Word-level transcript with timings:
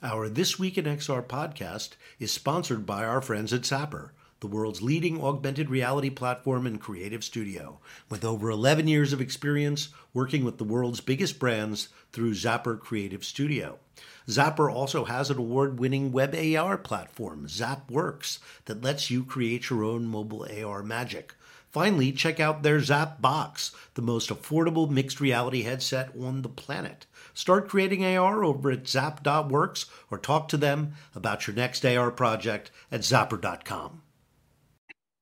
Our 0.00 0.28
This 0.28 0.60
Week 0.60 0.78
in 0.78 0.84
XR 0.84 1.24
podcast 1.26 1.96
is 2.20 2.30
sponsored 2.30 2.86
by 2.86 3.04
our 3.04 3.20
friends 3.20 3.52
at 3.52 3.62
Zappar, 3.62 4.10
the 4.38 4.46
world's 4.46 4.80
leading 4.80 5.20
augmented 5.20 5.68
reality 5.70 6.08
platform 6.08 6.68
and 6.68 6.80
creative 6.80 7.24
studio, 7.24 7.80
with 8.08 8.24
over 8.24 8.48
11 8.48 8.86
years 8.86 9.12
of 9.12 9.20
experience 9.20 9.88
working 10.14 10.44
with 10.44 10.58
the 10.58 10.62
world's 10.62 11.00
biggest 11.00 11.40
brands 11.40 11.88
through 12.12 12.34
Zappar 12.34 12.78
Creative 12.78 13.24
Studio. 13.24 13.80
Zappar 14.28 14.72
also 14.72 15.04
has 15.04 15.30
an 15.30 15.38
award 15.38 15.80
winning 15.80 16.12
web 16.12 16.32
AR 16.32 16.78
platform, 16.78 17.48
ZapWorks, 17.48 18.38
that 18.66 18.84
lets 18.84 19.10
you 19.10 19.24
create 19.24 19.68
your 19.68 19.82
own 19.82 20.06
mobile 20.06 20.46
AR 20.64 20.84
magic. 20.84 21.34
Finally, 21.78 22.10
check 22.10 22.40
out 22.40 22.64
their 22.64 22.80
Zap 22.80 23.22
Box, 23.22 23.70
the 23.94 24.02
most 24.02 24.30
affordable 24.30 24.90
mixed 24.90 25.20
reality 25.20 25.62
headset 25.62 26.10
on 26.20 26.42
the 26.42 26.48
planet. 26.48 27.06
Start 27.34 27.68
creating 27.68 28.04
AR 28.04 28.42
over 28.42 28.72
at 28.72 28.88
zap.works 28.88 29.86
or 30.10 30.18
talk 30.18 30.48
to 30.48 30.56
them 30.56 30.94
about 31.14 31.46
your 31.46 31.54
next 31.54 31.86
AR 31.86 32.10
project 32.10 32.72
at 32.90 33.02
zappar.com. 33.02 34.02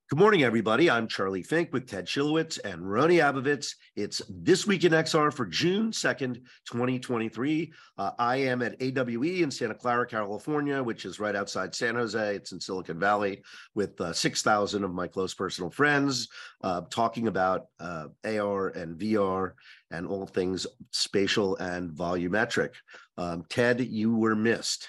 Good 0.09 0.19
morning, 0.19 0.43
everybody. 0.43 0.89
I'm 0.89 1.05
Charlie 1.05 1.43
Fink 1.43 1.73
with 1.73 1.85
Ted 1.85 2.05
Schilowitz 2.05 2.59
and 2.63 2.81
Rony 2.81 3.19
Abovitz. 3.21 3.75
It's 3.97 4.21
This 4.29 4.65
Week 4.65 4.85
in 4.85 4.93
XR 4.93 5.33
for 5.33 5.45
June 5.45 5.91
2nd, 5.91 6.35
2023. 6.65 7.73
Uh, 7.97 8.11
I 8.17 8.37
am 8.37 8.61
at 8.61 8.81
AWE 8.81 9.43
in 9.43 9.51
Santa 9.51 9.73
Clara, 9.73 10.07
California, 10.07 10.81
which 10.81 11.03
is 11.03 11.19
right 11.19 11.35
outside 11.35 11.75
San 11.75 11.95
Jose. 11.95 12.35
It's 12.35 12.53
in 12.53 12.61
Silicon 12.61 12.97
Valley 12.97 13.43
with 13.75 13.99
uh, 13.99 14.13
6,000 14.13 14.85
of 14.85 14.93
my 14.93 15.07
close 15.07 15.33
personal 15.33 15.69
friends 15.69 16.29
uh, 16.61 16.83
talking 16.89 17.27
about 17.27 17.65
uh, 17.81 18.05
AR 18.23 18.69
and 18.69 18.97
VR 18.97 19.55
and 19.91 20.07
all 20.07 20.25
things 20.25 20.65
spatial 20.91 21.57
and 21.57 21.91
volumetric. 21.91 22.69
Um, 23.17 23.43
Ted, 23.49 23.81
you 23.81 24.15
were 24.15 24.37
missed. 24.37 24.87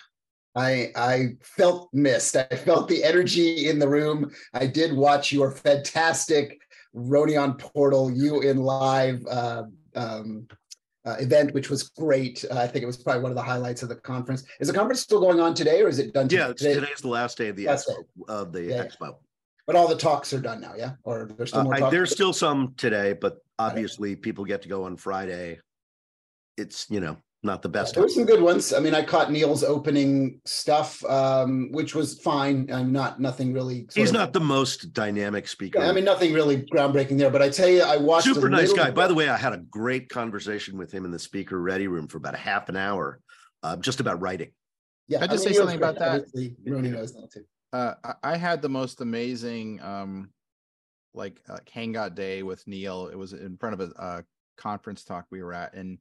I 0.59 0.91
I 0.97 1.37
felt 1.41 1.89
missed. 1.93 2.37
I 2.37 2.45
felt 2.45 2.89
the 2.89 3.05
energy 3.05 3.69
in 3.69 3.79
the 3.79 3.89
room. 3.89 4.31
I 4.53 4.67
did 4.67 4.93
watch 4.93 5.31
your 5.31 5.53
fantastic 5.53 6.61
Rony 6.95 7.41
on 7.41 7.55
Portal, 7.55 8.11
you 8.11 8.41
in 8.41 8.59
live 8.59 9.25
uh, 9.27 9.65
um, 9.95 10.49
uh, 11.05 11.17
event, 11.21 11.55
which 11.55 11.71
was 11.71 11.85
great. 11.91 12.45
Uh, 12.51 12.59
I 12.59 12.67
think 12.67 12.83
it 12.83 12.87
was 12.87 12.97
probably 12.97 13.23
one 13.23 13.31
of 13.31 13.37
the 13.37 13.43
highlights 13.43 13.85
of 13.85 13.89
the 13.89 13.97
conference. 13.97 14.45
Is 14.59 14.67
the 14.67 14.75
conference 14.75 15.01
still 15.01 15.21
going 15.21 15.39
on 15.39 15.55
today, 15.55 15.81
or 15.83 15.89
is 15.89 16.01
it 16.01 16.13
done? 16.13 16.29
Today? 16.29 16.43
Yeah, 16.43 16.53
today? 16.53 16.75
today's 16.75 17.01
the 17.01 17.09
last 17.09 17.39
day 17.39 17.49
of 17.49 17.57
the 17.57 17.67
expo, 17.67 18.05
of 18.29 18.53
the 18.53 18.65
yeah, 18.65 18.85
expo. 18.85 19.17
But 19.65 19.77
all 19.77 19.87
the 19.87 19.97
talks 19.97 20.33
are 20.33 20.41
done 20.41 20.61
now, 20.61 20.75
yeah. 20.77 20.93
Or 21.05 21.31
there's 21.37 21.51
still 21.51 21.65
more. 21.65 21.75
Uh, 21.75 21.87
I, 21.87 21.91
there's 21.91 22.11
still 22.11 22.33
some 22.33 22.75
today, 22.77 23.13
but 23.13 23.39
obviously 23.61 24.17
people 24.17 24.45
get 24.45 24.63
to 24.63 24.69
go 24.69 24.85
on 24.85 24.97
Friday. 24.97 25.61
It's 26.57 26.91
you 26.91 26.99
know 26.99 27.19
not 27.43 27.63
the 27.63 27.69
best. 27.69 27.95
There 27.95 28.03
were 28.03 28.09
some 28.09 28.25
good 28.25 28.43
ones. 28.43 28.73
I 28.73 28.81
mean, 28.81 28.95
I 28.95 29.03
caught 29.03 29.31
Neil's 29.31 29.63
opening 29.63 30.41
stuff, 30.45 31.05
um, 31.05 31.71
which 31.71 31.95
was 31.95 32.21
fine. 32.21 32.69
I'm 32.73 32.93
not 32.93 33.21
nothing 33.21 33.53
really. 33.53 33.87
He's 33.95 34.11
of, 34.11 34.15
not 34.15 34.33
the 34.33 34.41
most 34.41 34.93
dynamic 34.93 35.47
speaker. 35.47 35.79
I 35.79 35.93
mean, 35.93 36.05
nothing 36.05 36.33
really 36.33 36.63
groundbreaking 36.63 37.17
there. 37.17 37.31
But 37.31 37.43
I 37.43 37.49
tell 37.49 37.69
you, 37.69 37.83
I 37.83 37.97
watched. 37.97 38.27
Super 38.27 38.49
nice 38.49 38.73
guy. 38.73 38.87
Bit. 38.87 38.97
By 38.97 39.07
the 39.07 39.15
way, 39.15 39.29
I 39.29 39.37
had 39.37 39.53
a 39.53 39.59
great 39.59 40.09
conversation 40.09 40.77
with 40.77 40.91
him 40.91 41.05
in 41.05 41.13
the 41.13 41.19
speaker 41.19 41.61
ready 41.61 41.87
room 41.87 42.09
for 42.09 42.19
about 42.19 42.35
a 42.35 42.39
half 42.39 42.69
an 42.69 42.77
hour, 42.77 43.21
uh, 43.63 43.77
just 43.77 44.01
about 44.01 44.21
writing. 44.21 44.51
Yeah, 45.07 45.19
I 45.23 45.29
just 45.29 45.45
I 45.45 45.51
mean, 45.51 45.55
say 45.55 45.59
something 45.59 45.77
about 45.77 45.99
that. 46.01 46.25
Rony 46.67 46.91
knows 46.91 47.15
that 47.15 47.31
too. 47.33 47.45
Uh, 47.73 47.95
I 48.23 48.37
had 48.37 48.63
the 48.63 48.69
most 48.69 49.01
amazing, 49.01 49.81
um, 49.83 50.31
like, 51.15 51.41
like 51.49 51.69
hangout 51.69 52.15
day 52.15 52.43
with 52.43 52.67
Neil. 52.67 53.09
It 53.09 53.17
was 53.17 53.33
in 53.33 53.59
front 53.59 53.81
of 53.81 53.81
a, 53.81 54.03
a 54.03 54.25
conference 54.57 55.05
talk 55.05 55.27
we 55.31 55.43
were 55.43 55.53
at, 55.53 55.75
and 55.75 55.99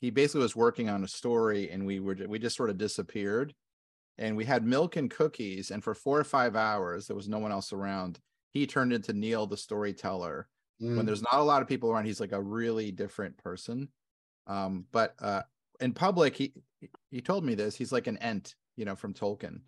he 0.00 0.10
basically 0.10 0.42
was 0.42 0.56
working 0.56 0.88
on 0.88 1.04
a 1.04 1.08
story 1.08 1.70
and 1.70 1.84
we 1.84 2.00
were 2.00 2.16
we 2.28 2.38
just 2.38 2.56
sort 2.56 2.70
of 2.70 2.78
disappeared 2.78 3.54
and 4.16 4.36
we 4.36 4.44
had 4.44 4.64
milk 4.64 4.96
and 4.96 5.10
cookies 5.10 5.70
and 5.70 5.82
for 5.82 5.94
four 5.94 6.18
or 6.18 6.24
five 6.24 6.56
hours 6.56 7.06
there 7.06 7.16
was 7.16 7.28
no 7.28 7.38
one 7.38 7.52
else 7.52 7.72
around 7.72 8.18
he 8.52 8.66
turned 8.66 8.92
into 8.92 9.12
neil 9.12 9.46
the 9.46 9.56
storyteller 9.56 10.48
mm. 10.82 10.96
when 10.96 11.06
there's 11.06 11.22
not 11.22 11.40
a 11.40 11.42
lot 11.42 11.62
of 11.62 11.68
people 11.68 11.90
around 11.90 12.04
he's 12.04 12.20
like 12.20 12.32
a 12.32 12.42
really 12.42 12.90
different 12.90 13.36
person 13.38 13.88
um, 14.46 14.86
but 14.92 15.14
uh, 15.20 15.42
in 15.80 15.92
public 15.92 16.36
he 16.36 16.52
he 17.10 17.20
told 17.20 17.44
me 17.44 17.54
this 17.54 17.76
he's 17.76 17.92
like 17.92 18.06
an 18.06 18.16
ent 18.18 18.54
you 18.76 18.84
know 18.84 18.96
from 18.96 19.14
tolkien 19.14 19.60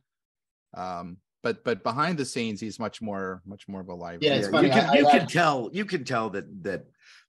um, 0.75 1.17
but 1.43 1.65
but 1.65 1.83
behind 1.83 2.19
the 2.19 2.25
scenes 2.25 2.61
he's 2.61 2.79
much 2.79 3.03
more 3.03 3.43
much 3.45 3.69
more 3.69 3.81
of 3.81 3.89
a 3.89 3.95
live 3.95 4.23
yeah, 4.23 4.35
it's 4.35 4.49
funny. 4.49 4.69
you 4.69 4.73
can 4.73 4.89
I, 4.89 4.95
you 4.95 5.09
I, 5.09 5.11
can 5.11 5.23
I, 5.23 5.27
tell 5.27 5.71
you 5.73 5.85
can 5.85 6.05
tell 6.05 6.31
that 6.31 6.63
that 6.65 6.85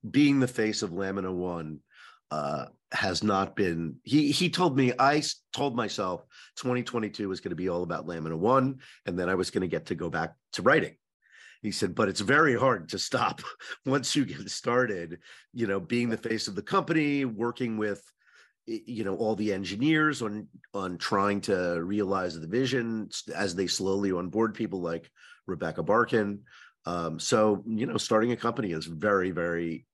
being 0.09 0.39
the 0.39 0.47
face 0.47 0.81
of 0.81 0.91
lamina 0.91 1.31
one 1.31 1.79
uh, 2.31 2.65
has 2.91 3.23
not 3.23 3.55
been 3.55 3.95
he 4.03 4.31
he 4.31 4.49
told 4.49 4.75
me 4.75 4.91
i 4.99 5.21
told 5.53 5.75
myself 5.75 6.25
2022 6.57 7.29
was 7.29 7.39
going 7.39 7.51
to 7.51 7.55
be 7.55 7.69
all 7.69 7.83
about 7.83 8.05
lamina 8.05 8.35
one 8.35 8.79
and 9.05 9.17
then 9.17 9.29
i 9.29 9.35
was 9.35 9.49
going 9.49 9.61
to 9.61 9.67
get 9.67 9.85
to 9.85 9.95
go 9.95 10.09
back 10.09 10.33
to 10.53 10.61
writing. 10.61 10.95
He 11.61 11.71
said 11.71 11.95
but 11.95 12.09
it's 12.09 12.21
very 12.21 12.57
hard 12.57 12.89
to 12.89 12.99
stop 12.99 13.41
once 13.85 14.15
you 14.15 14.25
get 14.25 14.49
started 14.49 15.19
you 15.53 15.67
know 15.67 15.79
being 15.79 16.09
the 16.09 16.17
face 16.17 16.47
of 16.47 16.55
the 16.55 16.61
company 16.61 17.23
working 17.23 17.77
with 17.77 18.03
you 18.65 19.03
know 19.03 19.15
all 19.15 19.35
the 19.35 19.53
engineers 19.53 20.21
on 20.21 20.47
on 20.73 20.97
trying 20.97 21.41
to 21.41 21.81
realize 21.83 22.39
the 22.39 22.47
vision 22.47 23.09
as 23.35 23.55
they 23.55 23.67
slowly 23.67 24.11
onboard 24.11 24.53
people 24.53 24.81
like 24.81 25.09
rebecca 25.47 25.83
barkin. 25.83 26.41
Um, 26.85 27.19
so 27.19 27.63
you 27.67 27.85
know 27.85 27.97
starting 27.97 28.31
a 28.31 28.37
company 28.37 28.71
is 28.71 28.85
very 28.85 29.31
very 29.31 29.85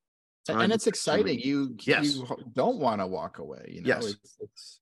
and 0.50 0.72
it's 0.72 0.88
exciting. 0.88 1.40
You 1.40 1.76
yes. 1.82 2.16
you 2.16 2.28
don't 2.54 2.78
want 2.78 3.02
to 3.02 3.08
walk 3.08 3.40
away. 3.40 3.66
You 3.68 3.82
know, 3.82 3.88
yes. 3.88 4.06
It's, 4.06 4.38
it's, 4.40 4.80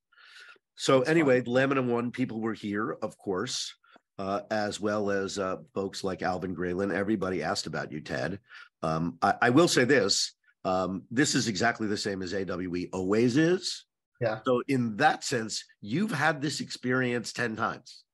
so 0.76 1.02
it's 1.02 1.09
anyway, 1.09 1.42
fun. 1.42 1.53
Lamina 1.53 1.81
One 1.81 2.12
people 2.12 2.40
were 2.40 2.53
here, 2.53 2.98
of 3.02 3.18
course, 3.18 3.74
uh, 4.20 4.42
as 4.52 4.80
well 4.80 5.09
as 5.09 5.40
uh, 5.40 5.58
folks 5.74 6.03
like 6.03 6.22
Alvin 6.22 6.56
Graylin. 6.56 6.94
Everybody 6.94 7.44
asked 7.44 7.68
about 7.68 7.92
you, 7.92 8.02
Ted. 8.02 8.40
Um, 8.84 9.18
I, 9.22 9.34
I, 9.44 9.50
will 9.50 9.68
say 9.68 9.84
this: 9.84 10.34
um, 10.64 11.03
this 11.12 11.36
is 11.36 11.48
exactly 11.48 11.88
the 11.88 11.97
same 11.97 12.22
as 12.22 12.34
AWE 12.34 12.88
always 12.94 13.38
is. 13.38 13.86
Yeah. 14.22 14.40
So 14.46 14.62
in 14.68 14.96
that 14.97 15.24
sense, 15.24 15.66
you've 15.82 16.12
had 16.12 16.42
this 16.42 16.62
experience 16.62 17.34
ten 17.34 17.56
times 17.56 18.05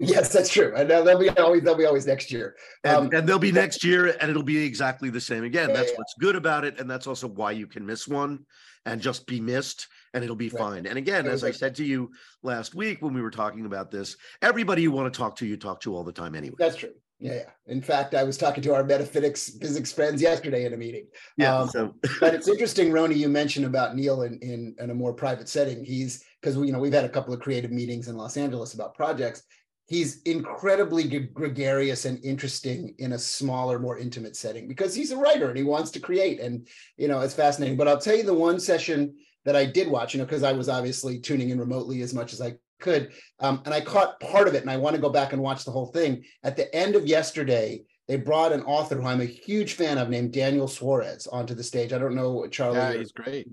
yes, 0.00 0.32
that's 0.32 0.48
true. 0.48 0.72
And 0.76 0.90
they'll 0.90 1.18
be 1.18 1.28
always 1.30 1.62
they'll 1.62 1.76
be 1.76 1.86
always 1.86 2.06
next 2.06 2.32
year. 2.32 2.56
Um, 2.84 3.04
and, 3.04 3.14
and, 3.14 3.28
they'll 3.28 3.38
be 3.38 3.52
next 3.52 3.84
year, 3.84 4.16
and 4.20 4.30
it'll 4.30 4.42
be 4.42 4.64
exactly 4.64 5.10
the 5.10 5.20
same 5.20 5.44
again. 5.44 5.70
Yeah, 5.70 5.76
that's 5.76 5.90
yeah. 5.90 5.98
what's 5.98 6.14
good 6.18 6.36
about 6.36 6.64
it, 6.64 6.80
and 6.80 6.90
that's 6.90 7.06
also 7.06 7.28
why 7.28 7.52
you 7.52 7.66
can 7.66 7.86
miss 7.86 8.08
one 8.08 8.44
and 8.84 9.00
just 9.00 9.26
be 9.26 9.40
missed, 9.40 9.86
and 10.14 10.24
it'll 10.24 10.36
be 10.36 10.48
right. 10.48 10.58
fine. 10.58 10.86
And 10.86 10.98
again, 10.98 11.26
as 11.26 11.44
I 11.44 11.50
said 11.50 11.74
to 11.76 11.84
you 11.84 12.10
last 12.42 12.74
week 12.74 13.00
when 13.00 13.14
we 13.14 13.22
were 13.22 13.30
talking 13.30 13.66
about 13.66 13.90
this, 13.90 14.16
everybody 14.40 14.82
you 14.82 14.90
want 14.90 15.12
to 15.12 15.16
talk 15.16 15.36
to, 15.36 15.46
you 15.46 15.56
talk 15.56 15.80
to 15.82 15.94
all 15.94 16.04
the 16.04 16.12
time 16.12 16.34
anyway. 16.34 16.56
That's 16.58 16.76
true. 16.76 16.92
Yeah, 17.20 17.34
yeah. 17.34 17.42
In 17.68 17.80
fact, 17.80 18.16
I 18.16 18.24
was 18.24 18.36
talking 18.36 18.64
to 18.64 18.74
our 18.74 18.82
metaphysics 18.82 19.56
physics 19.60 19.92
friends 19.92 20.20
yesterday 20.20 20.64
in 20.64 20.72
a 20.72 20.76
meeting. 20.76 21.06
Yeah. 21.36 21.56
Um, 21.56 21.68
so. 21.68 21.94
but 22.18 22.34
it's 22.34 22.48
interesting, 22.48 22.90
Rony, 22.90 23.16
you 23.16 23.28
mentioned 23.28 23.64
about 23.64 23.94
Neil 23.94 24.22
in, 24.22 24.40
in, 24.40 24.74
in 24.80 24.90
a 24.90 24.94
more 24.94 25.12
private 25.12 25.48
setting. 25.48 25.84
He's 25.84 26.24
because 26.42 26.58
we, 26.58 26.66
you 26.66 26.72
know, 26.72 26.80
we've 26.80 26.92
had 26.92 27.04
a 27.04 27.08
couple 27.08 27.32
of 27.32 27.40
creative 27.40 27.70
meetings 27.70 28.08
in 28.08 28.16
Los 28.16 28.36
Angeles 28.36 28.74
about 28.74 28.94
projects. 28.94 29.44
He's 29.86 30.22
incredibly 30.22 31.04
gregarious 31.04 32.04
and 32.04 32.24
interesting 32.24 32.94
in 32.98 33.12
a 33.12 33.18
smaller, 33.18 33.78
more 33.78 33.98
intimate 33.98 34.36
setting 34.36 34.66
because 34.66 34.94
he's 34.94 35.12
a 35.12 35.16
writer 35.16 35.48
and 35.48 35.56
he 35.56 35.64
wants 35.64 35.90
to 35.92 36.00
create. 36.00 36.40
And, 36.40 36.66
you 36.96 37.08
know, 37.08 37.20
it's 37.20 37.34
fascinating. 37.34 37.76
But 37.76 37.88
I'll 37.88 38.00
tell 38.00 38.16
you 38.16 38.22
the 38.22 38.34
one 38.34 38.58
session 38.58 39.14
that 39.44 39.56
I 39.56 39.66
did 39.66 39.88
watch, 39.88 40.14
you 40.14 40.18
know, 40.18 40.24
because 40.24 40.42
I 40.42 40.52
was 40.52 40.68
obviously 40.68 41.20
tuning 41.20 41.50
in 41.50 41.58
remotely 41.58 42.02
as 42.02 42.14
much 42.14 42.32
as 42.32 42.40
I 42.40 42.54
could. 42.80 43.12
Um, 43.38 43.62
and 43.64 43.74
I 43.74 43.80
caught 43.80 44.20
part 44.20 44.48
of 44.48 44.54
it 44.54 44.62
and 44.62 44.70
I 44.70 44.76
want 44.76 44.96
to 44.96 45.02
go 45.02 45.10
back 45.10 45.32
and 45.32 45.42
watch 45.42 45.64
the 45.64 45.72
whole 45.72 45.86
thing. 45.86 46.24
At 46.42 46.56
the 46.56 46.74
end 46.74 46.96
of 46.96 47.06
yesterday, 47.06 47.82
they 48.08 48.16
brought 48.16 48.52
an 48.52 48.62
author 48.62 49.00
who 49.00 49.06
I'm 49.06 49.20
a 49.20 49.26
huge 49.26 49.74
fan 49.74 49.98
of 49.98 50.08
named 50.08 50.32
Daniel 50.32 50.68
Suarez 50.68 51.26
onto 51.26 51.54
the 51.54 51.62
stage. 51.62 51.92
I 51.92 51.98
don't 51.98 52.16
know, 52.16 52.46
Charlie. 52.48 52.78
Yeah, 52.78 52.94
he's 52.94 53.12
great. 53.12 53.48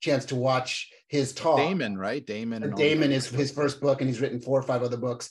Chance 0.00 0.26
to 0.26 0.36
watch 0.36 0.90
his 1.14 1.32
talk. 1.32 1.58
Daemon, 1.58 1.96
right? 1.96 2.26
Daemon. 2.26 2.74
Daemon 2.74 3.12
is 3.12 3.28
his 3.28 3.52
first 3.52 3.80
book, 3.80 4.00
and 4.00 4.10
he's 4.10 4.20
written 4.20 4.40
four 4.40 4.58
or 4.58 4.62
five 4.62 4.82
other 4.82 4.96
books. 4.96 5.30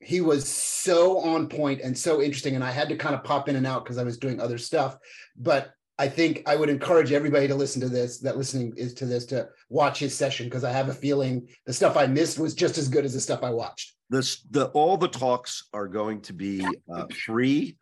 He 0.00 0.22
was 0.22 0.48
so 0.48 1.18
on 1.20 1.48
point 1.48 1.82
and 1.82 1.96
so 1.96 2.22
interesting, 2.22 2.54
and 2.54 2.64
I 2.64 2.70
had 2.70 2.88
to 2.88 2.96
kind 2.96 3.14
of 3.14 3.22
pop 3.24 3.46
in 3.46 3.56
and 3.56 3.66
out 3.66 3.84
because 3.84 3.98
I 3.98 4.04
was 4.04 4.16
doing 4.16 4.40
other 4.40 4.56
stuff. 4.56 4.96
But 5.36 5.70
I 5.98 6.08
think 6.08 6.44
I 6.46 6.56
would 6.56 6.70
encourage 6.70 7.12
everybody 7.12 7.46
to 7.46 7.54
listen 7.54 7.82
to 7.82 7.90
this, 7.90 8.20
that 8.20 8.38
listening 8.38 8.72
is 8.76 8.94
to 8.94 9.06
this, 9.06 9.26
to 9.26 9.48
watch 9.68 9.98
his 9.98 10.14
session 10.14 10.46
because 10.46 10.64
I 10.64 10.72
have 10.72 10.88
a 10.88 10.94
feeling 10.94 11.46
the 11.66 11.74
stuff 11.74 11.96
I 11.96 12.06
missed 12.06 12.38
was 12.38 12.54
just 12.54 12.78
as 12.78 12.88
good 12.88 13.04
as 13.04 13.12
the 13.12 13.20
stuff 13.20 13.42
I 13.42 13.50
watched. 13.50 13.94
This, 14.08 14.40
the 14.50 14.66
all 14.68 14.96
the 14.96 15.08
talks 15.08 15.68
are 15.74 15.88
going 15.88 16.22
to 16.22 16.32
be 16.32 16.66
uh, 16.90 17.04
free 17.26 17.76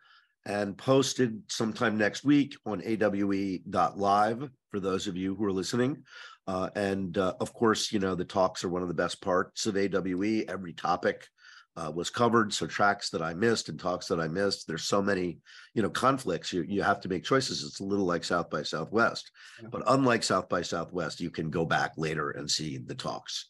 and 0.45 0.77
posted 0.77 1.43
sometime 1.47 1.97
next 1.97 2.25
week 2.25 2.57
on 2.65 2.81
awe.live 2.81 4.49
for 4.71 4.79
those 4.81 5.07
of 5.07 5.15
you 5.15 5.35
who 5.35 5.45
are 5.45 5.51
listening. 5.53 6.03
Uh, 6.47 6.69
and 6.75 7.17
uh, 7.17 7.33
of 7.39 7.53
course, 7.53 7.91
you 7.91 7.99
know, 7.99 8.15
the 8.15 8.25
talks 8.25 8.63
are 8.63 8.69
one 8.69 8.81
of 8.81 8.87
the 8.87 8.93
best 8.93 9.21
parts 9.21 9.65
of 9.65 9.75
AWE. 9.75 10.45
Every 10.47 10.73
topic 10.73 11.27
uh, 11.75 11.91
was 11.93 12.09
covered. 12.09 12.53
So 12.53 12.65
tracks 12.65 13.09
that 13.11 13.21
I 13.21 13.33
missed 13.33 13.69
and 13.69 13.79
talks 13.79 14.07
that 14.07 14.19
I 14.19 14.27
missed. 14.27 14.65
There's 14.65 14.85
so 14.85 15.01
many, 15.01 15.39
you 15.73 15.83
know, 15.83 15.89
conflicts. 15.89 16.51
You 16.51 16.63
you 16.63 16.81
have 16.81 17.01
to 17.01 17.09
make 17.09 17.23
choices. 17.23 17.63
It's 17.63 17.81
a 17.81 17.83
little 17.83 18.05
like 18.05 18.23
South 18.23 18.49
by 18.49 18.63
Southwest, 18.63 19.31
yeah. 19.61 19.69
but 19.71 19.83
unlike 19.87 20.23
South 20.23 20.49
by 20.49 20.61
Southwest, 20.61 21.19
you 21.19 21.29
can 21.29 21.49
go 21.49 21.65
back 21.65 21.93
later 21.97 22.31
and 22.31 22.49
see 22.49 22.77
the 22.77 22.95
talks. 22.95 23.47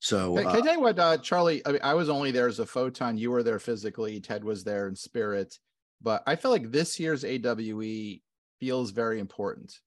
So 0.00 0.34
can, 0.34 0.44
can 0.44 0.56
uh, 0.56 0.58
I 0.58 0.60
tell 0.60 0.74
you 0.74 0.80
what, 0.80 0.98
uh, 0.98 1.18
Charlie? 1.18 1.62
I, 1.66 1.72
mean, 1.72 1.80
I 1.82 1.94
was 1.94 2.08
only 2.08 2.30
there 2.30 2.48
as 2.48 2.58
a 2.58 2.66
photon. 2.66 3.16
You 3.16 3.30
were 3.30 3.42
there 3.42 3.58
physically. 3.58 4.20
Ted 4.20 4.44
was 4.44 4.64
there 4.64 4.88
in 4.88 4.96
spirit. 4.96 5.58
But 6.02 6.22
I 6.26 6.36
feel 6.36 6.50
like 6.50 6.70
this 6.70 6.98
year's 6.98 7.24
AWE 7.24 8.20
feels 8.58 8.90
very 8.90 9.20
important. 9.20 9.78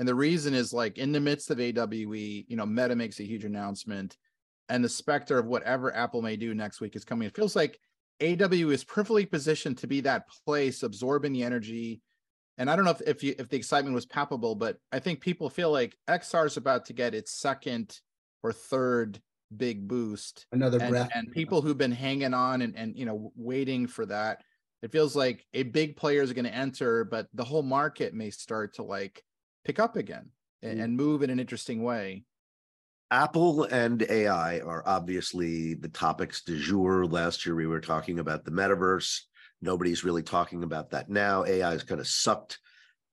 And 0.00 0.08
the 0.08 0.14
reason 0.14 0.54
is 0.54 0.72
like 0.72 0.96
in 0.96 1.12
the 1.12 1.20
midst 1.20 1.50
of 1.50 1.60
AWE, 1.60 2.46
you 2.48 2.56
know, 2.56 2.64
Meta 2.64 2.96
makes 2.96 3.20
a 3.20 3.26
huge 3.26 3.44
announcement, 3.44 4.16
and 4.70 4.82
the 4.82 4.88
specter 4.88 5.38
of 5.38 5.44
whatever 5.44 5.94
Apple 5.94 6.22
may 6.22 6.36
do 6.36 6.54
next 6.54 6.80
week 6.80 6.96
is 6.96 7.04
coming. 7.04 7.28
It 7.28 7.36
feels 7.36 7.54
like 7.54 7.78
AWE 8.22 8.70
is 8.70 8.82
perfectly 8.82 9.26
positioned 9.26 9.76
to 9.76 9.86
be 9.86 10.00
that 10.00 10.24
place, 10.46 10.82
absorbing 10.82 11.34
the 11.34 11.42
energy. 11.42 12.00
And 12.56 12.70
I 12.70 12.76
don't 12.76 12.86
know 12.86 12.92
if 12.92 13.02
if, 13.02 13.22
you, 13.22 13.34
if 13.38 13.50
the 13.50 13.58
excitement 13.58 13.94
was 13.94 14.06
palpable, 14.06 14.54
but 14.54 14.78
I 14.90 15.00
think 15.00 15.20
people 15.20 15.50
feel 15.50 15.70
like 15.70 15.98
XR 16.08 16.46
is 16.46 16.56
about 16.56 16.86
to 16.86 16.94
get 16.94 17.14
its 17.14 17.38
second 17.38 18.00
or 18.42 18.54
third 18.54 19.20
big 19.54 19.86
boost. 19.86 20.46
Another 20.50 20.80
and, 20.80 20.88
breath. 20.92 21.10
And 21.14 21.30
people 21.30 21.60
who've 21.60 21.76
been 21.76 21.92
hanging 21.92 22.32
on 22.32 22.62
and, 22.62 22.74
and 22.74 22.96
you 22.96 23.04
know 23.04 23.32
waiting 23.36 23.86
for 23.86 24.06
that. 24.06 24.44
It 24.80 24.92
feels 24.92 25.14
like 25.14 25.44
a 25.52 25.64
big 25.64 25.94
player 25.98 26.22
is 26.22 26.32
going 26.32 26.46
to 26.46 26.54
enter, 26.54 27.04
but 27.04 27.28
the 27.34 27.44
whole 27.44 27.62
market 27.62 28.14
may 28.14 28.30
start 28.30 28.76
to 28.76 28.82
like 28.82 29.22
pick 29.64 29.78
up 29.78 29.96
again 29.96 30.30
and, 30.62 30.78
mm. 30.78 30.84
and 30.84 30.96
move 30.96 31.22
in 31.22 31.30
an 31.30 31.40
interesting 31.40 31.82
way. 31.82 32.24
Apple 33.10 33.64
and 33.64 34.02
AI 34.08 34.60
are 34.60 34.84
obviously 34.86 35.74
the 35.74 35.88
topics 35.88 36.42
du 36.42 36.58
jour. 36.58 37.06
Last 37.06 37.44
year 37.44 37.56
we 37.56 37.66
were 37.66 37.80
talking 37.80 38.20
about 38.20 38.44
the 38.44 38.52
metaverse. 38.52 39.22
Nobody's 39.60 40.04
really 40.04 40.22
talking 40.22 40.62
about 40.62 40.90
that 40.90 41.10
now. 41.10 41.44
AI 41.44 41.70
has 41.70 41.82
kind 41.82 42.00
of 42.00 42.06
sucked 42.06 42.58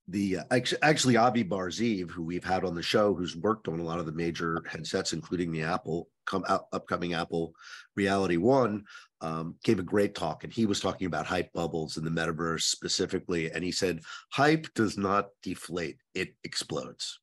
the 0.07 0.37
uh, 0.37 0.59
actually 0.81 1.17
Avi 1.17 1.43
Bar-Zeev, 1.43 2.09
who 2.09 2.23
we've 2.23 2.43
had 2.43 2.63
on 2.63 2.75
the 2.75 2.81
show, 2.81 3.13
who's 3.13 3.35
worked 3.35 3.67
on 3.67 3.79
a 3.79 3.83
lot 3.83 3.99
of 3.99 4.05
the 4.05 4.11
major 4.11 4.63
headsets, 4.69 5.13
including 5.13 5.51
the 5.51 5.63
Apple 5.63 6.07
come 6.25 6.45
out 6.47 6.67
upcoming 6.71 7.13
Apple 7.13 7.53
Reality 7.95 8.37
One, 8.37 8.85
um, 9.21 9.55
gave 9.63 9.79
a 9.79 9.83
great 9.83 10.15
talk, 10.15 10.43
and 10.43 10.53
he 10.53 10.65
was 10.65 10.79
talking 10.79 11.07
about 11.07 11.25
hype 11.25 11.51
bubbles 11.53 11.97
in 11.97 12.05
the 12.05 12.09
metaverse 12.09 12.63
specifically, 12.63 13.51
and 13.51 13.63
he 13.63 13.71
said 13.71 13.99
hype 14.31 14.67
does 14.75 14.97
not 14.97 15.27
deflate; 15.43 15.97
it 16.13 16.35
explodes. 16.43 17.19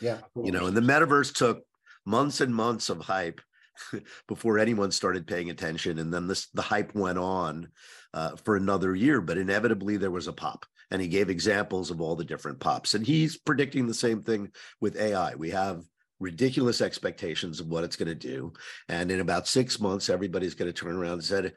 Yeah, 0.00 0.18
you 0.34 0.50
know, 0.50 0.66
and 0.66 0.76
the 0.76 0.80
metaverse 0.80 1.32
took 1.34 1.62
months 2.04 2.40
and 2.40 2.54
months 2.54 2.88
of 2.88 3.00
hype 3.00 3.40
before 4.28 4.58
anyone 4.58 4.90
started 4.90 5.26
paying 5.26 5.50
attention, 5.50 6.00
and 6.00 6.12
then 6.12 6.26
this 6.26 6.48
the 6.48 6.62
hype 6.62 6.96
went 6.96 7.18
on 7.18 7.68
uh, 8.12 8.34
for 8.44 8.56
another 8.56 8.96
year, 8.96 9.20
but 9.20 9.38
inevitably 9.38 9.96
there 9.98 10.10
was 10.10 10.26
a 10.26 10.32
pop 10.32 10.66
and 10.90 11.02
he 11.02 11.08
gave 11.08 11.30
examples 11.30 11.90
of 11.90 12.00
all 12.00 12.16
the 12.16 12.24
different 12.24 12.60
pops. 12.60 12.94
And 12.94 13.06
he's 13.06 13.36
predicting 13.36 13.86
the 13.86 13.94
same 13.94 14.22
thing 14.22 14.52
with 14.80 14.96
AI. 14.96 15.34
We 15.34 15.50
have 15.50 15.84
ridiculous 16.20 16.80
expectations 16.80 17.60
of 17.60 17.68
what 17.68 17.84
it's 17.84 17.96
going 17.96 18.08
to 18.08 18.14
do, 18.14 18.52
and 18.88 19.10
in 19.10 19.20
about 19.20 19.48
six 19.48 19.80
months, 19.80 20.08
everybody's 20.08 20.54
going 20.54 20.72
to 20.72 20.78
turn 20.78 20.96
around 20.96 21.14
and 21.14 21.24
say, 21.24 21.52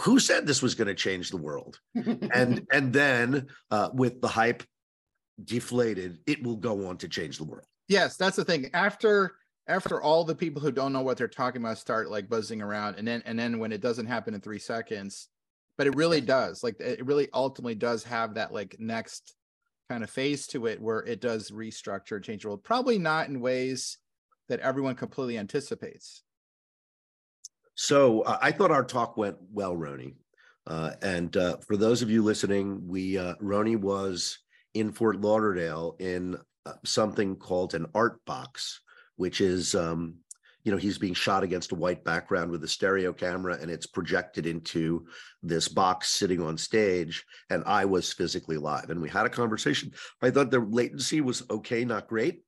"Who 0.00 0.18
said 0.18 0.46
this 0.46 0.62
was 0.62 0.74
going 0.74 0.88
to 0.88 0.94
change 0.94 1.30
the 1.30 1.36
world?" 1.36 1.80
and 1.94 2.66
and 2.72 2.92
then 2.92 3.46
uh, 3.70 3.90
with 3.92 4.20
the 4.20 4.28
hype 4.28 4.62
deflated, 5.42 6.18
it 6.26 6.42
will 6.42 6.56
go 6.56 6.88
on 6.88 6.98
to 6.98 7.08
change 7.08 7.38
the 7.38 7.44
world. 7.44 7.66
Yes, 7.88 8.16
that's 8.16 8.36
the 8.36 8.44
thing. 8.44 8.70
After 8.74 9.32
after 9.68 10.02
all 10.02 10.24
the 10.24 10.34
people 10.34 10.60
who 10.60 10.72
don't 10.72 10.92
know 10.92 11.02
what 11.02 11.16
they're 11.16 11.28
talking 11.28 11.62
about 11.62 11.78
start 11.78 12.10
like 12.10 12.28
buzzing 12.28 12.60
around 12.60 12.96
and 12.96 13.06
then 13.06 13.22
and 13.26 13.38
then 13.38 13.58
when 13.58 13.72
it 13.72 13.80
doesn't 13.80 14.06
happen 14.06 14.34
in 14.34 14.40
three 14.40 14.58
seconds 14.58 15.28
but 15.82 15.88
it 15.88 15.96
really 15.96 16.20
does 16.20 16.62
like 16.62 16.78
it 16.78 17.04
really 17.04 17.28
ultimately 17.34 17.74
does 17.74 18.04
have 18.04 18.34
that 18.34 18.52
like 18.52 18.76
next 18.78 19.34
kind 19.90 20.04
of 20.04 20.10
phase 20.10 20.46
to 20.46 20.66
it 20.66 20.80
where 20.80 21.00
it 21.00 21.20
does 21.20 21.50
restructure 21.50 22.22
change 22.22 22.42
the 22.42 22.48
world 22.48 22.62
probably 22.62 22.98
not 23.00 23.26
in 23.26 23.40
ways 23.40 23.98
that 24.48 24.60
everyone 24.60 24.94
completely 24.94 25.36
anticipates. 25.36 26.22
So 27.74 28.20
uh, 28.20 28.38
i 28.40 28.52
thought 28.52 28.70
our 28.70 28.84
talk 28.84 29.16
went 29.16 29.38
well 29.52 29.74
rony 29.74 30.14
uh, 30.68 30.92
and 31.02 31.36
uh, 31.36 31.56
for 31.66 31.76
those 31.76 32.00
of 32.00 32.08
you 32.08 32.22
listening 32.22 32.86
we 32.86 33.18
uh, 33.18 33.34
rony 33.42 33.76
was 33.76 34.38
in 34.74 34.92
fort 34.92 35.20
lauderdale 35.20 35.96
in 35.98 36.38
uh, 36.64 36.74
something 36.84 37.34
called 37.34 37.74
an 37.74 37.86
art 37.92 38.24
box 38.24 38.82
which 39.16 39.40
is 39.40 39.74
um, 39.74 40.14
you 40.64 40.70
know 40.70 40.78
he's 40.78 40.98
being 40.98 41.14
shot 41.14 41.42
against 41.42 41.72
a 41.72 41.76
white 41.76 42.04
background 42.04 42.50
with 42.50 42.62
a 42.64 42.68
stereo 42.68 43.12
camera 43.12 43.58
and 43.60 43.70
it's 43.70 43.86
projected 43.86 44.46
into 44.46 45.06
this 45.42 45.68
box 45.68 46.08
sitting 46.08 46.40
on 46.40 46.56
stage 46.56 47.24
and 47.50 47.62
i 47.66 47.84
was 47.84 48.12
physically 48.12 48.56
live 48.56 48.90
and 48.90 49.00
we 49.00 49.08
had 49.08 49.26
a 49.26 49.30
conversation. 49.30 49.92
I 50.20 50.30
thought 50.30 50.50
the 50.50 50.60
latency 50.60 51.20
was 51.20 51.42
okay 51.50 51.84
not 51.84 52.08
great. 52.08 52.42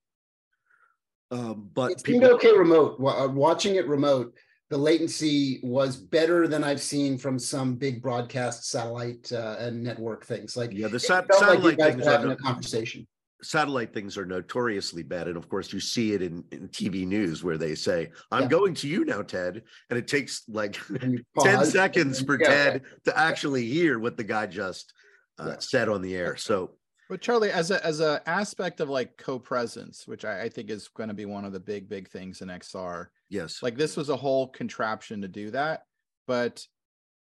Um, 1.31 1.71
but 1.75 1.93
it 1.93 2.01
seemed 2.01 2.23
people- 2.23 2.37
okay 2.37 2.57
remote. 2.57 2.97
Uh, 3.01 3.29
watching 3.29 3.77
it 3.77 3.89
remote 3.89 4.35
the 4.71 4.79
latency 4.79 5.61
was 5.63 5.97
better 5.97 6.49
than 6.49 6.65
I've 6.65 6.81
seen 6.81 7.19
from 7.19 7.39
some 7.39 7.77
big 7.77 8.03
broadcast 8.03 8.69
satellite 8.69 9.31
uh, 9.31 9.57
and 9.59 9.83
network 9.83 10.25
things. 10.25 10.57
Like 10.57 10.73
yeah, 10.73 10.89
the 10.89 10.99
sat- 10.99 11.33
satellite 11.33 11.79
like 11.79 11.97
things 11.97 12.07
having 12.07 12.31
a 12.31 12.37
conversation 12.37 13.07
satellite 13.45 13.93
things 13.93 14.17
are 14.17 14.25
notoriously 14.25 15.03
bad 15.03 15.29
and 15.29 15.37
of 15.37 15.49
course 15.49 15.73
you 15.73 15.81
see 15.81 16.13
it 16.13 16.23
in, 16.23 16.45
in 16.51 16.69
tv 16.69 17.07
news 17.07 17.45
where 17.45 17.59
they 17.59 17.75
say 17.75 18.11
i'm 18.33 18.43
yeah. 18.43 18.49
going 18.49 18.75
to 18.75 18.89
you 18.89 19.05
now 19.05 19.23
ted 19.23 19.63
and 19.91 19.99
it 19.99 20.09
takes 20.09 20.43
like 20.49 20.79
10 21.41 21.65
seconds 21.65 22.21
for 22.21 22.41
yeah. 22.41 22.47
ted 22.47 22.83
to 23.05 23.19
actually 23.19 23.65
hear 23.65 23.99
what 23.99 24.17
the 24.17 24.25
guy 24.25 24.47
just 24.47 24.93
uh, 25.39 25.49
yeah. 25.49 25.59
said 25.59 25.89
on 25.89 26.03
the 26.03 26.17
air 26.17 26.37
so 26.39 26.73
but 27.09 27.21
charlie 27.21 27.51
as 27.51 27.71
a 27.71 27.85
as 27.85 28.01
a 28.01 28.21
aspect 28.27 28.81
of 28.81 28.89
like 28.89 29.17
co-presence 29.17 30.07
which 30.07 30.25
I, 30.25 30.43
I 30.43 30.49
think 30.49 30.71
is 30.71 30.89
going 30.89 31.09
to 31.09 31.15
be 31.15 31.27
one 31.27 31.45
of 31.45 31.53
the 31.53 31.61
big 31.61 31.89
big 31.89 32.09
things 32.09 32.41
in 32.41 32.49
xr 32.49 33.07
yes 33.29 33.63
like 33.63 33.77
this 33.77 33.97
was 33.97 34.09
a 34.09 34.17
whole 34.17 34.49
contraption 34.49 35.21
to 35.23 35.29
do 35.29 35.51
that 35.51 35.83
but 36.27 36.67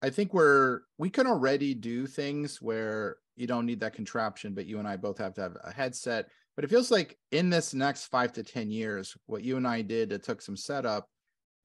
i 0.01 0.09
think 0.09 0.33
we're 0.33 0.81
we 0.98 1.09
can 1.09 1.27
already 1.27 1.74
do 1.74 2.07
things 2.07 2.62
where 2.62 3.18
you 3.36 3.48
don't 3.48 3.65
need 3.65 3.80
that 3.80 3.94
contraption, 3.94 4.53
but 4.53 4.65
you 4.65 4.80
and 4.80 4.88
I 4.88 4.98
both 4.98 5.18
have 5.18 5.33
to 5.36 5.42
have 5.42 5.57
a 5.63 5.71
headset. 5.71 6.27
But 6.56 6.63
it 6.63 6.69
feels 6.69 6.92
like 6.92 7.18
in 7.31 7.50
this 7.50 7.74
next 7.74 8.06
five 8.06 8.33
to 8.33 8.44
10 8.44 8.69
years, 8.69 9.18
what 9.25 9.44
you 9.44 9.57
and 9.57 9.68
I 9.68 9.81
did, 9.81 10.12
it 10.12 10.24
took 10.24 10.42
some 10.42 10.57
setup, 10.57 11.09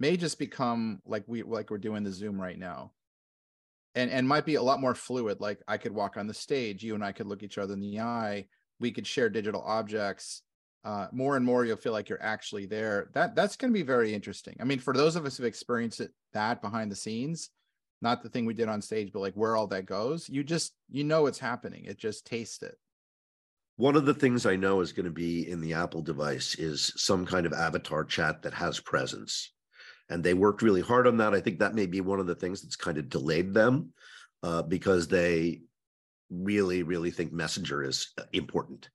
may 0.00 0.16
just 0.16 0.38
become 0.38 1.00
like 1.04 1.24
we 1.26 1.42
like 1.42 1.70
we're 1.70 1.78
doing 1.78 2.02
the 2.02 2.12
Zoom 2.12 2.40
right 2.40 2.58
now. 2.58 2.92
And 3.94 4.10
and 4.10 4.28
might 4.28 4.46
be 4.46 4.54
a 4.54 4.62
lot 4.62 4.80
more 4.80 4.94
fluid. 4.94 5.40
Like 5.40 5.60
I 5.66 5.76
could 5.76 5.92
walk 5.92 6.16
on 6.16 6.26
the 6.26 6.34
stage, 6.34 6.82
you 6.82 6.94
and 6.94 7.04
I 7.04 7.12
could 7.12 7.26
look 7.26 7.42
each 7.42 7.58
other 7.58 7.74
in 7.74 7.80
the 7.80 8.00
eye, 8.00 8.46
we 8.78 8.90
could 8.90 9.06
share 9.06 9.28
digital 9.28 9.62
objects. 9.62 10.42
Uh, 10.84 11.08
more 11.10 11.36
and 11.36 11.44
more 11.44 11.64
you'll 11.64 11.76
feel 11.76 11.92
like 11.92 12.08
you're 12.08 12.22
actually 12.22 12.64
there. 12.64 13.10
That 13.12 13.34
that's 13.34 13.56
going 13.56 13.72
to 13.72 13.78
be 13.78 13.82
very 13.82 14.14
interesting. 14.14 14.56
I 14.60 14.64
mean, 14.64 14.78
for 14.78 14.94
those 14.94 15.16
of 15.16 15.26
us 15.26 15.36
who've 15.36 15.46
experienced 15.46 16.00
it 16.00 16.12
that 16.32 16.62
behind 16.62 16.92
the 16.92 16.96
scenes, 16.96 17.50
not 18.02 18.22
the 18.22 18.28
thing 18.28 18.46
we 18.46 18.54
did 18.54 18.68
on 18.68 18.82
stage, 18.82 19.10
but 19.12 19.20
like 19.20 19.34
where 19.34 19.56
all 19.56 19.66
that 19.68 19.86
goes, 19.86 20.28
you 20.28 20.44
just 20.44 20.74
you 20.90 21.04
know 21.04 21.26
it's 21.26 21.38
happening. 21.38 21.84
It 21.84 21.98
just 21.98 22.26
taste 22.26 22.62
it. 22.62 22.76
One 23.76 23.96
of 23.96 24.06
the 24.06 24.14
things 24.14 24.46
I 24.46 24.56
know 24.56 24.80
is 24.80 24.92
going 24.92 25.04
to 25.04 25.12
be 25.12 25.50
in 25.50 25.60
the 25.60 25.74
Apple 25.74 26.00
device 26.00 26.54
is 26.54 26.92
some 26.96 27.26
kind 27.26 27.44
of 27.44 27.52
avatar 27.52 28.04
chat 28.04 28.42
that 28.42 28.54
has 28.54 28.80
presence. 28.80 29.52
And 30.08 30.22
they 30.22 30.34
worked 30.34 30.62
really 30.62 30.80
hard 30.80 31.06
on 31.06 31.18
that. 31.18 31.34
I 31.34 31.40
think 31.40 31.58
that 31.58 31.74
may 31.74 31.86
be 31.86 32.00
one 32.00 32.20
of 32.20 32.26
the 32.26 32.34
things 32.34 32.62
that's 32.62 32.76
kind 32.76 32.96
of 32.96 33.10
delayed 33.10 33.52
them 33.52 33.92
uh, 34.42 34.62
because 34.62 35.08
they 35.08 35.60
really, 36.30 36.84
really 36.84 37.10
think 37.10 37.32
Messenger 37.32 37.82
is 37.82 38.12
uh, 38.18 38.22
important. 38.32 38.88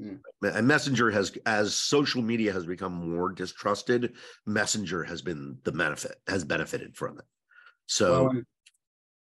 Mm. 0.00 0.20
And 0.42 0.68
Messenger 0.68 1.10
has, 1.12 1.32
as 1.46 1.74
social 1.74 2.20
media 2.20 2.52
has 2.52 2.66
become 2.66 2.92
more 2.92 3.32
distrusted, 3.32 4.14
Messenger 4.44 5.04
has 5.04 5.22
been 5.22 5.58
the 5.64 5.72
benefit, 5.72 6.16
has 6.28 6.44
benefited 6.44 6.94
from 6.94 7.18
it. 7.18 7.24
So, 7.86 8.24
well, 8.24 8.42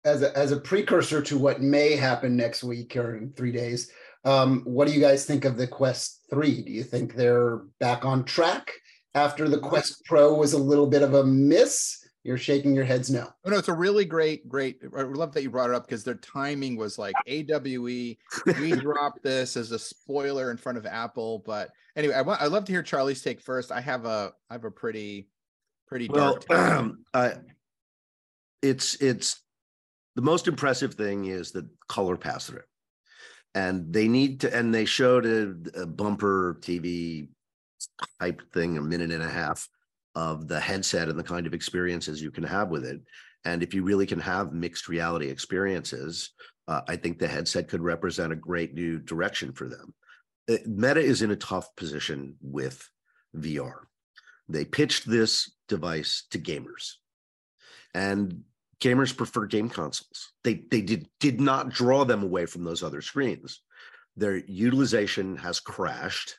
as 0.03 0.21
a, 0.23 0.37
as 0.37 0.51
a 0.51 0.59
precursor 0.59 1.21
to 1.21 1.37
what 1.37 1.61
may 1.61 1.95
happen 1.95 2.35
next 2.35 2.63
week 2.63 2.95
or 2.95 3.15
in 3.17 3.33
three 3.33 3.51
days, 3.51 3.91
um, 4.23 4.61
what 4.65 4.87
do 4.87 4.93
you 4.93 5.01
guys 5.01 5.25
think 5.25 5.45
of 5.45 5.57
the 5.57 5.67
Quest 5.67 6.25
3? 6.29 6.61
Do 6.61 6.71
you 6.71 6.83
think 6.83 7.15
they're 7.15 7.57
back 7.79 8.05
on 8.05 8.23
track 8.23 8.71
after 9.15 9.49
the 9.49 9.59
Quest 9.59 10.03
Pro 10.05 10.33
was 10.35 10.53
a 10.53 10.57
little 10.57 10.87
bit 10.87 11.01
of 11.01 11.13
a 11.13 11.23
miss? 11.23 11.97
You're 12.23 12.37
shaking 12.37 12.75
your 12.75 12.83
heads 12.83 13.09
no. 13.09 13.27
Oh, 13.45 13.49
no, 13.49 13.57
it's 13.57 13.67
a 13.67 13.73
really 13.73 14.05
great, 14.05 14.47
great. 14.47 14.79
I 14.95 15.01
love 15.01 15.33
that 15.33 15.41
you 15.41 15.49
brought 15.49 15.71
it 15.71 15.75
up 15.75 15.87
because 15.87 16.03
their 16.03 16.15
timing 16.15 16.75
was 16.75 16.99
like 16.99 17.15
AWE. 17.25 18.15
we 18.45 18.71
dropped 18.79 19.23
this 19.23 19.57
as 19.57 19.71
a 19.71 19.79
spoiler 19.79 20.51
in 20.51 20.57
front 20.57 20.77
of 20.77 20.85
Apple, 20.85 21.41
but 21.47 21.71
anyway, 21.95 22.13
I 22.13 22.21
want. 22.21 22.39
I 22.39 22.45
love 22.45 22.65
to 22.65 22.71
hear 22.71 22.83
Charlie's 22.83 23.23
take 23.23 23.41
first. 23.41 23.71
I 23.71 23.81
have 23.81 24.05
a, 24.05 24.33
I 24.51 24.53
have 24.53 24.65
a 24.65 24.71
pretty, 24.71 25.29
pretty 25.87 26.09
dark. 26.09 26.45
Well, 26.47 26.71
um, 26.77 27.05
I, 27.11 27.33
it's 28.61 28.95
it's 28.95 29.41
the 30.15 30.21
most 30.21 30.47
impressive 30.47 30.93
thing 30.93 31.25
is 31.25 31.51
the 31.51 31.69
color 31.87 32.17
pass 32.17 32.47
through. 32.47 32.61
And 33.53 33.91
they 33.91 34.07
need 34.07 34.41
to 34.41 34.55
and 34.55 34.73
they 34.73 34.85
showed 34.85 35.25
a, 35.25 35.81
a, 35.81 35.85
bumper 35.85 36.57
tv 36.61 37.27
type 38.19 38.41
thing 38.53 38.77
a 38.77 38.81
minute 38.81 39.11
and 39.11 39.23
a 39.23 39.29
half 39.29 39.67
of 40.15 40.47
the 40.47 40.59
headset 40.59 41.09
and 41.09 41.19
the 41.19 41.23
kind 41.23 41.47
of 41.47 41.53
experiences 41.53 42.21
you 42.21 42.31
can 42.31 42.43
have 42.43 42.69
with 42.69 42.85
it. 42.85 43.01
And 43.43 43.63
if 43.63 43.73
you 43.73 43.83
really 43.83 44.05
can 44.05 44.19
have 44.19 44.53
mixed 44.53 44.87
reality 44.87 45.27
experiences 45.27 46.31
uh, 46.67 46.81
i 46.87 46.95
think 46.95 47.17
the 47.17 47.27
headset 47.27 47.67
could 47.67 47.81
represent 47.81 48.31
a 48.31 48.37
great 48.37 48.73
new 48.73 48.99
direction 48.99 49.51
for 49.51 49.67
them. 49.67 49.93
It, 50.47 50.61
uh, 50.61 50.63
meta 50.67 51.01
is 51.01 51.21
in 51.21 51.31
a 51.31 51.35
tough 51.35 51.75
position 51.75 52.35
with 52.41 52.87
vr 53.35 53.73
they 54.51 54.65
pitched 54.65 55.09
this 55.09 55.51
device 55.67 56.25
to 56.31 56.39
gamers. 56.39 56.93
And 57.93 58.43
gamers 58.81 59.15
prefer 59.15 59.45
game 59.45 59.69
consoles. 59.69 60.33
They 60.43 60.65
they 60.69 60.81
did 60.81 61.07
did 61.19 61.39
not 61.39 61.69
draw 61.69 62.03
them 62.03 62.23
away 62.23 62.45
from 62.45 62.63
those 62.63 62.83
other 62.83 63.01
screens. 63.01 63.61
Their 64.17 64.37
utilization 64.37 65.37
has 65.37 65.59
crashed. 65.59 66.37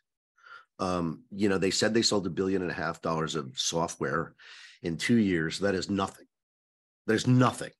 Um, 0.78 1.22
you 1.30 1.48
know, 1.48 1.58
they 1.58 1.70
said 1.70 1.94
they 1.94 2.02
sold 2.02 2.26
a 2.26 2.30
billion 2.30 2.62
and 2.62 2.70
a 2.70 2.74
half 2.74 3.00
dollars 3.00 3.36
of 3.36 3.58
software 3.58 4.34
in 4.82 4.96
two 4.96 5.16
years. 5.16 5.60
That 5.60 5.74
is 5.74 5.88
nothing. 5.88 6.26
There's 7.06 7.26
nothing. 7.26 7.70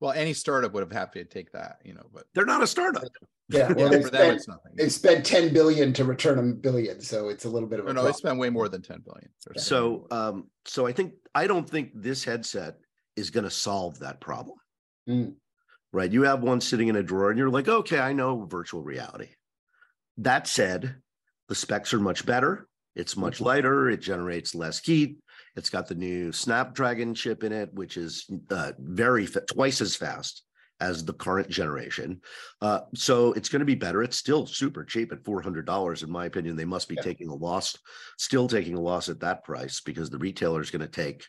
Well, 0.00 0.12
any 0.12 0.32
startup 0.32 0.72
would 0.72 0.80
have 0.80 0.92
happy 0.92 1.22
to 1.22 1.28
take 1.28 1.52
that, 1.52 1.78
you 1.84 1.92
know, 1.92 2.06
but 2.12 2.24
they're 2.34 2.46
not 2.46 2.62
a 2.62 2.66
startup. 2.66 3.04
Yeah, 3.50 3.72
well, 3.72 3.88
they, 3.90 4.02
spent, 4.02 4.46
them, 4.46 4.58
they 4.74 4.88
spent 4.88 5.26
10 5.26 5.52
billion 5.52 5.92
to 5.94 6.04
return 6.04 6.38
a 6.38 6.42
billion, 6.42 7.00
so 7.00 7.28
it's 7.28 7.44
a 7.44 7.50
little 7.50 7.68
bit 7.68 7.80
of 7.80 7.86
a. 7.86 7.92
No, 7.92 8.00
no 8.00 8.06
they 8.06 8.12
spent 8.12 8.38
way 8.38 8.48
more 8.48 8.68
than 8.68 8.80
10 8.80 9.02
billion. 9.04 9.28
So, 9.58 10.06
um, 10.10 10.48
so 10.64 10.86
I 10.86 10.92
think 10.92 11.14
I 11.34 11.46
don't 11.46 11.68
think 11.68 11.90
this 11.94 12.24
headset 12.24 12.76
is 13.16 13.30
going 13.30 13.44
to 13.44 13.50
solve 13.50 13.98
that 14.00 14.20
problem. 14.20 14.56
Mm. 15.08 15.34
Right? 15.92 16.10
You 16.10 16.22
have 16.22 16.42
one 16.42 16.60
sitting 16.60 16.88
in 16.88 16.96
a 16.96 17.02
drawer, 17.02 17.30
and 17.30 17.38
you're 17.38 17.50
like, 17.50 17.68
okay, 17.68 17.98
I 17.98 18.12
know 18.12 18.46
virtual 18.46 18.82
reality. 18.82 19.28
That 20.18 20.46
said, 20.46 20.96
the 21.48 21.54
specs 21.54 21.92
are 21.92 22.00
much 22.00 22.24
better. 22.24 22.68
It's 22.94 23.16
much 23.16 23.36
mm-hmm. 23.36 23.44
lighter. 23.44 23.90
It 23.90 24.00
generates 24.00 24.54
less 24.54 24.78
heat. 24.78 25.18
It's 25.56 25.70
got 25.70 25.88
the 25.88 25.94
new 25.94 26.32
Snapdragon 26.32 27.14
chip 27.14 27.42
in 27.42 27.52
it, 27.52 27.72
which 27.74 27.96
is 27.96 28.30
uh, 28.50 28.72
very 28.78 29.26
twice 29.26 29.80
as 29.80 29.96
fast 29.96 30.44
as 30.80 31.04
the 31.04 31.12
current 31.12 31.48
generation. 31.48 32.20
Uh, 32.62 32.80
so 32.94 33.32
it's 33.34 33.48
going 33.48 33.60
to 33.60 33.66
be 33.66 33.74
better. 33.74 34.02
It's 34.02 34.16
still 34.16 34.46
super 34.46 34.84
cheap 34.84 35.12
at 35.12 35.22
$400. 35.22 36.02
In 36.02 36.10
my 36.10 36.26
opinion, 36.26 36.56
they 36.56 36.64
must 36.64 36.88
be 36.88 36.94
yeah. 36.94 37.02
taking 37.02 37.28
a 37.28 37.34
loss, 37.34 37.76
still 38.18 38.48
taking 38.48 38.74
a 38.74 38.80
loss 38.80 39.08
at 39.08 39.20
that 39.20 39.44
price 39.44 39.80
because 39.80 40.08
the 40.08 40.18
retailer 40.18 40.60
is 40.60 40.70
going 40.70 40.80
to 40.80 40.88
take 40.88 41.26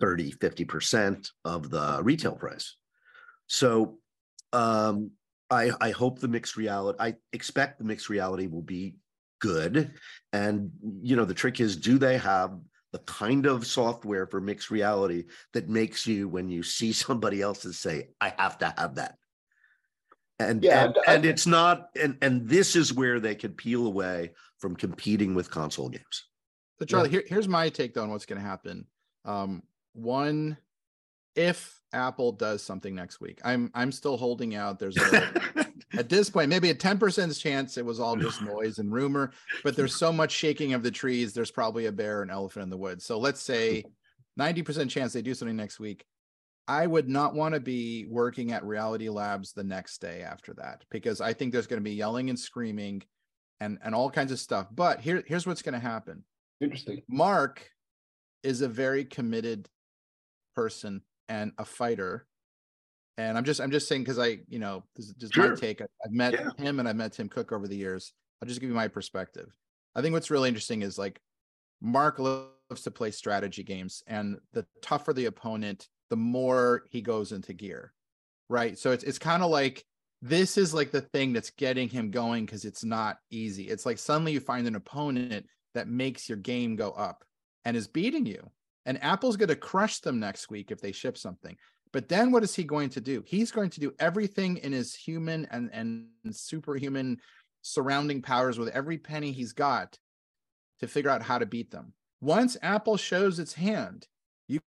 30, 0.00 0.32
50% 0.32 1.30
of 1.44 1.70
the 1.70 2.00
retail 2.02 2.36
price. 2.36 2.76
So 3.46 3.98
um, 4.52 5.12
I, 5.50 5.70
I 5.80 5.90
hope 5.90 6.18
the 6.18 6.28
mixed 6.28 6.56
reality, 6.56 6.98
I 7.00 7.16
expect 7.32 7.78
the 7.78 7.84
mixed 7.84 8.08
reality 8.08 8.46
will 8.46 8.62
be 8.62 8.96
good. 9.40 9.92
And, 10.32 10.70
you 11.02 11.16
know, 11.16 11.24
the 11.24 11.34
trick 11.34 11.60
is 11.60 11.76
do 11.76 11.98
they 11.98 12.18
have 12.18 12.58
the 12.92 12.98
kind 13.00 13.46
of 13.46 13.66
software 13.66 14.26
for 14.26 14.40
mixed 14.40 14.70
reality 14.70 15.24
that 15.52 15.68
makes 15.68 16.06
you 16.06 16.28
when 16.28 16.48
you 16.48 16.62
see 16.62 16.92
somebody 17.06 17.40
else's 17.40 17.78
say 17.78 18.08
i 18.20 18.32
have 18.38 18.58
to 18.58 18.72
have 18.76 18.94
that 18.96 19.16
and 20.40 20.62
yeah, 20.62 20.84
and, 20.84 20.96
I, 21.06 21.14
and 21.14 21.24
it's 21.24 21.46
not 21.46 21.88
and 22.00 22.16
and 22.22 22.48
this 22.48 22.76
is 22.76 22.92
where 22.92 23.18
they 23.18 23.34
could 23.34 23.56
peel 23.56 23.86
away 23.86 24.32
from 24.58 24.76
competing 24.76 25.34
with 25.34 25.50
console 25.50 25.88
games 25.88 26.26
so 26.78 26.84
charlie 26.84 27.08
yeah. 27.08 27.12
here, 27.12 27.24
here's 27.26 27.48
my 27.48 27.68
take 27.68 27.94
though 27.94 28.02
on 28.02 28.10
what's 28.10 28.26
going 28.26 28.40
to 28.40 28.46
happen 28.46 28.86
um 29.24 29.62
one 29.98 30.56
if 31.34 31.80
apple 31.92 32.32
does 32.32 32.62
something 32.62 32.94
next 32.94 33.20
week 33.20 33.40
i'm 33.44 33.70
i'm 33.74 33.92
still 33.92 34.16
holding 34.16 34.54
out 34.54 34.78
there's 34.78 34.96
a 34.96 35.66
at 35.96 36.08
this 36.08 36.28
point, 36.30 36.48
maybe 36.48 36.70
a 36.70 36.74
10% 36.74 37.40
chance 37.40 37.76
it 37.76 37.84
was 37.84 38.00
all 38.00 38.16
just 38.16 38.42
noise 38.42 38.78
and 38.78 38.92
rumor, 38.92 39.32
but 39.64 39.76
there's 39.76 39.94
so 39.94 40.12
much 40.12 40.30
shaking 40.32 40.74
of 40.74 40.82
the 40.82 40.90
trees, 40.90 41.32
there's 41.32 41.50
probably 41.50 41.86
a 41.86 41.92
bear 41.92 42.22
and 42.22 42.30
elephant 42.30 42.64
in 42.64 42.70
the 42.70 42.76
woods. 42.76 43.04
So 43.04 43.18
let's 43.18 43.42
say 43.42 43.84
90% 44.38 44.90
chance 44.90 45.12
they 45.12 45.22
do 45.22 45.34
something 45.34 45.56
next 45.56 45.80
week. 45.80 46.04
I 46.66 46.86
would 46.86 47.08
not 47.08 47.34
want 47.34 47.54
to 47.54 47.60
be 47.60 48.06
working 48.10 48.52
at 48.52 48.64
Reality 48.64 49.08
Labs 49.08 49.52
the 49.52 49.64
next 49.64 50.02
day 50.02 50.20
after 50.20 50.52
that 50.54 50.84
because 50.90 51.20
I 51.20 51.32
think 51.32 51.52
there's 51.52 51.66
going 51.66 51.82
to 51.82 51.90
be 51.90 51.96
yelling 51.96 52.28
and 52.28 52.38
screaming 52.38 53.02
and 53.58 53.78
and 53.82 53.94
all 53.94 54.10
kinds 54.10 54.32
of 54.32 54.38
stuff. 54.38 54.66
But 54.70 55.00
here 55.00 55.24
here's 55.26 55.46
what's 55.46 55.62
going 55.62 55.72
to 55.72 55.80
happen. 55.80 56.24
Interesting. 56.60 57.00
Mark 57.08 57.70
is 58.42 58.60
a 58.60 58.68
very 58.68 59.06
committed 59.06 59.66
person 60.58 61.02
and 61.28 61.52
a 61.58 61.64
fighter 61.64 62.26
and 63.18 63.36
I'm 63.36 63.44
just 63.44 63.60
I'm 63.60 63.70
just 63.70 63.88
saying 63.88 64.02
because 64.02 64.18
I 64.18 64.38
you 64.48 64.58
know 64.58 64.84
this 64.96 65.06
is 65.06 65.14
just 65.14 65.34
sure. 65.34 65.50
my 65.50 65.54
take. 65.56 65.82
I, 65.82 65.86
have 66.02 66.12
met 66.12 66.32
yeah. 66.32 66.50
him 66.56 66.78
and 66.78 66.88
I've 66.88 66.96
met 66.96 67.12
Tim 67.12 67.28
Cook 67.28 67.52
over 67.52 67.68
the 67.68 67.76
years. 67.76 68.12
I'll 68.40 68.48
just 68.48 68.60
give 68.60 68.70
you 68.70 68.76
my 68.76 68.88
perspective. 68.88 69.52
I 69.94 70.02
think 70.02 70.12
what's 70.12 70.30
really 70.30 70.48
interesting 70.48 70.82
is 70.82 70.96
like 70.96 71.20
Mark 71.80 72.18
loves 72.18 72.82
to 72.84 72.90
play 72.90 73.10
strategy 73.10 73.64
games, 73.64 74.02
and 74.06 74.38
the 74.52 74.64
tougher 74.82 75.12
the 75.12 75.26
opponent, 75.26 75.88
the 76.10 76.16
more 76.16 76.84
he 76.90 77.02
goes 77.02 77.32
into 77.32 77.52
gear, 77.52 77.92
right? 78.48 78.78
So 78.78 78.92
it's 78.92 79.04
it's 79.04 79.18
kind 79.18 79.42
of 79.42 79.50
like 79.50 79.84
this 80.22 80.56
is 80.56 80.72
like 80.72 80.92
the 80.92 81.00
thing 81.00 81.32
that's 81.32 81.50
getting 81.50 81.88
him 81.88 82.12
going 82.12 82.46
because 82.46 82.64
it's 82.64 82.84
not 82.84 83.18
easy. 83.30 83.64
It's 83.64 83.84
like 83.84 83.98
suddenly 83.98 84.32
you 84.32 84.40
find 84.40 84.66
an 84.66 84.76
opponent 84.76 85.46
that 85.74 85.88
makes 85.88 86.28
your 86.28 86.38
game 86.38 86.76
go 86.76 86.90
up 86.92 87.24
and 87.64 87.76
is 87.76 87.88
beating 87.88 88.26
you. 88.26 88.48
And 88.86 89.02
Apple's 89.02 89.36
going 89.36 89.48
to 89.48 89.56
crush 89.56 90.00
them 90.00 90.18
next 90.18 90.50
week 90.50 90.70
if 90.70 90.80
they 90.80 90.92
ship 90.92 91.18
something. 91.18 91.56
But 91.92 92.08
then 92.08 92.32
what 92.32 92.42
is 92.42 92.54
he 92.54 92.64
going 92.64 92.90
to 92.90 93.00
do? 93.00 93.22
He's 93.26 93.50
going 93.50 93.70
to 93.70 93.80
do 93.80 93.92
everything 93.98 94.58
in 94.58 94.72
his 94.72 94.94
human 94.94 95.46
and, 95.50 95.70
and 95.72 96.06
superhuman 96.30 97.18
surrounding 97.62 98.22
powers 98.22 98.58
with 98.58 98.68
every 98.68 98.98
penny 98.98 99.32
he's 99.32 99.52
got 99.52 99.98
to 100.80 100.88
figure 100.88 101.10
out 101.10 101.22
how 101.22 101.38
to 101.38 101.46
beat 101.46 101.70
them. 101.70 101.92
Once 102.20 102.56
Apple 102.62 102.96
shows 102.96 103.38
its 103.38 103.54
hand, 103.54 104.06
you 104.48 104.60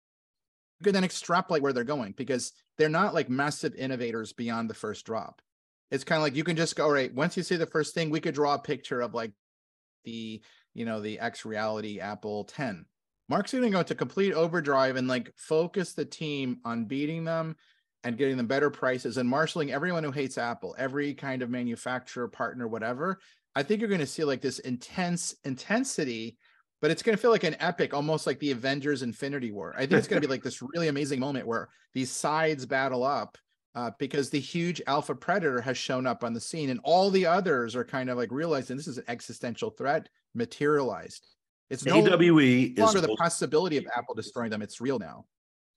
can 0.83 0.93
then 0.93 1.03
extrapolate 1.03 1.61
where 1.61 1.73
they're 1.73 1.83
going 1.83 2.13
because 2.17 2.53
they're 2.77 2.89
not 2.89 3.13
like 3.13 3.29
massive 3.29 3.75
innovators 3.75 4.33
beyond 4.33 4.69
the 4.69 4.73
first 4.73 5.05
drop. 5.05 5.41
It's 5.91 6.03
kind 6.03 6.17
of 6.17 6.23
like 6.23 6.35
you 6.35 6.43
can 6.43 6.55
just 6.55 6.75
go, 6.75 6.85
all 6.85 6.91
right, 6.91 7.13
once 7.13 7.35
you 7.35 7.43
see 7.43 7.57
the 7.57 7.65
first 7.65 7.93
thing, 7.93 8.09
we 8.09 8.21
could 8.21 8.33
draw 8.33 8.55
a 8.55 8.59
picture 8.59 9.01
of 9.01 9.13
like 9.13 9.31
the, 10.05 10.41
you 10.73 10.85
know, 10.85 11.01
the 11.01 11.19
X 11.19 11.45
reality 11.45 11.99
Apple 11.99 12.45
10 12.45 12.85
Mark's 13.31 13.53
going 13.53 13.63
to 13.63 13.69
go 13.69 13.79
into 13.79 13.95
complete 13.95 14.33
overdrive 14.33 14.97
and 14.97 15.07
like 15.07 15.31
focus 15.37 15.93
the 15.93 16.03
team 16.03 16.59
on 16.65 16.83
beating 16.83 17.23
them 17.23 17.55
and 18.03 18.17
getting 18.17 18.35
them 18.35 18.45
better 18.45 18.69
prices 18.69 19.15
and 19.15 19.29
marshaling 19.29 19.71
everyone 19.71 20.03
who 20.03 20.11
hates 20.11 20.37
Apple, 20.37 20.75
every 20.77 21.13
kind 21.13 21.41
of 21.41 21.49
manufacturer, 21.49 22.27
partner, 22.27 22.67
whatever. 22.67 23.19
I 23.55 23.63
think 23.63 23.79
you're 23.79 23.87
going 23.87 24.01
to 24.01 24.05
see 24.05 24.25
like 24.25 24.41
this 24.41 24.59
intense 24.59 25.33
intensity, 25.45 26.37
but 26.81 26.91
it's 26.91 27.01
going 27.01 27.15
to 27.15 27.21
feel 27.21 27.31
like 27.31 27.45
an 27.45 27.55
epic, 27.61 27.93
almost 27.93 28.27
like 28.27 28.37
the 28.39 28.51
Avengers 28.51 29.01
Infinity 29.01 29.53
War. 29.53 29.73
I 29.77 29.85
think 29.85 29.93
it's 29.93 30.09
going 30.09 30.21
to 30.21 30.27
be 30.27 30.31
like 30.33 30.43
this 30.43 30.61
really 30.73 30.89
amazing 30.89 31.21
moment 31.21 31.47
where 31.47 31.69
these 31.93 32.11
sides 32.11 32.65
battle 32.65 33.05
up 33.05 33.37
uh, 33.75 33.91
because 33.97 34.29
the 34.29 34.41
huge 34.41 34.81
alpha 34.87 35.15
predator 35.15 35.61
has 35.61 35.77
shown 35.77 36.05
up 36.05 36.25
on 36.25 36.33
the 36.33 36.41
scene 36.41 36.69
and 36.69 36.81
all 36.83 37.09
the 37.09 37.27
others 37.27 37.77
are 37.77 37.85
kind 37.85 38.09
of 38.09 38.17
like 38.17 38.29
realizing 38.29 38.75
this 38.75 38.89
is 38.89 38.97
an 38.97 39.05
existential 39.07 39.69
threat 39.69 40.09
materialized. 40.35 41.25
It's 41.71 41.85
no 41.85 41.95
AWE 41.95 42.73
longer 42.77 42.97
is 42.97 43.01
the 43.01 43.15
possibility 43.17 43.77
of 43.77 43.87
Apple 43.95 44.13
destroying 44.13 44.49
them. 44.49 44.61
It's 44.61 44.81
real 44.81 44.99
now. 44.99 45.25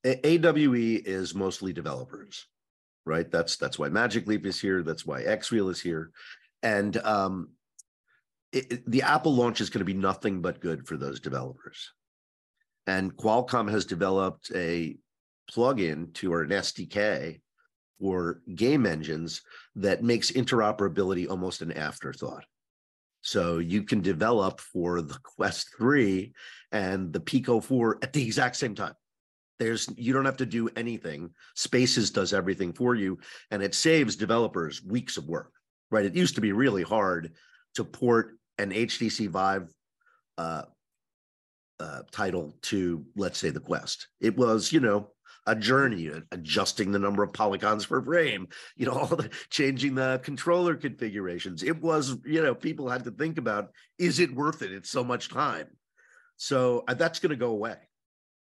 AWE 0.03 1.01
is 1.05 1.33
mostly 1.33 1.71
developers, 1.71 2.45
right? 3.05 3.31
That's 3.31 3.55
that's 3.55 3.79
why 3.79 3.87
Magic 3.87 4.27
Leap 4.27 4.45
is 4.45 4.59
here. 4.59 4.83
That's 4.83 5.05
why 5.05 5.23
XReal 5.23 5.71
is 5.71 5.79
here, 5.79 6.11
and 6.61 6.97
um, 6.97 7.49
it, 8.51 8.71
it, 8.71 8.91
the 8.91 9.03
Apple 9.03 9.33
launch 9.33 9.61
is 9.61 9.69
going 9.69 9.79
to 9.79 9.85
be 9.85 9.93
nothing 9.93 10.41
but 10.41 10.59
good 10.59 10.85
for 10.85 10.97
those 10.97 11.21
developers. 11.21 11.93
And 12.87 13.15
Qualcomm 13.15 13.71
has 13.71 13.85
developed 13.85 14.51
a 14.53 14.97
plugin 15.49 16.13
to 16.15 16.33
or 16.33 16.41
an 16.41 16.49
SDK 16.49 17.39
for 18.01 18.41
game 18.53 18.85
engines 18.85 19.43
that 19.75 20.03
makes 20.03 20.29
interoperability 20.31 21.29
almost 21.29 21.61
an 21.61 21.71
afterthought. 21.71 22.43
So 23.25 23.57
you 23.57 23.81
can 23.81 24.01
develop 24.01 24.61
for 24.61 25.01
the 25.01 25.17
Quest 25.23 25.71
3 25.77 26.31
and 26.71 27.11
the 27.11 27.19
Pico 27.19 27.59
4 27.59 27.97
at 28.03 28.13
the 28.13 28.23
exact 28.23 28.55
same 28.55 28.75
time. 28.75 28.93
There's 29.57 29.89
you 29.97 30.13
don't 30.13 30.25
have 30.25 30.37
to 30.37 30.45
do 30.45 30.69
anything. 30.75 31.31
Spaces 31.55 32.11
does 32.11 32.33
everything 32.33 32.71
for 32.71 32.93
you 32.93 33.17
and 33.49 33.63
it 33.63 33.73
saves 33.73 34.15
developers 34.15 34.83
weeks 34.83 35.17
of 35.17 35.27
work. 35.27 35.51
Right? 35.89 36.05
It 36.05 36.15
used 36.15 36.35
to 36.35 36.41
be 36.41 36.51
really 36.51 36.83
hard 36.83 37.31
to 37.73 37.83
port 37.83 38.37
an 38.59 38.69
HTC 38.69 39.29
Vive 39.29 39.73
uh, 40.37 40.63
uh, 41.79 42.01
title 42.11 42.55
to 42.63 43.05
let's 43.15 43.39
say 43.39 43.49
the 43.49 43.59
Quest. 43.59 44.07
It 44.21 44.37
was, 44.37 44.71
you 44.71 44.81
know, 44.81 45.09
a 45.47 45.55
journey, 45.55 46.09
adjusting 46.31 46.91
the 46.91 46.99
number 46.99 47.23
of 47.23 47.33
polygons 47.33 47.85
per 47.85 48.01
frame, 48.01 48.47
you 48.75 48.85
know, 48.85 48.93
all 48.99 49.07
the 49.07 49.29
changing 49.49 49.95
the 49.95 50.19
controller 50.23 50.75
configurations. 50.75 51.63
It 51.63 51.81
was, 51.81 52.17
you 52.25 52.41
know, 52.41 52.55
people 52.55 52.89
had 52.89 53.03
to 53.05 53.11
think 53.11 53.37
about 53.37 53.71
is 53.97 54.19
it 54.19 54.33
worth 54.33 54.61
it? 54.61 54.71
It's 54.71 54.89
so 54.89 55.03
much 55.03 55.29
time. 55.29 55.67
So 56.37 56.83
uh, 56.87 56.93
that's 56.93 57.19
going 57.19 57.29
to 57.29 57.35
go 57.35 57.51
away. 57.51 57.77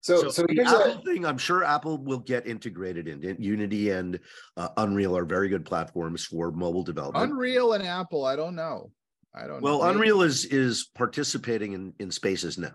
So, 0.02 0.22
so, 0.22 0.28
so 0.30 0.46
the 0.48 0.60
Apple 0.60 1.00
a... 1.00 1.02
thing, 1.02 1.24
I'm 1.24 1.38
sure 1.38 1.62
Apple 1.62 1.96
will 1.98 2.18
get 2.18 2.46
integrated 2.46 3.06
in. 3.06 3.36
Unity 3.40 3.90
and 3.90 4.18
uh, 4.56 4.68
Unreal 4.76 5.16
are 5.16 5.24
very 5.24 5.48
good 5.48 5.64
platforms 5.64 6.24
for 6.24 6.50
mobile 6.50 6.82
development. 6.82 7.32
Unreal 7.32 7.74
and 7.74 7.86
Apple, 7.86 8.24
I 8.24 8.34
don't 8.34 8.56
know. 8.56 8.90
I 9.34 9.46
don't. 9.46 9.62
Well, 9.62 9.78
know. 9.78 9.90
Unreal 9.90 10.22
is 10.22 10.44
is 10.46 10.90
participating 10.94 11.72
in 11.72 11.94
in 11.98 12.10
spaces 12.10 12.58
now. 12.58 12.74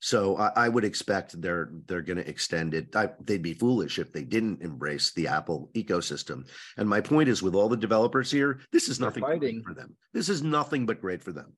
So 0.00 0.36
I, 0.36 0.52
I, 0.56 0.68
would 0.68 0.84
expect 0.84 1.40
they're 1.40 1.70
they're 1.86 2.02
going 2.02 2.18
to 2.18 2.28
extend 2.28 2.74
it. 2.74 2.94
I, 2.94 3.10
they'd 3.24 3.42
be 3.42 3.54
foolish 3.54 3.98
if 3.98 4.12
they 4.12 4.22
didn't 4.22 4.62
embrace 4.62 5.12
the 5.12 5.26
Apple 5.26 5.70
ecosystem. 5.74 6.48
And 6.76 6.88
my 6.88 7.00
point 7.00 7.28
is, 7.28 7.42
with 7.42 7.54
all 7.54 7.68
the 7.68 7.76
developers 7.76 8.30
here, 8.30 8.60
this 8.72 8.88
is 8.88 9.00
nothing 9.00 9.62
for 9.64 9.74
them. 9.74 9.96
This 10.12 10.28
is 10.28 10.42
nothing 10.42 10.84
but 10.86 11.00
great 11.00 11.22
for 11.22 11.32
them. 11.32 11.52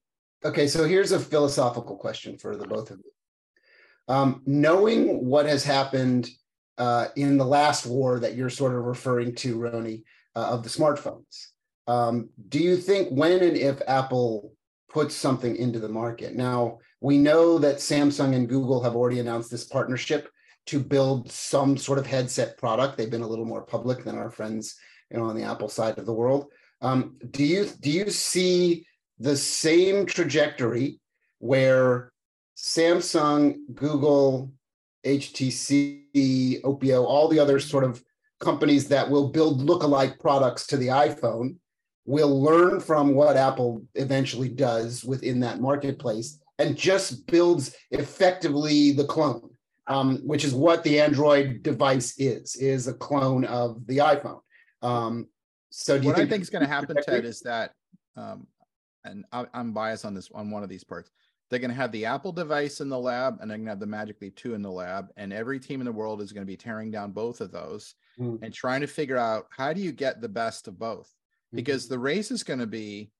Okay, 0.45 0.69
so 0.69 0.85
here's 0.85 1.13
a 1.13 1.19
philosophical 1.19 1.97
question 1.97 2.39
for 2.39 2.57
the 2.57 2.67
both 2.67 2.91
of 2.93 2.99
you. 2.99 4.15
Um, 4.15 4.43
knowing 4.47 5.27
what 5.27 5.47
has 5.47 5.65
happened 5.65 6.31
uh, 6.79 7.09
in 7.17 7.37
the 7.37 7.45
last 7.45 7.87
war 7.87 8.21
that 8.21 8.37
you're 8.37 8.51
sort 8.51 8.75
of 8.75 8.85
referring 8.85 9.35
to, 9.37 9.59
Rony, 9.59 10.05
uh, 10.37 10.51
of 10.51 10.63
the 10.63 10.69
smartphones, 10.69 11.49
um, 11.89 12.29
do 12.49 12.61
you 12.61 12.77
think 12.77 13.09
when 13.11 13.43
and 13.43 13.57
if 13.57 13.83
Apple 13.89 14.53
puts 14.89 15.15
something 15.15 15.57
into 15.57 15.79
the 15.79 15.89
market? 15.89 16.35
Now, 16.35 16.79
we 17.01 17.19
know 17.19 17.59
that 17.59 17.77
Samsung 17.77 18.35
and 18.35 18.49
Google 18.49 18.83
have 18.83 18.97
already 18.97 19.21
announced 19.21 19.51
this 19.51 19.65
partnership 19.65 20.29
to 20.67 20.81
build 20.81 21.31
some 21.31 21.77
sort 21.77 21.99
of 21.99 22.07
headset 22.07 22.59
product. 22.59 22.97
They've 22.97 23.11
been 23.11 23.23
a 23.23 23.27
little 23.27 23.45
more 23.45 23.63
public 23.63 24.05
than 24.05 24.19
our 24.19 24.31
friends 24.31 24.77
you 25.11 25.19
know, 25.19 25.25
on 25.25 25.37
the 25.37 25.45
Apple 25.45 25.69
side 25.69 25.99
of 25.99 26.07
the 26.07 26.13
world. 26.13 26.47
Um, 26.81 27.17
do 27.31 27.45
you 27.45 27.69
do 27.81 27.91
you 27.91 28.11
see 28.11 28.87
the 29.19 29.37
same 29.37 30.07
trajectory 30.07 31.01
where 31.39 32.13
Samsung, 32.57 33.57
Google, 33.75 34.53
HTC, 35.07 36.61
Oppo, 36.63 37.05
all 37.05 37.29
the 37.29 37.39
other 37.39 37.59
sort 37.59 37.85
of 37.85 38.03
companies 38.41 38.89
that 38.89 39.09
will 39.09 39.29
build 39.29 39.61
lookalike 39.67 40.19
products 40.21 40.67
to 40.69 40.77
the 40.77 40.89
iPhone 40.89 41.57
will 42.09 42.43
learn 42.43 42.81
from 42.81 43.15
what 43.15 43.37
Apple 43.37 43.83
eventually 43.95 44.49
does 44.49 45.05
within 45.05 45.39
that 45.41 45.61
marketplace 45.61 46.41
and 46.59 46.75
just 46.75 47.27
builds 47.27 47.77
effectively 47.91 48.93
the 48.93 49.05
clone, 49.05 49.51
um, 49.89 50.17
which 50.25 50.43
is 50.43 50.55
what 50.55 50.83
the 50.85 50.99
Android 50.99 51.63
device 51.63 52.19
is, 52.19 52.57
is 52.57 52.89
a 52.89 52.95
clone 52.95 53.45
of 53.45 53.87
the 53.87 53.99
iPhone. 53.99 54.41
Um, 54.81 55.27
so 55.69 56.01
what 56.01 56.19
I 56.19 56.25
think 56.25 56.41
is 56.41 56.49
going 56.49 56.65
to 56.65 56.69
happen, 56.69 56.97
Ted, 57.07 57.27
is 57.27 57.41
that, 57.41 57.73
um, 58.17 58.47
and 59.05 59.27
I, 59.31 59.45
I'm 59.53 59.75
biased 59.75 60.07
on 60.07 60.15
this 60.15 60.31
on 60.35 60.51
one 60.51 60.63
of 60.63 60.71
these 60.71 60.85
parts. 60.85 61.11
They're 61.51 61.59
going 61.61 61.71
to 61.71 61.77
have 61.77 61.93
the 61.93 62.07
Apple 62.07 62.33
device 62.33 62.81
in 62.81 62.89
the 62.89 62.99
lab, 62.99 63.37
and 63.41 63.51
they're 63.51 63.59
going 63.59 63.67
to 63.67 63.73
have 63.73 63.81
the 63.81 63.87
Magic 63.87 64.17
Leap 64.23 64.35
2 64.37 64.55
in 64.55 64.63
the 64.63 64.71
lab. 64.71 65.09
And 65.19 65.31
every 65.31 65.61
team 65.61 65.83
in 65.83 65.85
the 65.85 65.93
world 65.93 66.23
is 66.23 66.33
going 66.33 66.47
to 66.47 66.51
be 66.51 66.57
tearing 66.57 66.91
down 66.91 67.13
both 67.13 67.43
of 67.43 67.53
those 67.53 67.95
mm. 68.19 68.39
and 68.43 68.53
trying 68.53 68.81
to 68.81 68.87
figure 68.87 69.19
out 69.19 69.47
how 69.51 69.75
do 69.75 69.83
you 69.83 69.93
get 69.93 70.23
the 70.23 70.29
best 70.29 70.69
of 70.69 70.79
both? 70.79 71.13
Mm-hmm. 71.49 71.57
Because 71.57 71.85
mm-hmm. 71.85 71.95
the 71.95 71.99
race 71.99 72.31
is 72.31 72.43
going 72.43 72.61
to 72.61 72.67
be 72.67 73.11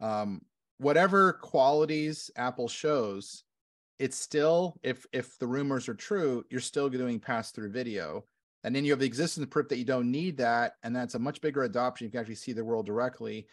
um, 0.00 0.42
whatever 0.78 1.34
qualities 1.34 2.30
Apple 2.36 2.68
shows, 2.68 3.44
it's 3.98 4.16
still, 4.16 4.78
if 4.82 5.06
if 5.12 5.38
the 5.38 5.46
rumors 5.46 5.88
are 5.88 5.94
true, 5.94 6.44
you're 6.50 6.60
still 6.60 6.88
doing 6.88 7.18
pass 7.18 7.50
through 7.50 7.72
video. 7.72 8.24
And 8.64 8.74
then 8.74 8.84
you 8.84 8.92
have 8.92 9.00
the 9.00 9.06
existence 9.06 9.46
proof 9.50 9.68
that 9.68 9.78
you 9.78 9.84
don't 9.84 10.10
need 10.10 10.36
that. 10.38 10.74
And 10.82 10.94
that's 10.94 11.14
a 11.14 11.18
much 11.18 11.40
bigger 11.40 11.62
adoption. 11.62 12.06
You 12.06 12.10
can 12.10 12.20
actually 12.20 12.34
see 12.34 12.52
the 12.52 12.64
world 12.64 12.86
directly. 12.86 13.46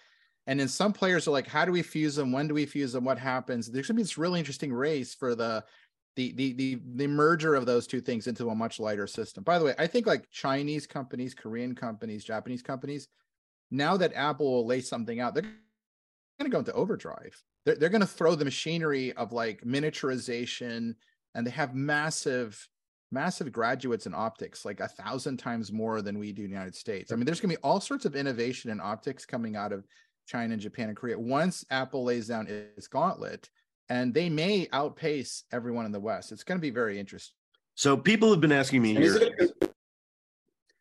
And 0.47 0.59
then 0.59 0.67
some 0.67 0.93
players 0.93 1.27
are 1.27 1.31
like, 1.31 1.47
how 1.47 1.65
do 1.65 1.71
we 1.71 1.81
fuse 1.81 2.15
them? 2.15 2.31
When 2.31 2.47
do 2.47 2.53
we 2.53 2.65
fuse 2.65 2.93
them? 2.93 3.03
What 3.03 3.17
happens? 3.17 3.71
There's 3.71 3.87
gonna 3.87 3.97
be 3.97 4.03
this 4.03 4.17
really 4.17 4.39
interesting 4.39 4.73
race 4.73 5.13
for 5.15 5.35
the 5.35 5.63
the 6.15 6.31
the 6.33 6.53
the 6.53 6.79
the 6.95 7.07
merger 7.07 7.55
of 7.55 7.65
those 7.65 7.87
two 7.87 8.01
things 8.01 8.27
into 8.27 8.49
a 8.49 8.55
much 8.55 8.79
lighter 8.79 9.07
system. 9.07 9.43
By 9.43 9.59
the 9.59 9.65
way, 9.65 9.75
I 9.77 9.87
think 9.87 10.05
like 10.05 10.29
Chinese 10.31 10.85
companies, 10.85 11.33
Korean 11.33 11.75
companies, 11.75 12.23
Japanese 12.23 12.61
companies, 12.61 13.07
now 13.71 13.97
that 13.97 14.13
Apple 14.13 14.51
will 14.51 14.65
lay 14.65 14.81
something 14.81 15.19
out, 15.19 15.33
they're 15.33 15.43
going 15.43 15.55
to 16.43 16.49
go 16.49 16.59
into 16.59 16.73
overdrive. 16.73 17.41
They're, 17.65 17.75
they're 17.75 17.89
going 17.89 18.01
to 18.01 18.07
throw 18.07 18.35
the 18.35 18.45
machinery 18.45 19.13
of 19.13 19.33
like 19.33 19.61
miniaturization, 19.61 20.95
and 21.33 21.47
they 21.47 21.51
have 21.51 21.75
massive 21.75 22.67
massive 23.11 23.51
graduates 23.51 24.07
in 24.07 24.13
optics, 24.13 24.65
like 24.65 24.79
a 24.79 24.87
thousand 24.87 25.37
times 25.37 25.71
more 25.71 26.01
than 26.01 26.19
we 26.19 26.31
do 26.31 26.43
in 26.43 26.49
the 26.49 26.53
United 26.53 26.75
States. 26.75 27.11
I 27.11 27.15
mean, 27.15 27.25
there's 27.25 27.39
going 27.39 27.51
to 27.51 27.55
be 27.55 27.63
all 27.63 27.79
sorts 27.79 28.05
of 28.05 28.15
innovation 28.15 28.71
in 28.71 28.81
optics 28.81 29.25
coming 29.25 29.55
out 29.55 29.71
of 29.71 29.85
China 30.27 30.53
and 30.53 30.61
Japan 30.61 30.89
and 30.89 30.97
Korea 30.97 31.17
once 31.17 31.63
Apple 31.69 32.03
lays 32.03 32.27
down 32.27 32.47
its 32.47 32.87
gauntlet, 32.87 33.49
and 33.89 34.13
they 34.13 34.27
may 34.27 34.67
outpace 34.73 35.43
everyone 35.51 35.85
in 35.85 35.91
the 35.91 35.99
West. 35.99 36.31
It's 36.31 36.43
going 36.43 36.57
to 36.57 36.61
be 36.61 36.71
very 36.71 36.99
interesting. 36.99 37.35
So 37.75 37.95
people 37.95 38.31
have 38.31 38.41
been 38.41 38.51
asking 38.51 38.81
me 38.81 38.93
here. 38.93 39.01
Is 39.01 39.15
it, 39.15 39.64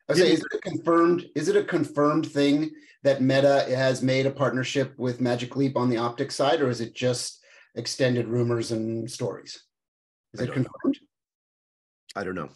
a, 0.09 0.15
say, 0.15 0.33
is 0.33 0.41
it 0.41 0.55
a 0.55 0.59
confirmed? 0.59 1.27
Is 1.35 1.49
it 1.49 1.57
a 1.57 1.65
confirmed 1.65 2.27
thing 2.27 2.71
that 3.03 3.23
Meta 3.23 3.67
has 3.69 4.03
made 4.03 4.27
a 4.27 4.31
partnership 4.31 4.95
with 4.99 5.21
Magic 5.21 5.57
Leap 5.57 5.77
on 5.77 5.89
the 5.89 5.99
optics 5.99 6.35
side, 6.35 6.61
or 6.61 6.69
is 6.69 6.81
it 6.81 6.95
just 6.95 7.43
extended 7.75 8.29
rumors 8.29 8.73
and 8.73 9.11
stories? 9.11 9.63
Is 10.33 10.41
it 10.41 10.53
confirmed? 10.53 10.71
Know. 10.85 12.21
I 12.21 12.25
don't 12.25 12.35
know. 12.35 12.51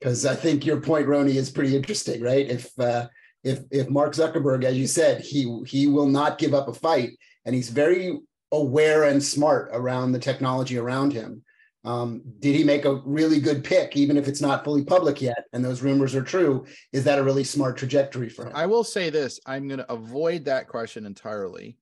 Because 0.00 0.26
I 0.26 0.34
think 0.34 0.66
your 0.66 0.80
point, 0.80 1.06
Rony, 1.06 1.34
is 1.34 1.50
pretty 1.50 1.74
interesting, 1.76 2.22
right? 2.22 2.48
If 2.48 2.78
uh, 2.78 3.08
if 3.42 3.60
if 3.70 3.88
Mark 3.88 4.14
Zuckerberg, 4.14 4.64
as 4.64 4.76
you 4.76 4.86
said, 4.86 5.20
he 5.20 5.62
he 5.66 5.86
will 5.86 6.08
not 6.08 6.38
give 6.38 6.54
up 6.54 6.68
a 6.68 6.74
fight, 6.74 7.10
and 7.44 7.54
he's 7.54 7.70
very 7.70 8.18
aware 8.52 9.04
and 9.04 9.22
smart 9.22 9.70
around 9.72 10.12
the 10.12 10.18
technology 10.18 10.78
around 10.78 11.12
him. 11.12 11.42
Um, 11.86 12.20
did 12.40 12.56
he 12.56 12.64
make 12.64 12.84
a 12.84 12.96
really 13.04 13.38
good 13.38 13.62
pick, 13.62 13.96
even 13.96 14.16
if 14.16 14.26
it's 14.26 14.40
not 14.40 14.64
fully 14.64 14.84
public 14.84 15.22
yet, 15.22 15.44
and 15.52 15.64
those 15.64 15.82
rumors 15.82 16.16
are 16.16 16.22
true? 16.22 16.66
Is 16.92 17.04
that 17.04 17.20
a 17.20 17.22
really 17.22 17.44
smart 17.44 17.76
trajectory 17.76 18.28
for 18.28 18.46
him? 18.46 18.52
I 18.56 18.66
will 18.66 18.82
say 18.82 19.08
this: 19.08 19.38
I'm 19.46 19.68
going 19.68 19.78
to 19.78 19.92
avoid 19.92 20.44
that 20.46 20.66
question 20.66 21.06
entirely. 21.06 21.78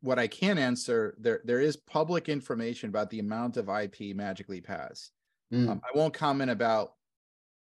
What 0.00 0.18
I 0.18 0.26
can 0.26 0.56
answer 0.56 1.14
there, 1.20 1.42
there 1.44 1.60
is 1.60 1.76
public 1.76 2.30
information 2.30 2.88
about 2.88 3.10
the 3.10 3.20
amount 3.20 3.58
of 3.58 3.68
IP 3.68 4.16
Magic 4.16 4.48
Leap 4.48 4.66
has. 4.66 5.10
Mm. 5.52 5.68
Um, 5.68 5.80
I 5.84 5.96
won't 5.96 6.14
comment 6.14 6.50
about 6.50 6.94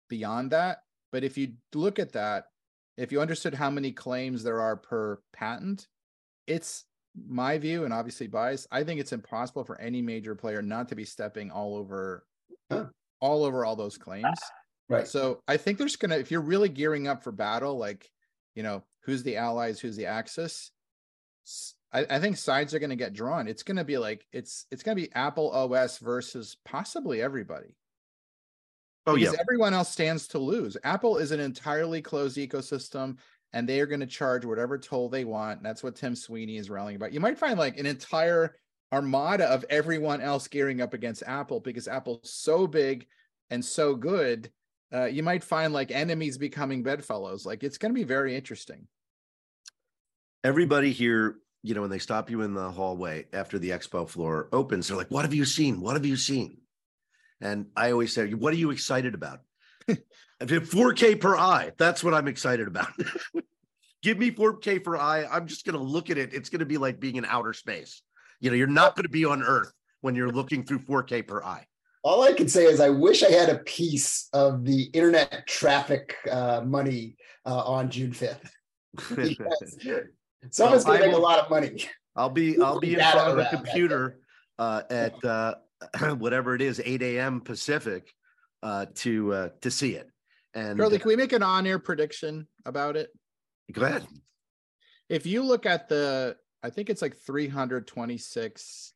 beyond 0.10 0.52
that, 0.52 0.84
but 1.12 1.26
if 1.26 1.38
you 1.38 1.54
look 1.74 2.00
at 2.00 2.14
that, 2.14 2.46
if 2.98 3.12
you 3.12 3.20
understood 3.20 3.54
how 3.54 3.70
many 3.70 3.92
claims 3.92 4.42
there 4.42 4.62
are 4.62 4.78
per 4.78 5.20
patent, 5.34 5.88
it's 6.48 6.86
my 7.28 7.58
view 7.58 7.86
and 7.86 7.94
obviously 7.94 8.28
bias. 8.28 8.68
I 8.72 8.84
think 8.84 9.00
it's 9.00 9.14
impossible 9.14 9.64
for 9.64 9.80
any 9.80 10.02
major 10.02 10.36
player 10.36 10.62
not 10.62 10.90
to 10.90 10.96
be 10.96 11.06
stepping 11.06 11.52
all 11.52 11.76
over 11.76 12.26
huh. 12.72 12.86
all 13.20 13.44
over 13.44 13.66
all 13.66 13.76
those 13.76 13.98
claims. 13.98 14.40
Right. 14.90 15.08
So 15.08 15.42
I 15.48 15.58
think 15.58 15.78
there's 15.78 15.96
gonna 15.96 16.18
if 16.18 16.32
you're 16.32 16.42
really 16.42 16.70
gearing 16.70 17.08
up 17.08 17.24
for 17.24 17.32
battle, 17.32 17.78
like 17.78 18.10
you 18.54 18.64
know, 18.64 18.84
who's 19.04 19.24
the 19.24 19.38
allies, 19.38 19.80
who's 19.80 19.96
the 19.96 20.06
axis. 20.06 20.72
I, 21.94 22.06
I 22.10 22.20
think 22.20 22.38
sides 22.38 22.74
are 22.74 22.80
gonna 22.80 22.96
get 22.96 23.14
drawn. 23.14 23.48
It's 23.48 23.64
gonna 23.64 23.84
be 23.84 23.98
like 23.98 24.26
it's 24.32 24.66
it's 24.72 24.84
gonna 24.84 24.96
be 24.96 25.14
Apple 25.14 25.52
OS 25.52 25.98
versus 26.00 26.58
possibly 26.66 27.22
everybody. 27.22 27.76
Oh 29.08 29.16
because 29.16 29.34
yeah. 29.34 29.40
Everyone 29.40 29.74
else 29.74 29.90
stands 29.90 30.28
to 30.30 30.40
lose. 30.40 30.78
Apple 30.84 31.18
is 31.18 31.32
an 31.32 31.40
entirely 31.40 32.02
closed 32.02 32.38
ecosystem, 32.38 33.18
and 33.56 33.68
they 33.68 33.80
are 33.80 33.88
going 33.88 34.02
to 34.02 34.06
charge 34.06 34.46
whatever 34.46 34.78
toll 34.78 35.10
they 35.10 35.24
want. 35.24 35.58
And 35.58 35.66
that's 35.66 35.82
what 35.82 35.96
Tim 35.96 36.14
Sweeney 36.14 36.58
is 36.58 36.70
rallying 36.70 36.98
about. 36.98 37.14
You 37.14 37.22
might 37.22 37.40
find 37.40 37.58
like 37.58 37.80
an 37.80 37.86
entire 37.86 38.58
armada 38.92 39.46
of 39.46 39.66
everyone 39.70 40.22
else 40.22 40.48
gearing 40.48 40.82
up 40.82 40.94
against 40.94 41.24
Apple 41.26 41.62
because 41.62 41.88
Apple's 41.88 42.30
so 42.30 42.68
big 42.68 43.08
and 43.50 43.64
so 43.64 43.96
good. 43.96 44.52
Uh, 44.94 45.06
you 45.06 45.24
might 45.24 45.44
find 45.44 45.74
like 45.74 45.90
enemies 45.90 46.38
becoming 46.38 46.84
bedfellows. 46.84 47.46
Like 47.46 47.64
it's 47.64 47.78
going 47.78 47.94
to 47.94 48.00
be 48.00 48.04
very 48.04 48.36
interesting. 48.36 48.88
Everybody 50.44 50.92
here, 50.92 51.38
you 51.64 51.74
know, 51.74 51.82
when 51.82 51.90
they 51.90 51.98
stop 51.98 52.30
you 52.30 52.42
in 52.42 52.54
the 52.54 52.70
hallway 52.70 53.26
after 53.34 53.58
the 53.58 53.70
expo 53.70 54.08
floor 54.08 54.50
opens, 54.52 54.88
they're 54.88 54.98
like, 54.98 55.10
"What 55.10 55.24
have 55.24 55.34
you 55.34 55.46
seen? 55.46 55.82
What 55.82 55.96
have 55.96 56.06
you 56.06 56.18
seen?" 56.18 56.58
And 57.42 57.68
I 57.76 57.92
always 57.92 58.14
say, 58.14 58.34
what 58.34 58.54
are 58.54 58.58
you 58.58 58.72
excited 58.72 59.14
about? 59.14 59.40
4K 60.48 61.20
per 61.20 61.36
eye. 61.36 61.72
That's 61.78 62.04
what 62.04 62.14
I'm 62.14 62.28
excited 62.28 62.68
about. 62.68 62.88
Give 64.02 64.18
me 64.18 64.32
4K 64.32 64.84
per 64.84 64.98
eye. 64.98 65.26
I'm 65.32 65.48
just 65.48 65.66
going 65.66 65.78
to 65.78 65.84
look 65.84 66.10
at 66.10 66.18
it. 66.18 66.34
It's 66.34 66.50
going 66.50 66.60
to 66.60 66.66
be 66.66 66.78
like 66.78 67.00
being 67.00 67.16
in 67.16 67.26
outer 67.26 67.54
space. 67.54 68.02
You 68.40 68.52
know, 68.52 68.56
you're 68.56 68.68
not 68.68 68.96
going 68.96 69.04
to 69.04 69.10
be 69.10 69.26
on 69.26 69.42
Earth 69.42 69.72
when 70.02 70.16
you're 70.16 70.30
looking 70.30 70.64
through 70.64 70.80
4K 70.80 71.28
per 71.28 71.44
eye. 71.44 71.66
All 72.04 72.22
I 72.22 72.34
can 72.34 72.48
say 72.48 72.66
is 72.66 72.80
I 72.80 72.90
wish 72.90 73.24
I 73.24 73.32
had 73.32 73.50
a 73.50 73.58
piece 73.60 74.30
of 74.32 74.64
the 74.64 74.84
internet 74.94 75.48
traffic 75.48 76.16
uh, 76.32 76.62
money 76.64 77.18
uh, 77.46 77.64
on 77.64 77.90
June 77.90 78.12
5th. 78.12 78.48
someone's 80.52 80.86
going 80.86 81.02
to 81.02 81.08
make 81.08 81.16
a 81.16 81.20
lot 81.20 81.40
of 81.40 81.50
money. 81.50 81.86
I'll 82.16 82.30
be 82.30 82.62
I'll 82.62 82.80
be 82.80 82.94
in 82.94 83.00
front 83.00 83.32
of 83.32 83.38
a 83.40 83.50
computer 83.50 84.20
uh, 84.58 84.84
at 84.90 85.26
uh, 85.26 85.56
whatever 86.18 86.56
it 86.56 86.62
is, 86.62 86.82
8 86.84 87.02
a.m. 87.02 87.42
Pacific, 87.42 88.14
uh, 88.64 88.86
to 88.96 89.34
uh, 89.34 89.50
to 89.62 89.72
see 89.72 89.96
it. 89.96 90.10
And 90.56 90.78
Charlie, 90.80 91.00
can 91.00 91.10
we 91.10 91.18
make 91.18 91.34
an 91.34 91.44
on-air 91.44 91.80
prediction 91.80 92.48
about 92.66 92.96
it? 92.96 93.12
Go 93.72 93.84
ahead. 93.84 94.08
If 95.10 95.26
you 95.26 95.44
look 95.44 95.66
at 95.66 95.90
the, 95.90 96.38
I 96.64 96.70
think 96.70 96.90
it's 96.90 97.02
like 97.02 97.18
326 97.18 98.94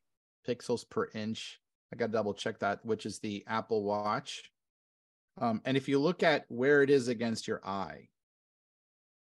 pixels 0.48 0.88
per 0.88 1.08
inch. 1.14 1.60
I 1.92 1.96
got 1.96 2.06
to 2.06 2.12
double 2.12 2.34
check 2.34 2.60
that, 2.60 2.84
which 2.84 3.04
is 3.04 3.18
the 3.18 3.44
Apple 3.46 3.84
Watch. 3.84 4.50
Um, 5.38 5.60
and 5.64 5.76
if 5.76 5.88
you 5.88 5.98
look 5.98 6.22
at 6.22 6.46
where 6.48 6.82
it 6.82 6.90
is 6.90 7.08
against 7.08 7.46
your 7.46 7.60
eye, 7.64 8.08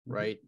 mm-hmm. 0.06 0.14
right? 0.14 0.38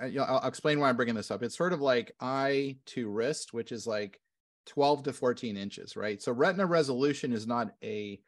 I'll, 0.00 0.38
I'll 0.42 0.48
explain 0.48 0.78
why 0.78 0.90
I'm 0.90 0.96
bringing 0.96 1.14
this 1.14 1.30
up. 1.30 1.42
It's 1.42 1.56
sort 1.56 1.72
of 1.72 1.80
like 1.80 2.12
eye 2.20 2.76
to 2.86 3.08
wrist, 3.08 3.54
which 3.54 3.72
is 3.72 3.86
like 3.86 4.20
12 4.66 5.04
to 5.04 5.12
14 5.12 5.56
inches, 5.56 5.96
right? 5.96 6.20
So 6.20 6.32
retina 6.32 6.66
resolution 6.66 7.32
is 7.32 7.46
not 7.46 7.72
a, 7.82 8.20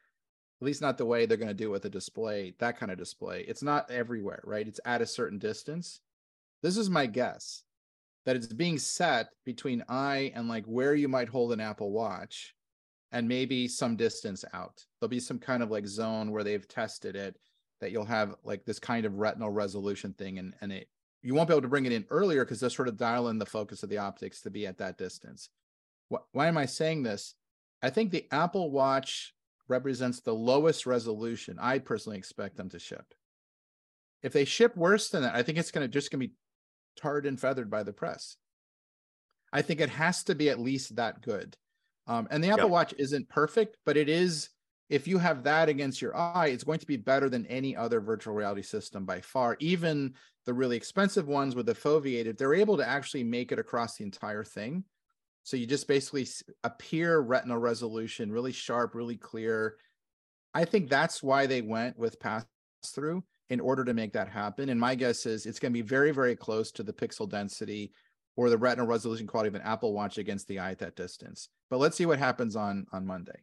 at 0.63 0.67
least 0.67 0.81
not 0.81 0.97
the 0.97 1.05
way 1.05 1.27
they're 1.27 1.37
going 1.37 1.49
to 1.49 1.55
do 1.55 1.67
it 1.67 1.73
with 1.73 1.85
a 1.87 1.91
display, 1.91 2.55
that 2.61 2.79
kind 2.79 2.93
of 2.93 2.97
display. 2.97 3.45
It's 3.49 3.65
not 3.65 3.91
everywhere, 3.91 4.41
right? 4.45 4.69
It's 4.69 4.79
at 4.85 5.03
a 5.03 5.07
certain 5.07 5.41
distance. 5.41 6.01
This 6.63 6.77
is 6.77 6.89
my 6.89 7.07
guess 7.07 7.65
that 8.25 8.37
it's 8.37 8.47
being 8.47 8.79
set 8.79 9.31
between 9.45 9.85
eye 9.89 10.31
and 10.37 10.49
like 10.49 10.65
where 10.67 10.95
you 10.95 11.09
might 11.09 11.29
hold 11.29 11.53
an 11.53 11.59
Apple 11.61 11.91
Watch. 11.91 12.55
and 13.13 13.29
maybe 13.29 13.69
some 13.69 13.95
distance 13.97 14.45
out. 14.55 14.85
There'll 15.01 15.11
be 15.11 15.21
some 15.21 15.39
kind 15.39 15.63
of 15.63 15.71
like 15.71 15.87
zone 15.87 16.31
where 16.31 16.43
they've 16.43 16.67
tested 16.67 17.15
it 17.15 17.37
that 17.81 17.93
you'll 17.93 18.05
have 18.05 18.37
like 18.43 18.65
this 18.65 18.79
kind 18.79 19.05
of 19.05 19.19
retinal 19.19 19.51
resolution 19.51 20.15
thing 20.15 20.39
and, 20.39 20.55
and 20.61 20.73
it 20.73 20.89
you 21.25 21.35
won't 21.35 21.49
be 21.49 21.53
able 21.53 21.63
to 21.63 21.69
bring 21.69 21.87
it 21.87 21.93
in 21.93 22.05
earlier 22.11 22.45
because 22.45 22.59
they'll 22.59 22.71
sort 22.71 22.89
of 22.89 22.97
dial 22.97 23.29
in 23.29 23.39
the 23.39 23.47
focus 23.47 23.85
of 23.85 23.91
the 23.91 23.99
optics 23.99 24.41
to 24.41 24.51
be 24.51 24.67
at 24.67 24.79
that 24.79 24.99
distance. 24.99 25.51
Why 26.33 26.49
am 26.49 26.59
I 26.59 26.67
saying 26.67 27.05
this? 27.05 27.35
I 27.81 27.91
think 27.91 28.11
the 28.11 28.27
Apple 28.33 28.73
Watch 28.73 29.33
represents 29.69 30.21
the 30.21 30.35
lowest 30.35 30.87
resolution 30.87 31.59
I 31.61 31.79
personally 31.79 32.19
expect 32.19 32.57
them 32.57 32.69
to 32.71 32.79
ship. 32.79 33.05
If 34.23 34.33
they 34.33 34.45
ship 34.45 34.77
worse 34.77 35.09
than 35.09 35.23
that, 35.23 35.35
I 35.35 35.43
think 35.43 35.59
it's 35.59 35.71
going 35.71 35.85
to 35.85 35.93
just 35.93 36.11
going 36.11 36.21
to 36.21 36.29
be 36.29 36.35
tarred 36.97 37.27
and 37.27 37.41
feathered 37.41 37.71
by 37.71 37.83
the 37.83 37.93
press. 37.93 38.37
I 39.53 39.63
think 39.63 39.81
it 39.81 39.91
has 39.91 40.25
to 40.25 40.35
be 40.35 40.49
at 40.49 40.61
least 40.61 40.97
that 40.97 41.21
good. 41.23 41.57
Um, 42.07 42.29
and 42.31 42.43
the 42.43 42.51
Apple 42.51 42.65
yep. 42.65 42.71
Watch 42.71 42.95
isn't 42.99 43.29
perfect, 43.29 43.77
but 43.85 43.97
it 43.97 44.09
is. 44.09 44.49
If 44.89 45.09
you 45.09 45.17
have 45.19 45.45
that 45.45 45.71
against 45.71 46.03
your 46.03 46.15
eye, 46.15 46.49
it's 46.49 46.65
going 46.65 46.81
to 46.81 46.87
be 46.87 46.99
better 46.99 47.31
than 47.31 47.47
any 47.47 47.75
other 47.75 48.01
virtual 48.01 48.35
reality 48.35 48.61
system 48.61 49.07
by 49.07 49.23
far. 49.23 49.57
Even 49.59 50.13
the 50.45 50.53
really 50.53 50.77
expensive 50.77 51.29
ones 51.29 51.55
with 51.55 51.67
the 51.67 51.75
foveated, 51.75 52.37
they're 52.37 52.53
able 52.53 52.77
to 52.77 52.87
actually 52.87 53.25
make 53.25 53.53
it 53.53 53.59
across 53.59 53.97
the 53.97 54.05
entire 54.05 54.45
thing. 54.45 54.85
So 55.45 55.57
you 55.57 55.67
just 55.67 55.89
basically 55.89 56.27
appear 56.63 57.19
retinal 57.19 57.59
resolution, 57.59 58.31
really 58.31 58.53
sharp, 58.53 58.95
really 58.95 59.17
clear. 59.17 59.77
I 60.55 60.65
think 60.65 60.89
that's 60.89 61.23
why 61.23 61.47
they 61.47 61.63
went 61.63 61.99
with 61.99 62.21
pass 62.21 62.45
through 62.87 63.25
in 63.51 63.61
order 63.61 63.85
to 63.85 63.95
make 63.95 64.13
that 64.13 64.29
happen. 64.29 64.69
And 64.69 64.79
my 64.79 64.95
guess 64.95 65.27
is 65.27 65.47
it's 65.47 65.59
going 65.59 65.73
to 65.73 65.83
be 65.83 65.87
very, 65.87 66.13
very 66.13 66.37
close 66.37 66.71
to 66.73 66.83
the 66.83 66.93
pixel 66.93 67.29
density 67.29 67.93
or 68.37 68.51
the 68.51 68.59
retinal 68.59 68.87
resolution 68.87 69.27
quality 69.27 69.49
of 69.49 69.55
an 69.55 69.63
Apple 69.63 69.93
Watch 69.93 70.19
against 70.19 70.49
the 70.49 70.59
eye 70.59 70.71
at 70.71 70.79
that 70.79 70.97
distance. 70.97 71.49
But 71.71 71.79
let's 71.79 71.97
see 71.97 72.07
what 72.07 72.19
happens 72.19 72.57
on 72.57 72.87
on 72.93 73.07
Monday. 73.07 73.41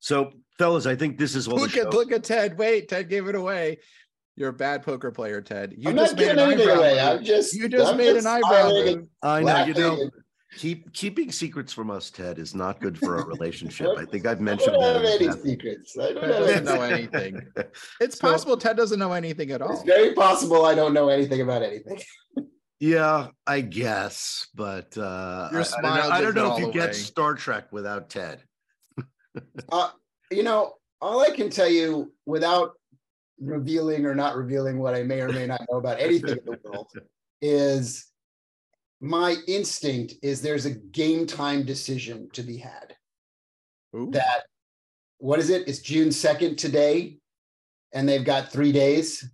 So, 0.00 0.32
fellas, 0.58 0.86
I 0.86 0.96
think 0.96 1.18
this 1.18 1.36
is 1.36 1.48
what 1.48 1.60
look 1.60 1.76
at 1.76 1.92
look 1.92 2.10
at 2.10 2.24
Ted. 2.24 2.58
Wait, 2.58 2.88
Ted 2.88 3.08
gave 3.08 3.28
it 3.28 3.36
away. 3.36 3.78
You're 4.36 4.50
a 4.50 4.54
bad 4.54 4.82
poker 4.82 5.10
player, 5.10 5.40
Ted. 5.42 5.74
You 5.76 5.90
I'm 5.90 5.96
just 5.96 6.16
made 6.16 6.30
an 6.30 6.38
eyebrow. 6.38 6.74
Away. 6.74 7.00
I'm 7.00 7.22
just 7.22 7.54
you 7.54 7.68
just 7.68 7.90
I'm 7.90 7.96
made 7.98 8.14
just 8.14 8.26
an 8.26 8.42
eyebrow. 8.42 9.04
I 9.22 9.42
know 9.42 9.64
you 9.64 9.74
know. 9.74 10.10
Keep 10.56 10.92
keeping 10.92 11.32
secrets 11.32 11.72
from 11.72 11.90
us, 11.90 12.10
Ted, 12.10 12.38
is 12.38 12.54
not 12.54 12.78
good 12.78 12.98
for 12.98 13.18
our 13.18 13.26
relationship. 13.26 13.88
I 13.96 14.04
think 14.04 14.26
I've 14.26 14.40
mentioned. 14.40 14.76
I 14.76 14.92
don't 14.92 15.04
have 15.04 15.20
any 15.20 15.32
secrets. 15.42 15.96
I 15.98 16.12
don't 16.12 16.46
Ted 16.46 16.64
know 16.64 16.82
anything. 16.82 17.40
It's 18.00 18.18
so, 18.18 18.30
possible 18.30 18.56
Ted 18.58 18.76
doesn't 18.76 18.98
know 18.98 19.12
anything 19.12 19.50
at 19.50 19.62
all. 19.62 19.72
It's 19.72 19.82
very 19.82 20.12
possible 20.12 20.66
I 20.66 20.74
don't 20.74 20.92
know 20.92 21.08
anything 21.08 21.40
about 21.40 21.62
anything. 21.62 22.00
yeah, 22.80 23.28
I 23.46 23.62
guess, 23.62 24.48
but 24.54 24.96
uh, 24.98 25.48
Your 25.52 25.64
smile 25.64 26.12
I, 26.12 26.16
I, 26.16 26.18
I 26.18 26.20
don't 26.20 26.34
know 26.34 26.52
if 26.52 26.58
you 26.58 26.66
away. 26.66 26.74
get 26.74 26.94
Star 26.94 27.34
Trek 27.34 27.72
without 27.72 28.10
Ted. 28.10 28.42
uh, 29.72 29.90
you 30.30 30.42
know, 30.42 30.74
all 31.00 31.20
I 31.20 31.30
can 31.30 31.48
tell 31.48 31.68
you 31.68 32.12
without 32.26 32.72
revealing 33.42 34.06
or 34.06 34.14
not 34.14 34.36
revealing 34.36 34.78
what 34.78 34.94
I 34.94 35.02
may 35.02 35.20
or 35.20 35.28
may 35.28 35.46
not 35.46 35.60
know 35.70 35.78
about 35.78 36.00
anything 36.00 36.38
in 36.38 36.44
the 36.44 36.58
world 36.64 36.90
is 37.40 38.06
my 39.00 39.36
instinct 39.48 40.14
is 40.22 40.40
there's 40.40 40.64
a 40.64 40.70
game 40.70 41.26
time 41.26 41.64
decision 41.64 42.28
to 42.32 42.42
be 42.42 42.56
had. 42.56 42.94
Ooh. 43.96 44.10
That 44.12 44.44
what 45.18 45.38
is 45.38 45.50
it? 45.50 45.68
It's 45.68 45.80
June 45.80 46.08
2nd 46.08 46.56
today, 46.56 47.18
and 47.92 48.08
they've 48.08 48.24
got 48.24 48.50
three 48.50 48.72
days 48.72 49.28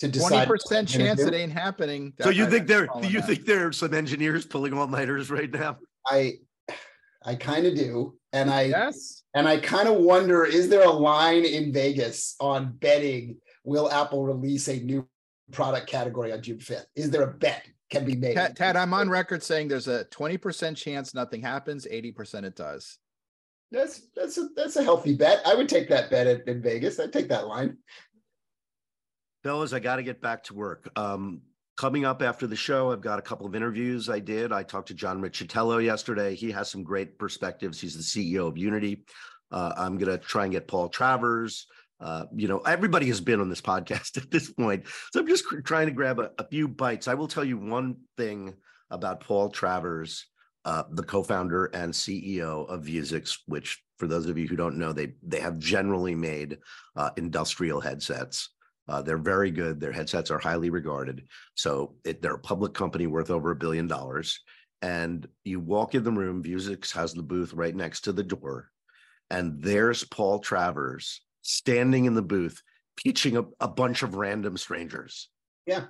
to 0.00 0.08
decide. 0.08 0.48
20% 0.48 0.88
chance 0.88 1.20
it 1.20 1.34
ain't 1.34 1.52
happening. 1.52 2.12
So 2.20 2.30
you 2.30 2.48
think 2.50 2.66
there 2.66 2.88
do 3.00 3.08
you 3.08 3.22
think 3.22 3.44
there 3.44 3.68
are 3.68 3.72
some 3.72 3.94
engineers 3.94 4.46
pulling 4.46 4.72
all 4.72 4.88
nighters 4.88 5.30
right 5.30 5.50
now? 5.50 5.78
I 6.06 6.34
I 7.24 7.34
kind 7.34 7.66
of 7.66 7.74
do. 7.74 8.16
And 8.32 8.50
I 8.50 8.62
yes. 8.62 9.22
And 9.36 9.46
I 9.46 9.58
kind 9.58 9.88
of 9.88 9.96
wonder, 9.96 10.44
is 10.44 10.68
there 10.68 10.82
a 10.82 10.90
line 10.90 11.44
in 11.44 11.72
Vegas 11.72 12.34
on 12.40 12.72
betting 12.72 13.36
will 13.64 13.90
Apple 13.90 14.24
release 14.24 14.68
a 14.68 14.80
new 14.80 15.06
product 15.52 15.86
category 15.88 16.32
on 16.32 16.42
June 16.42 16.58
5th? 16.58 16.86
Is 16.96 17.10
there 17.10 17.22
a 17.22 17.32
bet? 17.32 17.62
can 17.90 18.04
be 18.04 18.16
made. 18.16 18.34
Ted, 18.34 18.56
Ted, 18.56 18.76
I'm 18.76 18.92
on 18.92 19.08
record 19.08 19.42
saying 19.42 19.68
there's 19.68 19.88
a 19.88 20.04
20% 20.06 20.76
chance 20.76 21.14
nothing 21.14 21.40
happens, 21.40 21.86
80% 21.86 22.44
it 22.44 22.56
does. 22.56 22.98
That's 23.72 24.02
that's 24.14 24.38
a 24.38 24.48
that's 24.54 24.76
a 24.76 24.82
healthy 24.82 25.14
bet. 25.16 25.42
I 25.44 25.54
would 25.54 25.68
take 25.68 25.88
that 25.88 26.08
bet 26.08 26.28
in, 26.28 26.42
in 26.46 26.62
Vegas. 26.62 27.00
I'd 27.00 27.12
take 27.12 27.28
that 27.30 27.48
line. 27.48 27.78
Fellas, 29.42 29.72
I 29.72 29.80
got 29.80 29.96
to 29.96 30.04
get 30.04 30.20
back 30.20 30.44
to 30.44 30.54
work. 30.54 30.88
Um, 30.94 31.42
coming 31.76 32.04
up 32.04 32.22
after 32.22 32.46
the 32.46 32.56
show, 32.56 32.92
I've 32.92 33.00
got 33.00 33.18
a 33.18 33.22
couple 33.22 33.46
of 33.46 33.54
interviews 33.54 34.08
I 34.08 34.18
did. 34.18 34.52
I 34.52 34.62
talked 34.62 34.88
to 34.88 34.94
John 34.94 35.20
Riccitiello 35.20 35.84
yesterday. 35.84 36.34
He 36.34 36.50
has 36.50 36.70
some 36.70 36.82
great 36.82 37.18
perspectives. 37.18 37.80
He's 37.80 37.96
the 37.96 38.02
CEO 38.02 38.48
of 38.48 38.56
Unity. 38.56 39.04
Uh, 39.50 39.72
I'm 39.76 39.98
going 39.98 40.10
to 40.10 40.18
try 40.18 40.44
and 40.44 40.52
get 40.52 40.66
Paul 40.66 40.88
Travers, 40.88 41.66
uh, 42.00 42.26
you 42.34 42.48
know, 42.48 42.58
everybody 42.58 43.06
has 43.06 43.20
been 43.20 43.40
on 43.40 43.48
this 43.48 43.60
podcast 43.62 44.16
at 44.16 44.30
this 44.30 44.50
point. 44.50 44.86
So 45.12 45.20
I'm 45.20 45.26
just 45.26 45.44
trying 45.64 45.86
to 45.86 45.92
grab 45.92 46.18
a, 46.18 46.30
a, 46.38 46.46
few 46.46 46.68
bites. 46.68 47.08
I 47.08 47.14
will 47.14 47.28
tell 47.28 47.44
you 47.44 47.58
one 47.58 47.96
thing 48.16 48.54
about 48.90 49.20
Paul 49.20 49.50
Travers, 49.50 50.26
uh, 50.64 50.84
the 50.90 51.02
co-founder 51.02 51.66
and 51.66 51.92
CEO 51.92 52.68
of 52.68 52.84
Vuzix, 52.84 53.38
which 53.46 53.82
for 53.98 54.06
those 54.06 54.26
of 54.26 54.36
you 54.36 54.46
who 54.46 54.56
don't 54.56 54.76
know, 54.76 54.92
they 54.92 55.14
they 55.22 55.40
have 55.40 55.58
generally 55.58 56.14
made 56.14 56.58
uh, 56.96 57.10
industrial 57.16 57.80
headsets. 57.80 58.50
Uh, 58.88 59.02
they're 59.02 59.18
very 59.18 59.50
good. 59.50 59.80
Their 59.80 59.92
headsets 59.92 60.30
are 60.30 60.38
highly 60.38 60.70
regarded. 60.70 61.26
So 61.54 61.96
it, 62.04 62.22
they're 62.22 62.34
a 62.34 62.38
public 62.38 62.72
company 62.72 63.06
worth 63.06 63.30
over 63.30 63.50
a 63.50 63.56
billion 63.56 63.86
dollars. 63.86 64.40
And 64.82 65.26
you 65.44 65.58
walk 65.58 65.94
in 65.94 66.04
the 66.04 66.12
room, 66.12 66.42
Vuzix 66.42 66.92
has 66.92 67.12
the 67.12 67.22
booth 67.22 67.52
right 67.52 67.74
next 67.74 68.02
to 68.02 68.12
the 68.12 68.22
door, 68.22 68.70
and 69.30 69.60
there's 69.60 70.04
Paul 70.04 70.38
Travers 70.38 71.22
standing 71.42 72.04
in 72.04 72.14
the 72.14 72.22
booth 72.22 72.62
pitching 72.96 73.36
a, 73.36 73.44
a 73.60 73.68
bunch 73.68 74.02
of 74.02 74.16
random 74.16 74.56
strangers. 74.56 75.28
Yeah. 75.66 75.84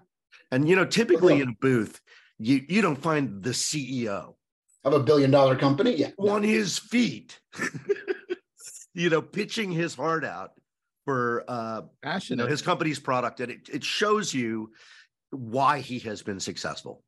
And 0.50 0.68
you 0.68 0.76
know, 0.76 0.84
typically 0.84 1.40
in 1.40 1.48
a 1.48 1.56
booth, 1.60 2.00
you 2.38 2.64
you 2.68 2.80
don't 2.80 2.96
find 2.96 3.42
the 3.42 3.50
CEO 3.50 4.34
of 4.84 4.92
a 4.92 5.00
billion 5.00 5.30
dollar 5.30 5.56
company. 5.56 5.96
Yeah. 5.96 6.10
On 6.18 6.42
his 6.42 6.78
feet. 6.78 7.38
you 8.94 9.10
know, 9.10 9.20
pitching 9.20 9.72
his 9.72 9.94
heart 9.94 10.24
out 10.24 10.52
for 11.06 11.44
uh 11.48 11.82
you 12.28 12.36
know, 12.36 12.46
his 12.46 12.60
company's 12.60 12.98
product. 12.98 13.40
And 13.40 13.52
it, 13.52 13.68
it 13.72 13.84
shows 13.84 14.34
you 14.34 14.72
why 15.30 15.78
he 15.78 15.98
has 16.00 16.20
been 16.20 16.40
successful. 16.40 17.02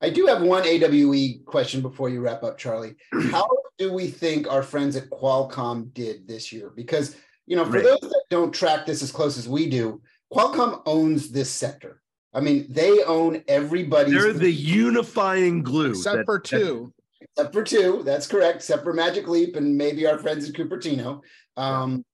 I 0.00 0.10
do 0.10 0.26
have 0.26 0.42
one 0.42 0.64
AWE 0.64 1.44
question 1.44 1.80
before 1.82 2.08
you 2.08 2.20
wrap 2.20 2.42
up, 2.42 2.58
Charlie. 2.58 2.96
How 3.30 3.48
do 3.78 3.92
we 3.92 4.08
think 4.08 4.50
our 4.50 4.62
friends 4.62 4.96
at 4.96 5.10
Qualcomm 5.10 5.92
did 5.92 6.26
this 6.26 6.52
year? 6.52 6.72
Because 6.74 7.16
you 7.46 7.56
know, 7.56 7.64
for 7.64 7.72
right. 7.72 7.84
those 7.84 8.00
that 8.00 8.24
don't 8.30 8.52
track 8.52 8.86
this 8.86 9.02
as 9.02 9.12
close 9.12 9.38
as 9.38 9.48
we 9.48 9.68
do, 9.70 10.02
Qualcomm 10.32 10.82
owns 10.86 11.30
this 11.30 11.50
sector. 11.50 12.02
I 12.34 12.40
mean, 12.40 12.66
they 12.68 13.02
own 13.04 13.42
everybody. 13.48 14.12
They're 14.12 14.32
the 14.34 14.52
unifying 14.52 15.62
glue. 15.62 15.90
Except 15.90 16.18
that, 16.18 16.26
for 16.26 16.38
two. 16.38 16.92
That, 17.20 17.24
except 17.24 17.54
for 17.54 17.64
two. 17.64 18.02
That's 18.04 18.26
correct. 18.26 18.56
Except 18.56 18.84
for 18.84 18.92
Magic 18.92 19.28
Leap 19.28 19.56
and 19.56 19.76
maybe 19.76 20.06
our 20.06 20.18
friends 20.18 20.48
at 20.48 20.54
Cupertino. 20.54 21.22
Um, 21.56 22.04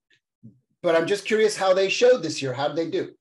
but 0.85 0.95
I'm 0.95 1.07
just 1.07 1.25
curious 1.25 1.57
how 1.57 1.73
they 1.73 1.89
showed 1.89 2.23
this 2.23 2.41
year. 2.41 2.53
How 2.53 2.67
did 2.67 2.77
they 2.77 2.89
do? 2.89 3.11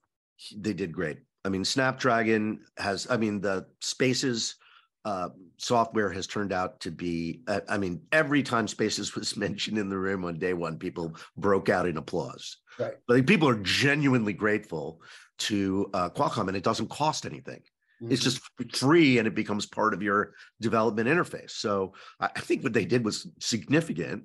They 0.56 0.72
did 0.72 0.92
great. 0.92 1.18
I 1.44 1.48
mean, 1.48 1.64
Snapdragon 1.64 2.60
has, 2.78 3.06
I 3.10 3.16
mean, 3.16 3.40
the 3.40 3.66
spaces 3.80 4.56
uh, 5.04 5.28
software 5.58 6.10
has 6.10 6.26
turned 6.26 6.52
out 6.52 6.80
to 6.80 6.90
be, 6.90 7.42
uh, 7.46 7.60
I 7.68 7.76
mean, 7.76 8.00
every 8.12 8.42
time 8.42 8.66
Spaces 8.66 9.14
was 9.16 9.36
mentioned 9.36 9.78
in 9.78 9.88
the 9.88 9.98
room 9.98 10.24
on 10.24 10.38
day 10.38 10.54
one, 10.54 10.78
people 10.78 11.14
broke 11.36 11.68
out 11.68 11.86
in 11.86 11.96
applause. 11.96 12.58
Right. 12.78 12.94
But 13.06 13.26
people 13.26 13.48
are 13.48 13.60
genuinely 13.60 14.32
grateful 14.32 15.00
to 15.38 15.90
uh, 15.94 16.10
Qualcomm, 16.10 16.48
and 16.48 16.56
it 16.56 16.62
doesn't 16.62 16.90
cost 16.90 17.26
anything. 17.26 17.62
Mm-hmm. 18.02 18.12
It's 18.12 18.22
just 18.22 18.40
free, 18.72 19.18
and 19.18 19.28
it 19.28 19.34
becomes 19.34 19.66
part 19.66 19.94
of 19.94 20.02
your 20.02 20.34
development 20.60 21.08
interface. 21.08 21.52
So 21.52 21.92
I 22.18 22.28
think 22.28 22.62
what 22.62 22.72
they 22.72 22.84
did 22.84 23.04
was 23.04 23.28
significant, 23.40 24.24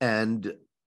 and 0.00 0.52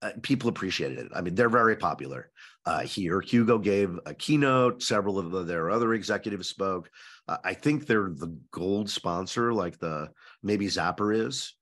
uh, 0.02 0.10
people 0.22 0.48
appreciated 0.48 0.98
it. 0.98 1.12
I 1.14 1.20
mean, 1.20 1.34
they're 1.34 1.48
very 1.48 1.76
popular 1.76 2.30
uh, 2.66 2.80
here. 2.80 3.20
Hugo 3.20 3.58
gave 3.58 3.98
a 4.06 4.14
keynote. 4.14 4.82
Several 4.82 5.18
of 5.18 5.30
the, 5.30 5.42
their 5.42 5.70
other 5.70 5.94
executives 5.94 6.48
spoke. 6.48 6.90
Uh, 7.26 7.38
I 7.44 7.54
think 7.54 7.86
they're 7.86 8.10
the 8.10 8.36
gold 8.50 8.88
sponsor, 8.90 9.52
like 9.52 9.78
the 9.78 10.10
maybe 10.42 10.66
Zappar 10.66 11.26
is. 11.26 11.54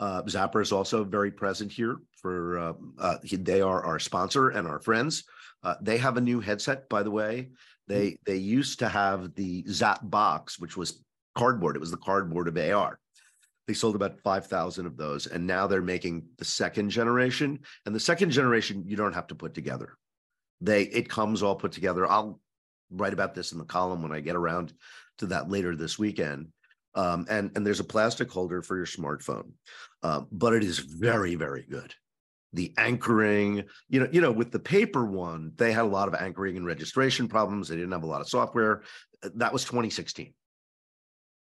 Uh, 0.00 0.22
Zappar 0.22 0.62
is 0.62 0.72
also 0.72 1.04
very 1.04 1.30
present 1.30 1.70
here. 1.70 1.96
For 2.20 2.58
uh, 2.58 2.72
uh, 2.98 3.16
they 3.32 3.60
are 3.60 3.84
our 3.84 3.98
sponsor 3.98 4.50
and 4.50 4.66
our 4.66 4.80
friends. 4.80 5.24
they 5.80 5.98
have 5.98 6.16
a 6.16 6.20
new 6.20 6.40
headset, 6.40 6.88
by 6.88 7.02
the 7.02 7.10
way. 7.10 7.50
They 7.88 8.16
they 8.24 8.36
used 8.36 8.78
to 8.78 8.88
have 8.88 9.34
the 9.34 9.64
Zap 9.68 10.00
box, 10.02 10.58
which 10.58 10.76
was 10.76 11.02
cardboard. 11.34 11.76
It 11.76 11.80
was 11.80 11.90
the 11.90 11.96
cardboard 11.96 12.48
of 12.48 12.56
AR. 12.56 12.98
They 13.66 13.74
sold 13.74 13.94
about 13.94 14.20
5,000 14.20 14.86
of 14.86 14.96
those. 14.96 15.26
And 15.26 15.46
now 15.46 15.66
they're 15.66 15.82
making 15.82 16.26
the 16.38 16.44
second 16.44 16.90
generation. 16.90 17.60
And 17.86 17.94
the 17.94 18.00
second 18.00 18.30
generation, 18.30 18.84
you 18.86 18.96
don't 18.96 19.12
have 19.12 19.28
to 19.28 19.34
put 19.34 19.54
together. 19.54 19.96
They 20.60 20.82
it 20.84 21.08
comes 21.08 21.42
all 21.42 21.56
put 21.56 21.72
together. 21.72 22.08
I'll 22.08 22.40
write 22.90 23.12
about 23.12 23.34
this 23.34 23.52
in 23.52 23.58
the 23.58 23.64
column 23.64 24.02
when 24.02 24.12
I 24.12 24.20
get 24.20 24.36
around 24.36 24.72
to 25.18 25.26
that 25.26 25.50
later 25.50 25.74
this 25.74 25.98
weekend. 25.98 26.48
Um, 26.94 27.26
and 27.28 27.50
and 27.56 27.66
there's 27.66 27.80
a 27.80 27.84
plastic 27.84 28.30
holder 28.30 28.62
for 28.62 28.76
your 28.76 28.86
smartphone, 28.86 29.52
um, 30.02 30.28
but 30.30 30.52
it 30.52 30.62
is 30.62 30.78
very 30.78 31.34
very 31.34 31.64
good. 31.68 31.94
The 32.52 32.74
anchoring, 32.76 33.64
you 33.88 34.00
know, 34.00 34.08
you 34.12 34.20
know, 34.20 34.30
with 34.30 34.52
the 34.52 34.58
paper 34.58 35.04
one, 35.04 35.52
they 35.56 35.72
had 35.72 35.84
a 35.84 35.88
lot 35.88 36.06
of 36.06 36.14
anchoring 36.14 36.58
and 36.58 36.66
registration 36.66 37.28
problems. 37.28 37.68
They 37.68 37.76
didn't 37.76 37.92
have 37.92 38.02
a 38.02 38.06
lot 38.06 38.20
of 38.20 38.28
software. 38.28 38.82
That 39.22 39.54
was 39.54 39.64
2016. 39.64 40.34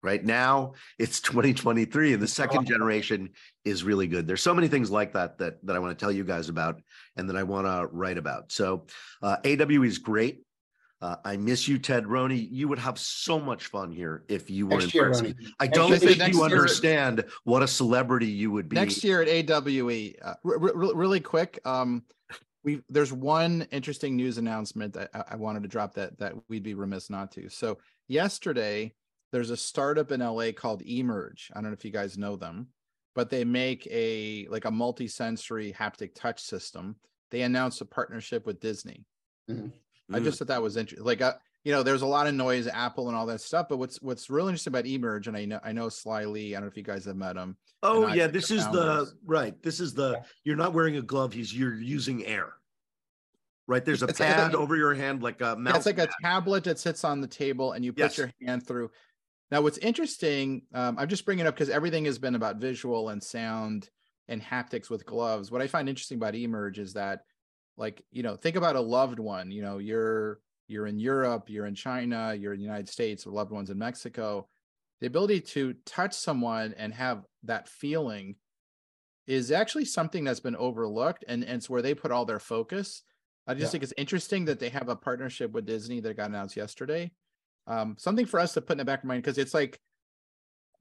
Right 0.02 0.24
now, 0.24 0.74
it's 0.98 1.20
2023, 1.22 2.14
and 2.14 2.22
the 2.22 2.28
second 2.28 2.66
generation 2.66 3.30
is 3.66 3.84
really 3.84 4.08
good. 4.08 4.28
There's 4.28 4.42
so 4.42 4.54
many 4.54 4.68
things 4.68 4.90
like 4.90 5.14
that 5.14 5.38
that 5.40 5.66
that 5.66 5.76
I 5.76 5.80
want 5.80 5.98
to 5.98 6.02
tell 6.02 6.12
you 6.12 6.24
guys 6.24 6.50
about, 6.50 6.82
and 7.18 7.30
that 7.30 7.36
I 7.36 7.44
want 7.44 7.68
to 7.68 7.88
write 7.92 8.18
about. 8.18 8.52
So, 8.52 8.86
uh, 9.22 9.38
AWE 9.44 9.84
is 9.84 9.98
great. 9.98 10.44
Uh, 11.02 11.16
I 11.24 11.38
miss 11.38 11.68
you, 11.68 11.80
Ted 11.80 12.04
Rony. 12.04 12.50
You 12.52 12.68
would 12.68 12.80
have 12.80 13.00
so 13.00 13.40
much 13.40 13.68
fun 13.68 13.90
here 13.92 14.24
if 14.28 14.50
you 14.50 14.68
were 14.68 14.82
in 14.82 14.90
person. 14.90 15.34
I 15.60 15.68
don't 15.68 15.98
think 15.98 16.34
you 16.34 16.44
understand 16.44 17.24
what 17.46 17.64
a 17.64 17.68
celebrity 17.68 18.28
you 18.28 18.52
would 18.52 18.68
be. 18.68 18.76
Next 18.76 19.04
year 19.04 19.22
at 19.22 19.30
AWE, 19.30 20.16
uh, 20.22 20.34
really 20.44 21.22
quick. 21.22 21.60
Um, 21.64 22.04
we 22.64 22.82
there's 22.90 23.14
one 23.14 23.66
interesting 23.72 24.18
news 24.18 24.38
announcement 24.38 24.94
that 24.94 25.10
I, 25.14 25.24
I 25.32 25.36
wanted 25.38 25.64
to 25.64 25.70
drop 25.70 25.94
that 25.94 26.18
that 26.20 26.34
we'd 26.50 26.64
be 26.64 26.74
remiss 26.74 27.10
not 27.10 27.32
to. 27.34 27.48
So 27.50 27.78
yesterday, 28.10 28.94
there's 29.32 29.50
a 29.50 29.58
startup 29.58 30.12
in 30.12 30.22
LA 30.22 30.52
called 30.52 30.82
Emerge. 30.82 31.52
I 31.54 31.62
don't 31.62 31.72
know 31.72 31.74
if 31.74 31.86
you 31.86 31.92
guys 31.92 32.18
know 32.18 32.36
them, 32.36 32.68
but 33.16 33.30
they 33.30 33.44
make 33.44 33.88
a 33.92 34.48
like 34.50 34.66
a 34.66 34.72
multi-sensory 34.72 35.74
haptic 35.78 36.16
touch 36.16 36.42
system. 36.42 36.96
They 37.32 37.42
announced 37.42 37.82
a 37.82 37.86
partnership 37.86 38.46
with 38.46 38.60
Disney. 38.60 39.06
Mm-hmm. 39.50 39.68
I 40.16 40.20
just 40.20 40.40
thought 40.40 40.48
that 40.48 40.62
was 40.62 40.78
interesting. 40.78 41.06
Like, 41.06 41.22
uh, 41.22 41.34
you 41.64 41.72
know, 41.72 41.84
there's 41.84 42.02
a 42.02 42.08
lot 42.08 42.26
of 42.26 42.34
noise, 42.34 42.68
Apple 42.68 43.10
and 43.10 43.18
all 43.18 43.26
that 43.28 43.42
stuff. 43.42 43.68
But 43.70 43.78
what's 43.78 44.02
what's 44.02 44.30
really 44.30 44.50
interesting 44.50 44.72
about 44.72 44.88
Emerge, 44.88 45.28
and 45.28 45.38
I 45.38 45.46
know 45.46 45.60
I 45.64 45.72
know 45.72 45.90
Sly 45.90 46.26
Lee. 46.26 46.56
I 46.56 46.60
don't 46.60 46.66
know 46.66 46.72
if 46.72 46.78
you 46.78 46.84
guys 46.84 47.06
have 47.06 47.16
met 47.16 47.36
him. 47.36 47.58
Oh 47.84 48.08
yeah, 48.08 48.28
this 48.28 48.52
is 48.52 48.66
the 48.68 49.12
right. 49.26 49.62
This 49.62 49.80
is 49.80 49.94
the 49.94 50.22
you're 50.44 50.56
not 50.56 50.74
wearing 50.74 50.98
a 50.98 51.02
glove. 51.02 51.34
He's 51.34 51.54
you're 51.54 51.76
using 51.76 52.26
air. 52.26 52.54
Right 53.68 53.86
there's 53.86 54.02
a 54.02 54.08
it's 54.08 54.18
pad 54.18 54.54
like, 54.54 54.56
over 54.56 54.76
your 54.76 54.96
hand, 54.96 55.22
like 55.22 55.42
a 55.42 55.56
mouse. 55.56 55.78
It's 55.78 55.86
like 55.86 55.98
pad. 55.98 56.10
a 56.10 56.24
tablet 56.24 56.64
that 56.64 56.80
sits 56.80 57.04
on 57.04 57.22
the 57.22 57.28
table, 57.28 57.74
and 57.74 57.86
you 57.86 57.94
put 57.94 58.00
yes. 58.00 58.18
your 58.18 58.32
hand 58.44 58.66
through. 58.66 58.90
Now, 59.52 59.62
what's 59.62 59.80
interesting, 59.80 60.64
um, 60.74 60.98
I'm 61.00 61.08
just 61.08 61.26
bringing 61.26 61.48
up 61.48 61.56
because 61.56 61.70
everything 61.70 62.06
has 62.06 62.20
been 62.20 62.36
about 62.36 62.58
visual 62.58 63.10
and 63.10 63.24
sound 63.24 63.90
and 64.28 64.42
haptics 64.42 64.90
with 64.90 65.06
gloves. 65.06 65.52
What 65.52 65.62
I 65.62 65.68
find 65.68 65.90
interesting 65.90 66.18
about 66.18 66.36
Emerge 66.36 66.78
is 66.78 66.94
that 66.94 67.22
like 67.80 68.04
you 68.12 68.22
know 68.22 68.36
think 68.36 68.56
about 68.56 68.76
a 68.76 68.82
loved 68.82 69.18
one 69.18 69.50
you 69.50 69.62
know 69.64 69.80
you're 69.80 70.40
you're 70.68 70.86
in 70.86 71.00
europe 71.00 71.50
you're 71.50 71.66
in 71.66 71.74
china 71.74 72.36
you're 72.36 72.54
in 72.54 72.60
the 72.60 72.66
united 72.66 72.90
states 72.90 73.26
or 73.26 73.32
loved 73.32 73.52
ones 73.52 73.72
in 73.72 73.78
mexico 73.80 74.46
the 75.00 75.08
ability 75.08 75.40
to 75.40 75.74
touch 75.86 76.14
someone 76.14 76.76
and 76.78 76.94
have 76.94 77.26
that 77.42 77.68
feeling 77.68 78.36
is 79.26 79.52
actually 79.52 79.86
something 79.86 80.24
that's 80.26 80.42
been 80.42 80.56
overlooked 80.58 81.24
and, 81.28 81.44
and 81.44 81.58
it's 81.58 81.70
where 81.70 81.82
they 81.82 81.96
put 81.96 82.12
all 82.12 82.26
their 82.26 82.40
focus 82.40 83.04
i 83.48 83.54
just 83.54 83.64
yeah. 83.64 83.70
think 83.70 83.84
it's 83.84 83.94
interesting 83.98 84.46
that 84.46 84.60
they 84.60 84.70
have 84.70 84.90
a 84.90 84.96
partnership 84.96 85.52
with 85.54 85.66
disney 85.66 86.00
that 86.02 86.18
got 86.18 86.30
announced 86.30 86.58
yesterday 86.58 87.10
um, 87.70 87.96
something 87.98 88.26
for 88.26 88.40
us 88.40 88.54
to 88.54 88.62
put 88.62 88.74
in 88.74 88.78
the 88.80 88.86
back 88.86 89.00
of 89.00 89.06
mind 89.06 89.24
because 89.24 89.38
it's 89.38 89.54
like 89.54 89.80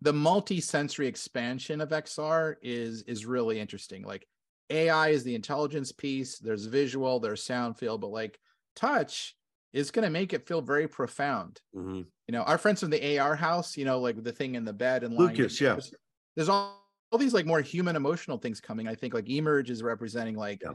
the 0.01 0.13
multi-sensory 0.13 1.07
expansion 1.07 1.81
of 1.81 1.91
xr 1.91 2.55
is 2.63 3.03
is 3.03 3.27
really 3.27 3.61
interesting 3.61 4.05
like 4.05 4.27
AI 4.71 5.09
is 5.09 5.25
the 5.25 5.35
intelligence 5.35 5.93
piece. 5.93 6.39
There's 6.39 6.67
visual, 6.67 7.21
there's 7.21 7.43
sound 7.43 7.79
feel, 7.79 7.99
but 7.99 8.11
like 8.11 8.39
touch 8.77 9.35
is 9.73 9.91
going 9.91 10.05
to 10.05 10.11
make 10.11 10.33
it 10.33 10.47
feel 10.47 10.61
very 10.61 10.89
profound. 10.89 11.61
Mm-hmm. 11.75 12.03
You 12.27 12.33
know, 12.33 12.43
our 12.43 12.59
friends 12.59 12.81
from 12.81 12.91
the 12.91 13.19
AR 13.19 13.37
house, 13.37 13.77
you 13.77 13.85
know, 13.85 14.01
like 14.01 14.23
the 14.23 14.33
thing 14.33 14.55
in 14.55 14.65
the 14.65 14.73
bed 14.73 15.05
and 15.05 15.15
Lucas, 15.15 15.61
yeah. 15.61 15.73
There's, 15.73 15.95
there's 16.37 16.49
all, 16.49 16.85
all 17.11 17.19
these 17.19 17.35
like 17.35 17.47
more 17.47 17.61
human 17.61 17.97
emotional 17.97 18.39
things 18.39 18.61
coming. 18.61 18.87
I 18.87 18.95
think 18.95 19.15
like 19.15 19.29
Emerge 19.29 19.71
is 19.71 19.83
representing 19.83 20.37
like 20.37 20.63
yeah. 20.63 20.73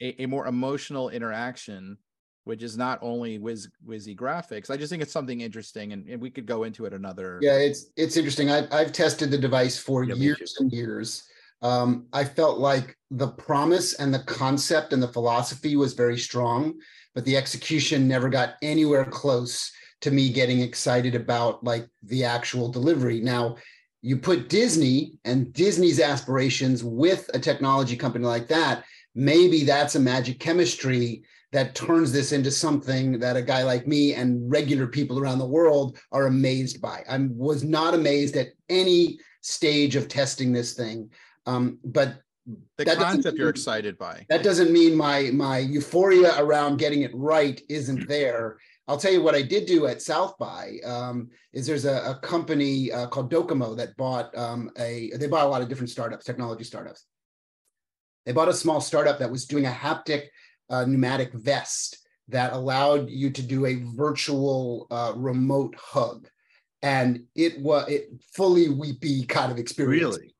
a, 0.00 0.22
a, 0.22 0.26
more 0.26 0.46
emotional 0.46 1.08
interaction, 1.08 1.98
which 2.44 2.62
is 2.62 2.76
not 2.76 2.98
only 3.02 3.38
whiz 3.38 3.68
whizzy 3.86 4.16
graphics. 4.16 4.70
I 4.70 4.76
just 4.76 4.90
think 4.90 5.02
it's 5.02 5.12
something 5.12 5.40
interesting, 5.40 5.92
and, 5.92 6.06
and 6.08 6.20
we 6.20 6.30
could 6.30 6.46
go 6.46 6.64
into 6.64 6.84
it 6.84 6.92
another. 6.92 7.38
Yeah, 7.42 7.56
it's 7.56 7.86
it's 7.96 8.16
interesting. 8.16 8.50
I've 8.50 8.72
I've 8.72 8.92
tested 8.92 9.30
the 9.30 9.38
device 9.38 9.78
for 9.78 10.04
yeah, 10.04 10.14
years 10.14 10.56
and 10.60 10.72
years 10.72 11.28
um, 11.64 12.06
I 12.12 12.24
felt 12.24 12.58
like 12.58 12.96
the 13.10 13.28
promise 13.28 13.94
and 13.94 14.12
the 14.12 14.18
concept 14.20 14.92
and 14.92 15.02
the 15.02 15.08
philosophy 15.08 15.76
was 15.76 15.94
very 15.94 16.18
strong, 16.18 16.74
but 17.14 17.24
the 17.24 17.38
execution 17.38 18.06
never 18.06 18.28
got 18.28 18.56
anywhere 18.60 19.06
close 19.06 19.72
to 20.02 20.10
me 20.10 20.30
getting 20.30 20.60
excited 20.60 21.14
about 21.14 21.64
like 21.64 21.88
the 22.02 22.22
actual 22.22 22.70
delivery. 22.70 23.20
Now, 23.20 23.56
you 24.02 24.18
put 24.18 24.50
Disney 24.50 25.18
and 25.24 25.54
Disney's 25.54 26.00
aspirations 26.00 26.84
with 26.84 27.30
a 27.32 27.38
technology 27.38 27.96
company 27.96 28.26
like 28.26 28.48
that, 28.48 28.84
maybe 29.14 29.64
that's 29.64 29.94
a 29.94 30.00
magic 30.00 30.38
chemistry 30.38 31.24
that 31.54 31.76
turns 31.76 32.10
this 32.10 32.32
into 32.32 32.50
something 32.50 33.20
that 33.20 33.36
a 33.36 33.42
guy 33.42 33.62
like 33.62 33.86
me 33.86 34.12
and 34.14 34.50
regular 34.50 34.88
people 34.88 35.20
around 35.20 35.38
the 35.38 35.46
world 35.46 35.96
are 36.10 36.26
amazed 36.26 36.82
by. 36.82 37.04
I 37.08 37.16
was 37.30 37.62
not 37.62 37.94
amazed 37.94 38.36
at 38.36 38.48
any 38.68 39.20
stage 39.40 39.94
of 39.94 40.08
testing 40.08 40.52
this 40.52 40.74
thing. 40.74 41.10
Um, 41.46 41.78
but 41.84 42.16
the 42.76 42.84
concept 42.84 43.38
you're 43.38 43.50
excited 43.50 43.96
by. 43.96 44.26
That 44.28 44.42
doesn't 44.42 44.72
mean 44.72 44.96
my 44.96 45.30
my 45.32 45.58
euphoria 45.58 46.34
around 46.38 46.78
getting 46.78 47.02
it 47.02 47.12
right 47.14 47.62
isn't 47.68 48.08
there. 48.08 48.58
I'll 48.88 48.98
tell 48.98 49.12
you 49.12 49.22
what 49.22 49.36
I 49.36 49.42
did 49.42 49.66
do 49.66 49.86
at 49.86 50.02
South 50.02 50.36
by 50.38 50.78
um, 50.84 51.30
is 51.52 51.68
there's 51.68 51.84
a, 51.84 52.10
a 52.10 52.18
company 52.20 52.90
uh, 52.90 53.06
called 53.06 53.30
Docomo 53.30 53.76
that 53.76 53.96
bought 53.96 54.36
um, 54.36 54.72
a 54.76 55.12
they 55.16 55.28
bought 55.28 55.46
a 55.46 55.48
lot 55.48 55.62
of 55.62 55.68
different 55.68 55.90
startups, 55.90 56.24
technology 56.24 56.64
startups. 56.64 57.06
They 58.26 58.32
bought 58.32 58.48
a 58.48 58.54
small 58.54 58.80
startup 58.80 59.20
that 59.20 59.30
was 59.30 59.46
doing 59.46 59.66
a 59.66 59.70
haptic 59.70 60.24
uh, 60.70 60.84
pneumatic 60.84 61.32
vest 61.32 61.98
that 62.28 62.52
allowed 62.52 63.10
you 63.10 63.30
to 63.30 63.42
do 63.42 63.66
a 63.66 63.82
virtual 63.94 64.86
uh, 64.90 65.12
remote 65.16 65.74
hug, 65.78 66.28
and 66.82 67.24
it 67.34 67.60
was 67.60 67.88
it 67.88 68.10
fully 68.34 68.68
weepy 68.68 69.24
kind 69.24 69.52
of 69.52 69.58
experience. 69.58 70.16
Really? 70.16 70.34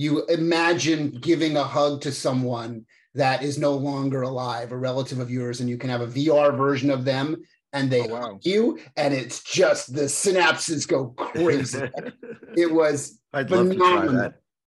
you 0.00 0.24
imagine 0.26 1.10
giving 1.10 1.56
a 1.56 1.64
hug 1.64 2.00
to 2.00 2.10
someone 2.10 2.86
that 3.14 3.42
is 3.42 3.58
no 3.58 3.72
longer 3.72 4.22
alive, 4.22 4.72
a 4.72 4.76
relative 4.76 5.18
of 5.18 5.30
yours, 5.30 5.60
and 5.60 5.68
you 5.68 5.76
can 5.76 5.90
have 5.90 6.00
a 6.00 6.06
VR 6.06 6.56
version 6.56 6.90
of 6.90 7.04
them 7.04 7.36
and 7.72 7.90
they 7.90 8.02
oh, 8.02 8.06
wow. 8.08 8.20
hug 8.22 8.40
you, 8.42 8.80
and 8.96 9.12
it's 9.12 9.42
just 9.44 9.94
the 9.94 10.02
synapses 10.02 10.88
go 10.88 11.08
crazy. 11.16 11.82
it 12.56 12.72
was 12.72 13.20
I'd 13.32 13.48
phenomenal, 13.48 14.32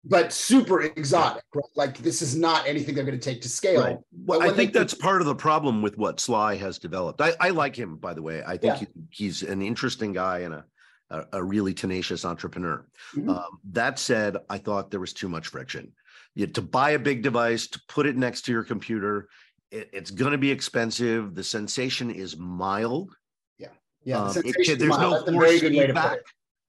but 0.08 0.32
super 0.32 0.82
exotic. 0.82 1.42
Right? 1.54 1.64
Like 1.74 1.98
this 1.98 2.22
is 2.22 2.36
not 2.36 2.66
anything 2.66 2.94
they're 2.94 3.04
going 3.04 3.18
to 3.18 3.24
take 3.24 3.42
to 3.42 3.48
scale. 3.48 3.82
Right. 3.82 3.98
Well, 4.24 4.42
I 4.42 4.50
think 4.50 4.72
that's 4.72 4.94
part 4.94 5.20
of 5.20 5.26
the 5.26 5.34
problem 5.34 5.82
with 5.82 5.98
what 5.98 6.20
Sly 6.20 6.56
has 6.56 6.78
developed. 6.78 7.20
I, 7.20 7.32
I 7.40 7.50
like 7.50 7.76
him, 7.76 7.96
by 7.96 8.14
the 8.14 8.22
way. 8.22 8.42
I 8.46 8.56
think 8.56 8.80
yeah. 8.80 8.86
he, 9.10 9.24
he's 9.24 9.42
an 9.42 9.62
interesting 9.62 10.12
guy 10.12 10.40
and 10.40 10.54
a 10.54 10.64
a, 11.10 11.24
a 11.34 11.42
really 11.42 11.74
tenacious 11.74 12.24
entrepreneur. 12.24 12.86
Mm-hmm. 13.14 13.30
Um, 13.30 13.60
that 13.72 13.98
said, 13.98 14.36
I 14.48 14.58
thought 14.58 14.90
there 14.90 15.00
was 15.00 15.12
too 15.12 15.28
much 15.28 15.48
friction. 15.48 15.92
You, 16.34 16.46
to 16.48 16.62
buy 16.62 16.90
a 16.90 16.98
big 16.98 17.22
device, 17.22 17.66
to 17.68 17.80
put 17.88 18.06
it 18.06 18.16
next 18.16 18.42
to 18.42 18.52
your 18.52 18.64
computer, 18.64 19.28
it, 19.70 19.90
it's 19.92 20.10
going 20.10 20.32
to 20.32 20.38
be 20.38 20.50
expensive. 20.50 21.34
The 21.34 21.44
sensation 21.44 22.10
is 22.10 22.36
mild. 22.36 23.14
Yeah, 23.58 23.68
yeah. 24.04 24.22
Um, 24.22 24.32
the 24.34 24.42
it, 24.46 24.78
there's 24.78 24.90
mild. 24.90 25.26
no 25.26 25.32
force 25.32 25.60
feedback. 25.60 26.18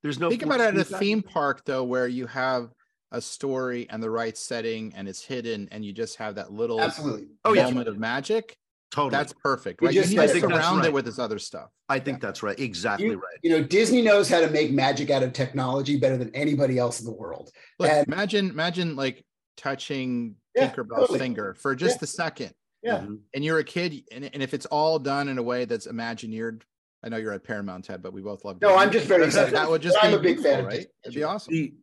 There's 0.04 0.20
no. 0.20 0.30
Think 0.30 0.44
about 0.44 0.62
it 0.62 0.76
at 0.76 0.78
a 0.78 0.84
theme 0.84 1.22
park 1.22 1.64
though, 1.66 1.84
where 1.84 2.08
you 2.08 2.28
have 2.28 2.70
a 3.12 3.22
story 3.22 3.88
and 3.90 4.02
the 4.04 4.10
right 4.10 4.38
setting 4.38 4.94
and 4.96 5.08
it's 5.08 5.24
hidden 5.24 5.68
and 5.72 5.86
you 5.86 5.94
just 5.94 6.18
have 6.18 6.36
that 6.36 6.52
little 6.52 6.82
Absolutely. 6.82 7.28
Oh, 7.46 7.56
moment 7.56 7.86
yeah. 7.86 7.92
of 7.92 7.98
magic 7.98 8.58
Totally. 8.90 9.12
That's 9.12 9.34
perfect. 9.34 9.82
Right. 9.82 9.94
you, 9.94 10.02
Just, 10.02 10.14
you 10.14 10.22
need 10.22 10.28
to 10.28 10.40
surround 10.40 10.80
right. 10.80 10.88
it 10.88 10.94
with 10.94 11.06
this 11.06 11.20
other 11.20 11.40
stuff. 11.40 11.70
I 11.90 12.00
think 12.00 12.18
yeah. 12.18 12.28
that's 12.28 12.42
right. 12.42 12.58
Exactly 12.58 13.08
you, 13.08 13.16
right. 13.16 13.38
You 13.44 13.52
know, 13.52 13.64
Disney 13.64 14.02
knows 14.02 14.30
how 14.30 14.40
to 14.40 14.50
make 14.50 14.72
magic 14.72 15.10
out 15.10 15.24
of 15.24 15.34
technology 15.34 15.98
better 15.98 16.18
than 16.18 16.34
anybody 16.34 16.78
else 16.78 17.00
in 17.00 17.06
the 17.06 17.12
world. 17.12 17.52
Look, 17.80 17.90
and, 17.90 18.08
imagine, 18.08 18.50
imagine 18.50 18.96
like 18.96 19.26
touching 19.58 20.36
yeah, 20.56 20.68
Tinkerbell's 20.68 21.02
totally. 21.02 21.20
finger 21.20 21.54
for 21.56 21.76
just 21.76 21.98
yeah. 21.98 22.04
a 22.04 22.08
second. 22.08 22.54
Yeah. 22.82 22.98
Mm-hmm. 23.00 23.16
And 23.34 23.44
you're 23.44 23.60
a 23.60 23.64
kid, 23.64 24.04
and, 24.12 24.30
and 24.34 24.42
if 24.42 24.54
it's 24.54 24.66
all 24.68 25.00
done 25.00 25.28
in 25.28 25.38
a 25.38 25.44
way 25.44 25.66
that's 25.66 25.88
imagineered, 25.88 26.62
I 27.04 27.10
know 27.10 27.18
you're 27.18 27.34
at 27.34 27.44
Paramount, 27.44 27.86
Ted, 27.86 28.02
but 28.02 28.14
we 28.14 28.22
both 28.22 28.46
love. 28.46 28.62
No, 28.62 28.76
I'm 28.78 28.92
just 28.92 29.06
very 29.06 29.26
excited. 29.26 29.54
That 29.54 29.70
would 29.70 29.82
just 29.82 29.98
I'm 30.02 30.14
a 30.14 30.20
big 30.20 30.40
fan. 30.40 30.66
Right? 30.66 30.88
It'd 31.04 31.14
be 31.16 31.24
awesome. 31.24 31.54
The, 31.54 31.74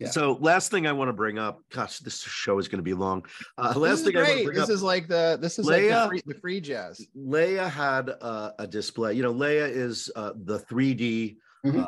yeah. 0.00 0.08
So 0.08 0.38
last 0.40 0.70
thing 0.70 0.86
I 0.86 0.92
want 0.92 1.08
to 1.08 1.12
bring 1.12 1.38
up, 1.38 1.60
gosh, 1.70 1.98
this 1.98 2.20
show 2.22 2.58
is 2.58 2.68
going 2.68 2.78
to 2.78 2.82
be 2.82 2.94
long. 2.94 3.24
Uh, 3.58 3.74
last 3.76 4.04
thing 4.04 4.14
great. 4.14 4.24
I 4.24 4.28
want 4.28 4.38
to 4.38 4.44
bring 4.44 4.56
this 4.56 4.64
up, 4.64 4.70
is 4.70 4.82
like 4.82 5.08
the 5.08 5.38
this 5.40 5.58
is 5.58 5.66
Leia, 5.66 5.90
like 5.90 5.90
the 5.90 6.08
free, 6.08 6.22
the 6.26 6.40
free 6.40 6.60
jazz. 6.60 7.06
Leia 7.16 7.70
had 7.70 8.10
uh, 8.20 8.52
a 8.58 8.66
display. 8.66 9.12
You 9.12 9.22
know, 9.22 9.34
Leia 9.34 9.68
is 9.68 10.10
uh, 10.16 10.32
the 10.34 10.58
3D 10.58 11.36
mm-hmm. 11.66 11.80
Uh, 11.80 11.86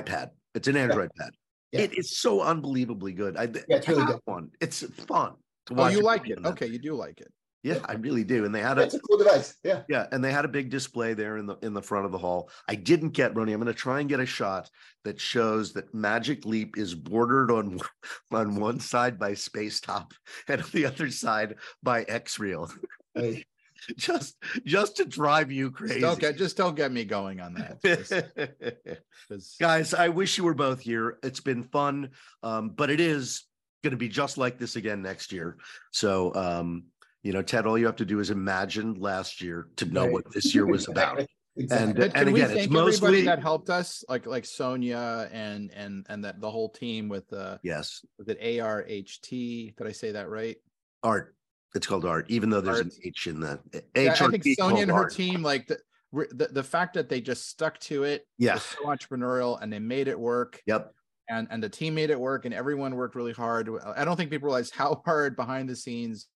iPad. 0.00 0.30
It's 0.54 0.68
an 0.68 0.76
Android 0.76 1.10
yeah. 1.16 1.24
pad. 1.24 1.34
Yeah. 1.72 1.80
It 1.82 1.98
is 1.98 2.16
so 2.16 2.40
unbelievably 2.40 3.12
good. 3.12 3.36
I 3.36 3.44
yeah, 3.44 3.76
it's 3.76 3.88
really 3.88 4.06
good. 4.06 4.20
one. 4.24 4.50
It's 4.60 4.82
fun. 5.06 5.34
oh, 5.76 5.88
you 5.88 6.02
like 6.02 6.28
it? 6.28 6.38
Okay, 6.44 6.66
you 6.66 6.78
do 6.78 6.94
like 6.94 7.20
it. 7.20 7.32
Yeah, 7.62 7.78
I 7.84 7.94
really 7.94 8.24
do. 8.24 8.44
And 8.44 8.54
they 8.54 8.62
had 8.62 8.78
a, 8.78 8.82
it's 8.82 8.94
a 8.94 9.00
cool 9.00 9.18
device. 9.18 9.56
Yeah. 9.62 9.82
Yeah. 9.88 10.06
And 10.12 10.24
they 10.24 10.32
had 10.32 10.46
a 10.46 10.48
big 10.48 10.70
display 10.70 11.12
there 11.12 11.36
in 11.36 11.46
the 11.46 11.56
in 11.62 11.74
the 11.74 11.82
front 11.82 12.06
of 12.06 12.12
the 12.12 12.18
hall. 12.18 12.50
I 12.68 12.74
didn't 12.74 13.10
get 13.10 13.34
Rony. 13.34 13.52
I'm 13.52 13.60
going 13.60 13.66
to 13.66 13.74
try 13.74 14.00
and 14.00 14.08
get 14.08 14.20
a 14.20 14.26
shot 14.26 14.70
that 15.04 15.20
shows 15.20 15.74
that 15.74 15.92
Magic 15.94 16.46
Leap 16.46 16.78
is 16.78 16.94
bordered 16.94 17.50
on 17.50 17.78
on 18.32 18.56
one 18.56 18.80
side 18.80 19.18
by 19.18 19.32
Spacetop 19.32 20.12
and 20.48 20.62
on 20.62 20.68
the 20.72 20.86
other 20.86 21.10
side 21.10 21.56
by 21.82 22.04
XReal. 22.04 22.72
Hey. 23.14 23.44
just 23.96 24.36
just 24.64 24.96
to 24.96 25.04
drive 25.04 25.50
you 25.50 25.70
crazy. 25.70 26.00
Just 26.00 26.02
don't 26.02 26.20
get 26.20 26.36
just 26.36 26.56
don't 26.56 26.74
get 26.74 26.92
me 26.92 27.04
going 27.04 27.40
on 27.40 27.54
that. 27.54 29.00
Guys, 29.60 29.94
I 29.94 30.08
wish 30.08 30.38
you 30.38 30.44
were 30.44 30.54
both 30.54 30.80
here. 30.80 31.18
It's 31.22 31.40
been 31.40 31.64
fun. 31.64 32.10
Um, 32.42 32.70
but 32.70 32.90
it 32.90 33.00
is 33.00 33.44
going 33.82 33.92
to 33.92 33.96
be 33.96 34.08
just 34.08 34.38
like 34.38 34.58
this 34.58 34.76
again 34.76 35.02
next 35.02 35.32
year. 35.32 35.56
So 35.92 36.34
um, 36.34 36.84
you 37.22 37.32
know, 37.32 37.42
Ted, 37.42 37.66
all 37.66 37.76
you 37.76 37.86
have 37.86 37.96
to 37.96 38.04
do 38.04 38.20
is 38.20 38.30
imagine 38.30 38.94
last 38.94 39.42
year 39.42 39.68
to 39.76 39.84
know 39.86 40.04
right. 40.04 40.12
what 40.12 40.32
this 40.32 40.54
year 40.54 40.66
was 40.66 40.88
about. 40.88 41.26
exactly. 41.56 42.04
And, 42.04 42.16
and 42.16 42.28
again, 42.28 42.56
it's 42.56 42.70
mostly 42.70 43.22
that 43.22 43.40
helped 43.40 43.68
us, 43.68 44.04
like 44.08 44.26
like 44.26 44.44
Sonia 44.44 45.28
and 45.32 45.70
and 45.72 46.06
and 46.08 46.24
that 46.24 46.40
the 46.40 46.50
whole 46.50 46.70
team 46.70 47.08
with 47.08 47.28
the 47.28 47.60
yes, 47.62 48.04
with 48.18 48.28
it 48.30 48.40
ARHT. 48.40 49.76
Did 49.76 49.86
I 49.86 49.92
say 49.92 50.12
that 50.12 50.28
right? 50.28 50.56
Art. 51.02 51.34
It's 51.74 51.86
called 51.86 52.04
art, 52.04 52.26
even 52.28 52.50
though 52.50 52.60
there's 52.60 52.78
art. 52.78 52.86
an 52.86 52.92
H 53.04 53.26
in 53.26 53.40
the 53.40 53.60
yeah, 53.94 54.12
I 54.18 54.28
think 54.28 54.44
Sonia 54.58 54.82
and 54.82 54.90
her 54.90 55.04
art. 55.04 55.14
team, 55.14 55.42
like 55.42 55.68
the, 55.68 55.78
the 56.12 56.48
the 56.50 56.64
fact 56.64 56.94
that 56.94 57.08
they 57.08 57.20
just 57.20 57.48
stuck 57.48 57.78
to 57.80 58.04
it, 58.04 58.26
yeah, 58.38 58.56
so 58.56 58.86
entrepreneurial, 58.86 59.60
and 59.60 59.72
they 59.72 59.78
made 59.78 60.08
it 60.08 60.18
work. 60.18 60.60
Yep. 60.66 60.92
And 61.28 61.46
and 61.50 61.62
the 61.62 61.68
team 61.68 61.94
made 61.94 62.10
it 62.10 62.18
work, 62.18 62.44
and 62.44 62.52
everyone 62.52 62.96
worked 62.96 63.14
really 63.14 63.32
hard. 63.32 63.70
I 63.96 64.04
don't 64.04 64.16
think 64.16 64.30
people 64.30 64.46
realize 64.46 64.72
how 64.72 65.00
hard 65.04 65.36
behind 65.36 65.68
the 65.68 65.76
scenes 65.76 66.26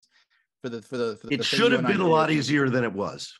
for 0.64 0.70
the 0.70 0.80
for 0.80 0.96
the. 0.96 1.18
For 1.20 1.28
it 1.30 1.36
the 1.36 1.44
should 1.44 1.72
have 1.72 1.86
been 1.86 2.00
a 2.00 2.08
lot 2.08 2.30
easier 2.30 2.70
than 2.70 2.84
it 2.84 2.92
was. 2.92 3.34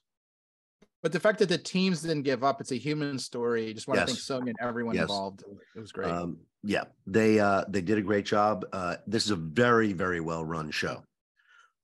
But 1.03 1.13
the 1.13 1.21
fact 1.21 1.39
that 1.39 1.49
the 1.49 1.57
teams 1.57 2.03
didn't 2.03 2.23
give 2.23 2.45
up, 2.45 2.61
it's 2.61 2.71
a 2.71 2.77
human 2.77 3.19
story. 3.19 3.73
Just 3.73 3.89
want 3.89 4.01
yes. 4.01 4.09
to 4.09 4.15
thank 4.15 4.21
Sonia 4.21 4.55
and 4.59 4.69
everyone 4.69 4.95
yes. 4.95 5.03
involved. 5.03 5.43
It 5.75 5.81
was 5.81 5.91
great. 5.91 6.11
Um, 6.11 6.39
yeah, 6.63 6.85
they 7.07 7.41
uh, 7.41 7.65
they 7.67 7.81
did 7.81 7.97
a 7.97 8.03
great 8.03 8.27
job. 8.27 8.67
Uh, 8.75 8.97
this 9.07 9.25
is 9.25 9.31
a 9.31 9.37
very 9.37 9.95
very 9.95 10.21
well 10.21 10.45
run 10.45 10.71
show, 10.71 11.03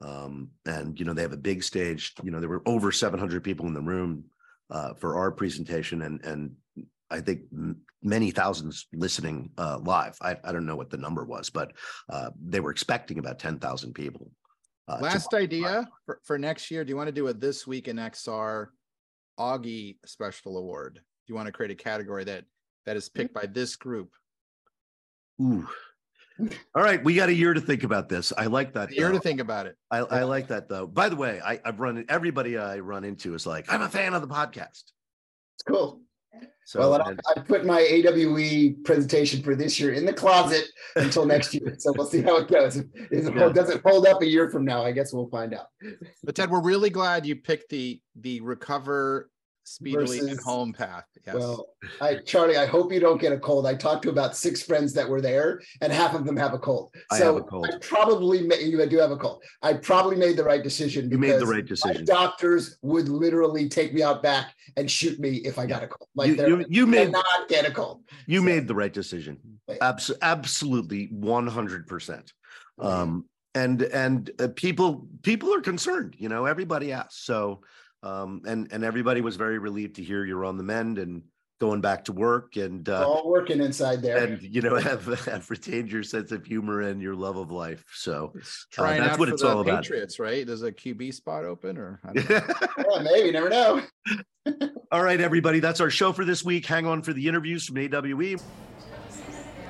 um, 0.02 0.50
and 0.66 0.98
you 1.00 1.06
know 1.06 1.14
they 1.14 1.22
have 1.22 1.32
a 1.32 1.38
big 1.38 1.64
stage. 1.64 2.12
You 2.22 2.30
know 2.30 2.40
there 2.40 2.50
were 2.50 2.62
over 2.66 2.92
700 2.92 3.42
people 3.42 3.66
in 3.66 3.72
the 3.72 3.80
room 3.80 4.24
uh, 4.68 4.92
for 4.94 5.16
our 5.16 5.30
presentation, 5.30 6.02
and 6.02 6.22
and 6.22 6.52
I 7.10 7.20
think 7.20 7.44
many 8.02 8.30
thousands 8.30 8.86
listening 8.92 9.50
uh, 9.56 9.78
live. 9.82 10.18
I, 10.20 10.36
I 10.44 10.52
don't 10.52 10.66
know 10.66 10.76
what 10.76 10.90
the 10.90 10.98
number 10.98 11.24
was, 11.24 11.48
but 11.48 11.72
uh, 12.08 12.30
they 12.42 12.60
were 12.60 12.70
expecting 12.70 13.18
about 13.18 13.38
10,000 13.38 13.94
people. 13.94 14.30
Uh, 14.88 14.98
Last 15.00 15.34
idea 15.34 15.88
for, 16.06 16.20
for 16.24 16.38
next 16.38 16.70
year. 16.70 16.84
Do 16.84 16.90
you 16.90 16.96
want 16.96 17.08
to 17.08 17.12
do 17.12 17.28
a 17.28 17.34
this 17.34 17.66
week 17.66 17.88
in 17.88 17.96
XR 17.96 18.66
Auggie 19.38 19.96
special 20.04 20.58
award? 20.58 20.94
Do 20.94 21.00
you 21.28 21.34
want 21.34 21.46
to 21.46 21.52
create 21.52 21.70
a 21.70 21.76
category 21.76 22.24
that 22.24 22.44
that 22.86 22.96
is 22.96 23.08
picked 23.08 23.34
by 23.34 23.46
this 23.46 23.76
group? 23.76 24.10
Ooh. 25.40 25.68
All 26.74 26.82
right, 26.82 27.02
we 27.04 27.14
got 27.14 27.28
a 27.28 27.34
year 27.34 27.52
to 27.52 27.60
think 27.60 27.84
about 27.84 28.08
this. 28.08 28.32
I 28.36 28.46
like 28.46 28.72
that. 28.72 28.90
A 28.90 28.94
year 28.94 29.12
to 29.12 29.20
think 29.20 29.40
about 29.40 29.66
it. 29.66 29.76
I, 29.90 29.98
I 29.98 30.22
like 30.22 30.48
that 30.48 30.68
though. 30.68 30.86
By 30.86 31.08
the 31.08 31.16
way, 31.16 31.40
I, 31.44 31.60
I've 31.64 31.80
run 31.80 32.04
everybody 32.08 32.56
I 32.56 32.78
run 32.78 33.04
into 33.04 33.34
is 33.34 33.46
like, 33.46 33.70
I'm 33.72 33.82
a 33.82 33.88
fan 33.88 34.14
of 34.14 34.22
the 34.22 34.28
podcast. 34.28 34.84
It's 35.56 35.62
cool. 35.66 36.00
So 36.64 36.78
well, 36.78 37.02
I, 37.02 37.14
I, 37.28 37.40
put 37.40 37.66
my 37.66 37.80
AWE 37.80 38.76
presentation 38.84 39.42
for 39.42 39.56
this 39.56 39.80
year 39.80 39.92
in 39.92 40.04
the 40.04 40.12
closet 40.12 40.66
until 40.94 41.26
next 41.26 41.52
year. 41.52 41.74
So 41.78 41.92
we'll 41.96 42.06
see 42.06 42.22
how 42.22 42.36
it 42.36 42.48
goes. 42.48 42.76
If, 42.76 42.86
if 42.94 43.34
yeah. 43.34 43.48
it 43.48 43.54
doesn't 43.54 43.82
hold 43.82 44.06
up 44.06 44.22
a 44.22 44.26
year 44.26 44.48
from 44.48 44.64
now, 44.64 44.84
I 44.84 44.92
guess 44.92 45.12
we'll 45.12 45.28
find 45.30 45.52
out. 45.52 45.66
But 46.22 46.36
Ted, 46.36 46.48
we're 46.48 46.62
really 46.62 46.90
glad 46.90 47.26
you 47.26 47.34
picked 47.34 47.70
the 47.70 48.00
the 48.14 48.40
recover 48.40 49.30
speedily 49.70 50.18
versus, 50.18 50.30
and 50.32 50.40
home 50.40 50.72
path. 50.72 51.04
Yes. 51.26 51.36
Well, 51.36 51.66
I 52.00 52.16
Charlie, 52.16 52.56
I 52.56 52.66
hope 52.66 52.92
you 52.92 52.98
don't 52.98 53.20
get 53.20 53.32
a 53.32 53.38
cold. 53.38 53.66
I 53.66 53.74
talked 53.74 54.02
to 54.02 54.10
about 54.10 54.36
six 54.36 54.62
friends 54.62 54.92
that 54.94 55.08
were 55.08 55.20
there, 55.20 55.60
and 55.80 55.92
half 55.92 56.14
of 56.14 56.24
them 56.24 56.36
have 56.36 56.54
a 56.54 56.58
cold. 56.58 56.92
I 57.10 57.18
so 57.18 57.26
have 57.26 57.36
a 57.36 57.42
cold. 57.42 57.68
I 57.72 57.78
probably 57.80 58.42
made, 58.42 58.66
you 58.66 58.84
do 58.86 58.98
have 58.98 59.12
a 59.12 59.16
cold. 59.16 59.42
I 59.62 59.74
probably 59.74 60.16
made 60.16 60.36
the 60.36 60.44
right 60.44 60.62
decision. 60.62 61.10
You 61.10 61.18
made 61.18 61.38
the 61.38 61.46
right 61.46 61.64
decision. 61.64 62.04
doctors 62.04 62.78
would 62.82 63.08
literally 63.08 63.68
take 63.68 63.94
me 63.94 64.02
out 64.02 64.22
back 64.22 64.54
and 64.76 64.90
shoot 64.90 65.20
me 65.20 65.36
if 65.36 65.58
I 65.58 65.66
got 65.66 65.84
a 65.84 65.86
cold. 65.86 66.08
Like 66.14 66.36
you, 66.36 66.46
you, 66.46 66.64
you 66.68 66.86
made 66.86 67.12
not 67.12 67.48
get 67.48 67.64
a 67.64 67.70
cold. 67.70 68.02
You 68.26 68.40
so, 68.40 68.44
made 68.44 68.66
the 68.66 68.74
right 68.74 68.92
decision. 68.92 69.38
Abs- 69.80 70.12
absolutely, 70.20 71.06
one 71.12 71.46
hundred 71.46 71.86
percent. 71.86 72.32
Um, 72.78 73.26
and 73.54 73.82
and 73.82 74.30
uh, 74.40 74.48
people 74.54 75.06
people 75.22 75.54
are 75.54 75.60
concerned. 75.60 76.16
You 76.18 76.28
know, 76.28 76.46
everybody 76.46 76.92
asks. 76.92 77.24
So 77.24 77.60
um, 78.02 78.42
and 78.46 78.68
and 78.72 78.84
everybody 78.84 79.20
was 79.20 79.36
very 79.36 79.58
relieved 79.58 79.96
to 79.96 80.02
hear 80.02 80.24
you're 80.24 80.44
on 80.44 80.56
the 80.56 80.62
mend 80.62 80.98
and 80.98 81.22
going 81.60 81.82
back 81.82 82.06
to 82.06 82.12
work 82.12 82.56
and 82.56 82.88
uh, 82.88 83.06
all 83.06 83.28
working 83.28 83.60
inside 83.60 84.00
there. 84.00 84.16
and 84.16 84.42
you 84.42 84.62
know 84.62 84.76
have 84.80 85.04
have 85.26 85.48
retained 85.50 85.92
your 85.92 86.02
sense 86.02 86.32
of 86.32 86.44
humor 86.44 86.80
and 86.80 87.02
your 87.02 87.14
love 87.14 87.36
of 87.36 87.50
life. 87.50 87.84
So 87.92 88.32
uh, 88.78 88.96
that's 88.96 89.18
what 89.18 89.28
it's 89.28 89.42
all 89.42 89.60
about. 89.60 89.82
Patriots 89.82 90.18
right? 90.18 90.46
There's 90.46 90.62
a 90.62 90.72
qb 90.72 91.12
spot 91.12 91.44
open 91.44 91.76
or 91.76 92.00
yeah, 92.14 92.46
maybe 93.02 93.30
never 93.30 93.48
know. 93.48 93.82
All 94.92 95.02
right 95.02 95.20
everybody 95.20 95.60
that's 95.60 95.80
our 95.80 95.90
show 95.90 96.12
for 96.12 96.24
this 96.24 96.42
week. 96.44 96.66
Hang 96.66 96.86
on 96.86 97.02
for 97.02 97.12
the 97.12 97.28
interviews 97.28 97.66
from 97.66 97.76
AWE 97.76 98.38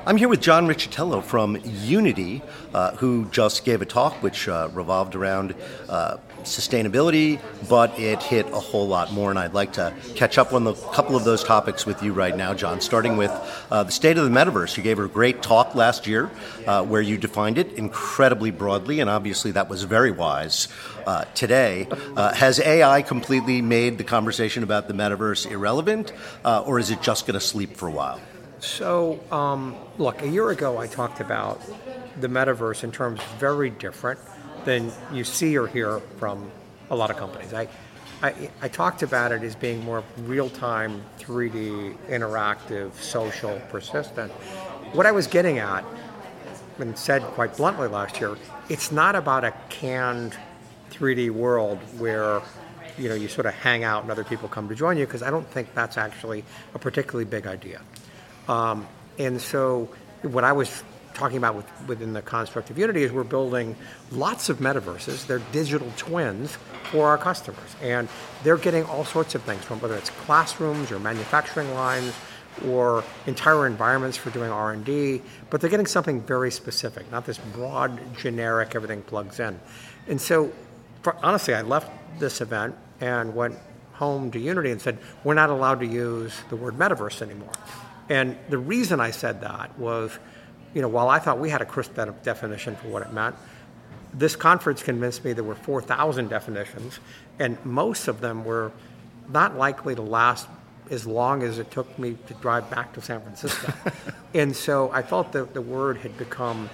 I'm 0.07 0.17
here 0.17 0.31
with 0.31 0.41
John 0.41 0.67
Riccitiello 0.67 1.23
from 1.23 1.59
Unity, 1.63 2.41
uh, 2.73 2.97
who 2.97 3.27
just 3.27 3.67
gave 3.67 3.83
a 3.83 3.85
talk 3.85 4.15
which 4.23 4.49
uh, 4.49 4.71
revolved 4.73 5.15
around 5.15 5.55
uh, 5.91 6.17
sustainability, 6.45 7.41
but 7.69 7.99
it 7.99 8.23
hit 8.23 8.47
a 8.49 8.61
whole 8.61 8.87
lot 8.87 9.13
more. 9.13 9.31
And 9.31 9.39
I'd 9.39 9.55
like 9.55 9.75
to 9.75 9.95
catch 10.15 10.39
up 10.39 10.53
on 10.53 10.67
a 10.67 10.75
couple 10.75 11.17
of 11.17 11.25
those 11.25 11.45
topics 11.45 11.87
with 11.87 12.03
you 12.03 12.13
right 12.13 12.37
now, 12.37 12.55
John, 12.55 12.81
starting 12.81 13.17
with 13.17 13.31
uh, 13.71 13.85
the 13.85 13.93
state 13.93 14.19
of 14.19 14.25
the 14.25 14.31
metaverse. 14.31 14.77
You 14.77 14.83
gave 14.83 14.99
a 14.99 15.09
great 15.09 15.43
talk 15.43 15.75
last 15.75 16.07
year 16.07 16.31
uh, 16.67 16.85
where 16.85 17.03
you 17.03 17.19
defined 17.19 17.59
it 17.59 17.73
incredibly 17.73 18.51
broadly, 18.51 19.01
and 19.01 19.09
obviously 19.11 19.53
that 19.53 19.69
was 19.69 19.83
very 19.85 20.11
wise. 20.11 20.69
Uh, 21.07 21.25
today, 21.35 21.89
has 22.17 22.61
AI 22.61 23.03
completely 23.03 23.63
made 23.63 23.99
the 23.99 24.05
conversation 24.05 24.63
about 24.63 24.87
the 24.87 24.95
metaverse 24.95 25.51
irrelevant, 25.51 26.13
or 26.45 26.79
is 26.79 26.91
it 26.91 27.01
just 27.03 27.27
going 27.27 27.35
to 27.35 27.41
sleep 27.41 27.77
for 27.77 27.89
a 27.89 27.93
while? 27.93 28.21
So, 28.61 29.19
um, 29.33 29.75
look, 29.97 30.21
a 30.21 30.29
year 30.29 30.51
ago 30.51 30.77
I 30.79 30.87
talked 30.87 31.21
about 31.21 31.61
the 32.21 32.29
metaverse 32.29 32.85
in 32.85 32.93
terms 32.93 33.21
very 33.39 33.71
different 33.71 34.21
than 34.65 34.93
you 35.13 35.25
see 35.25 35.57
or 35.57 35.67
hear 35.67 36.01
from 36.19 36.51
a 36.91 36.97
lot 36.97 37.11
of 37.11 37.17
companies. 37.17 37.53
I, 37.53 37.69
I, 38.23 38.51
I 38.61 38.69
talked 38.69 39.03
about 39.03 39.33
it 39.33 39.43
as 39.43 39.55
being 39.55 39.83
more 39.85 40.05
real 40.19 40.51
time, 40.51 41.03
3D, 41.19 41.97
interactive, 42.09 42.95
social, 42.95 43.61
persistent. 43.71 44.31
What 44.93 45.07
I 45.07 45.13
was 45.13 45.27
getting 45.27 45.59
at, 45.59 45.85
and 46.79 46.99
said 46.99 47.23
quite 47.23 47.57
bluntly 47.57 47.89
last 47.89 48.21
year, 48.21 48.37
it's 48.69 48.91
not 48.91 49.15
about 49.15 49.45
a 49.45 49.53
canned 49.69 50.37
3D 50.91 51.31
world 51.31 51.79
where 51.99 52.43
you 52.99 53.09
know 53.09 53.15
you 53.15 53.29
sort 53.29 53.47
of 53.47 53.55
hang 53.55 53.85
out 53.85 54.03
and 54.03 54.11
other 54.11 54.25
people 54.25 54.49
come 54.49 54.69
to 54.69 54.75
join 54.75 54.97
you 54.97 55.07
because 55.07 55.23
I 55.23 55.31
don't 55.31 55.47
think 55.49 55.75
that's 55.75 55.97
actually 55.97 56.45
a 56.75 56.79
particularly 56.79 57.25
big 57.25 57.47
idea. 57.47 57.81
Um, 58.49 58.87
and 59.19 59.41
so, 59.41 59.89
what 60.23 60.45
I 60.45 60.53
was 60.53 60.83
talking 61.21 61.37
about 61.37 61.55
with, 61.55 61.67
within 61.87 62.15
the 62.15 62.23
construct 62.23 62.71
of 62.71 62.79
Unity 62.79 63.03
is 63.03 63.13
we're 63.13 63.23
building 63.25 63.77
lots 64.11 64.49
of 64.49 64.57
metaverses. 64.57 65.27
They're 65.27 65.43
digital 65.53 65.93
twins 65.99 66.57
for 66.85 67.09
our 67.09 67.19
customers, 67.19 67.77
and 67.83 68.09
they're 68.43 68.57
getting 68.57 68.85
all 68.85 69.05
sorts 69.05 69.35
of 69.35 69.43
things 69.43 69.63
from 69.63 69.81
whether 69.83 69.97
it's 69.97 70.09
classrooms 70.09 70.91
or 70.91 70.99
manufacturing 70.99 71.75
lines 71.75 72.15
or 72.67 73.05
entire 73.27 73.67
environments 73.67 74.17
for 74.17 74.31
doing 74.31 74.51
R&D, 74.51 75.21
but 75.51 75.61
they're 75.61 75.69
getting 75.69 75.87
something 75.87 76.23
very 76.23 76.51
specific, 76.51 77.11
not 77.13 77.27
this 77.27 77.37
broad, 77.37 78.01
generic, 78.17 78.75
everything 78.75 79.03
plugs 79.03 79.41
in. 79.41 79.61
And 80.09 80.19
so, 80.19 80.51
for, 81.03 81.15
honestly, 81.23 81.53
I 81.53 81.61
left 81.61 81.93
this 82.19 82.41
event 82.41 82.75
and 83.03 83.35
went 83.35 83.59
home 83.93 84.31
to 84.31 84.39
Unity 84.39 84.71
and 84.71 84.81
said, 84.81 84.97
we're 85.23 85.35
not 85.35 85.51
allowed 85.51 85.81
to 85.81 85.87
use 85.87 86.33
the 86.49 86.57
word 86.57 86.77
metaverse 86.77 87.21
anymore. 87.21 87.53
And 88.09 88.39
the 88.49 88.59
reason 88.59 89.01
I 89.01 89.11
said 89.11 89.43
that 89.43 89.79
was, 89.79 90.19
you 90.75 90.83
know, 90.83 90.89
while 90.89 91.09
I 91.09 91.19
thought 91.19 91.39
we 91.39 91.51
had 91.51 91.63
a 91.63 91.65
crisp 91.65 91.95
definition 92.23 92.77
for 92.77 92.89
what 92.89 93.03
it 93.03 93.13
meant, 93.13 93.35
this 94.13 94.37
conference 94.37 94.83
convinced 94.83 95.25
me 95.25 95.33
there 95.33 95.45
were 95.45 95.55
4,000 95.55 96.29
definitions, 96.29 96.99
and 97.39 97.65
most 97.65 98.09
of 98.09 98.21
them 98.21 98.45
were 98.45 98.73
not 99.29 99.57
likely 99.57 99.95
to 99.95 100.03
last 100.03 100.49
as 100.91 101.07
long 101.07 101.43
as 101.43 101.59
it 101.59 101.71
took 101.71 101.99
me 101.99 102.17
to 102.27 102.35
drive 102.35 102.69
back 102.69 102.93
to 102.93 103.01
San 103.01 103.21
Francisco. 103.21 103.73
and 104.35 104.55
so 104.55 104.91
I 104.93 105.03
felt 105.03 105.33
that 105.33 105.55
the 105.55 105.63
word 105.63 105.99
had 105.99 106.17
become 106.19 106.69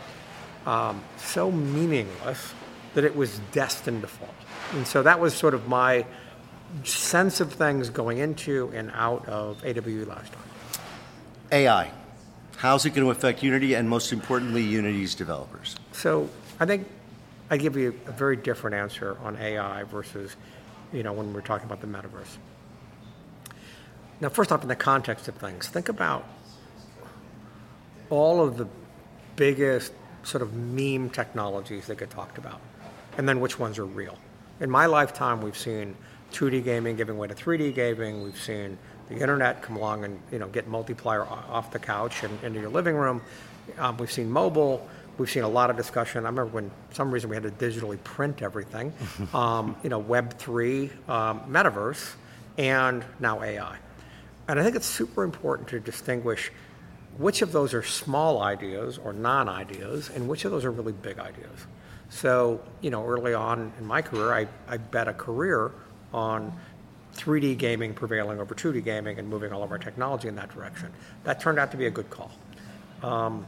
um, 0.65 1.03
so 1.19 1.51
meaningless 1.51 2.55
that 2.95 3.05
it 3.05 3.15
was 3.15 3.39
destined 3.53 4.01
to 4.03 4.09
fall. 4.09 4.35
And 4.73 4.87
so 4.87 5.03
that 5.03 5.21
was 5.21 5.35
sort 5.35 5.53
of 5.53 5.69
my 5.69 6.07
sense 6.83 7.41
of 7.41 7.53
things 7.53 7.91
going 7.91 8.19
into 8.19 8.73
and 8.75 8.91
out 8.95 9.27
of 9.29 9.63
AWE 9.65 10.05
last 10.07 10.33
time. 10.33 10.43
AI. 11.53 11.93
How's 12.57 12.87
it 12.87 12.91
going 12.91 13.05
to 13.05 13.11
affect 13.11 13.43
Unity 13.43 13.75
and 13.75 13.89
most 13.89 14.13
importantly, 14.13 14.63
Unity's 14.63 15.15
developers? 15.15 15.77
So 15.93 16.29
I 16.59 16.65
think 16.65 16.89
I 17.51 17.59
give 17.59 17.77
you 17.77 17.99
a 18.07 18.13
very 18.13 18.37
different 18.37 18.77
answer 18.77 19.19
on 19.23 19.37
AI 19.37 19.83
versus, 19.85 20.37
you 20.93 21.03
know, 21.03 21.13
when 21.13 21.35
we're 21.35 21.43
talking 21.43 21.67
about 21.67 21.83
the 21.83 21.87
metaverse. 21.87 22.39
Now, 24.21 24.31
first 24.31 24.51
off, 24.51 24.63
in 24.63 24.69
the 24.69 24.77
context 24.77 25.29
of 25.29 25.35
things, 25.35 25.69
think 25.69 25.91
about 25.91 26.27
all 28.09 28.43
of 28.43 28.57
the 28.57 28.67
biggest 29.37 29.93
sort 30.23 30.41
of 30.43 30.55
meme 30.55 31.11
technologies 31.11 31.87
that 31.87 31.99
get 31.99 32.09
talked 32.09 32.39
about, 32.39 32.61
and 33.19 33.29
then 33.29 33.41
which 33.41 33.59
ones 33.59 33.79
are 33.79 33.85
real. 33.85 34.17
In 34.61 34.71
my 34.71 34.87
lifetime, 34.87 35.43
we've 35.43 35.59
seen 35.59 35.95
2D 36.33 36.65
gaming 36.65 36.97
giving 36.97 37.19
way 37.19 37.29
to 37.29 37.35
3D 37.35 37.75
gaming. 37.75 38.23
We've 38.23 38.41
seen 38.41 38.79
the 39.09 39.19
internet 39.19 39.63
come 39.63 39.77
along 39.77 40.05
and 40.05 40.19
you 40.33 40.39
know 40.39 40.49
get 40.49 40.69
multiplayer 40.71 41.31
off 41.31 41.71
the 41.71 41.79
couch 41.79 42.23
and 42.23 42.43
into 42.43 42.61
your 42.61 42.71
living 42.71 42.97
room. 42.97 43.23
Um, 43.79 43.97
we've 43.99 44.13
seen 44.13 44.31
mobile. 44.31 44.87
We've 45.19 45.31
seen 45.31 45.45
a 45.45 45.49
lot 45.49 45.71
of 45.71 45.77
discussion. 45.77 46.19
I 46.19 46.29
remember 46.29 46.47
when 46.47 46.71
some 46.93 47.11
reason 47.11 47.31
we 47.31 47.37
had 47.37 47.43
to 47.45 47.51
digitally 47.51 48.03
print 48.05 48.43
everything. 48.43 48.93
um, 49.35 49.77
you 49.83 49.89
know, 49.89 49.99
Web 49.99 50.39
three, 50.39 50.91
um, 51.09 51.41
metaverse, 51.49 52.15
and 52.59 53.05
now 53.19 53.43
AI. 53.43 53.77
And 54.49 54.61
I 54.61 54.63
think 54.63 54.77
it's 54.77 54.87
super 54.87 55.25
important 55.25 55.69
to 55.69 55.81
distinguish 55.81 56.53
which 57.19 57.43
of 57.43 57.51
those 57.51 57.73
are 57.75 57.83
small 57.83 58.43
ideas 58.43 58.99
or 58.99 59.13
non 59.13 59.49
ideas, 59.49 60.11
and 60.15 60.29
which 60.29 60.45
of 60.45 60.51
those 60.51 60.65
are 60.65 60.71
really 60.71 60.93
big 60.93 61.19
ideas. 61.19 61.67
So, 62.09 62.61
you 62.83 62.91
know, 62.91 63.05
early 63.05 63.35
on 63.35 63.73
in 63.79 63.87
my 63.87 64.03
career, 64.03 64.33
I, 64.33 64.47
I 64.69 64.77
bet 64.77 65.09
a 65.09 65.13
career 65.13 65.73
on 66.13 66.53
3D 67.17 67.59
gaming 67.59 67.95
prevailing 67.95 68.41
over 68.41 68.55
2D 68.55 68.85
gaming 68.85 69.19
and 69.19 69.29
moving 69.29 69.53
all 69.53 69.63
of 69.63 69.71
our 69.71 69.79
technology 69.79 70.29
in 70.29 70.37
that 70.37 70.55
direction. 70.55 70.93
That 71.25 71.41
turned 71.41 71.59
out 71.59 71.71
to 71.73 71.77
be 71.77 71.87
a 71.87 71.91
good 71.91 72.11
call. 72.11 72.31
Um, 73.03 73.47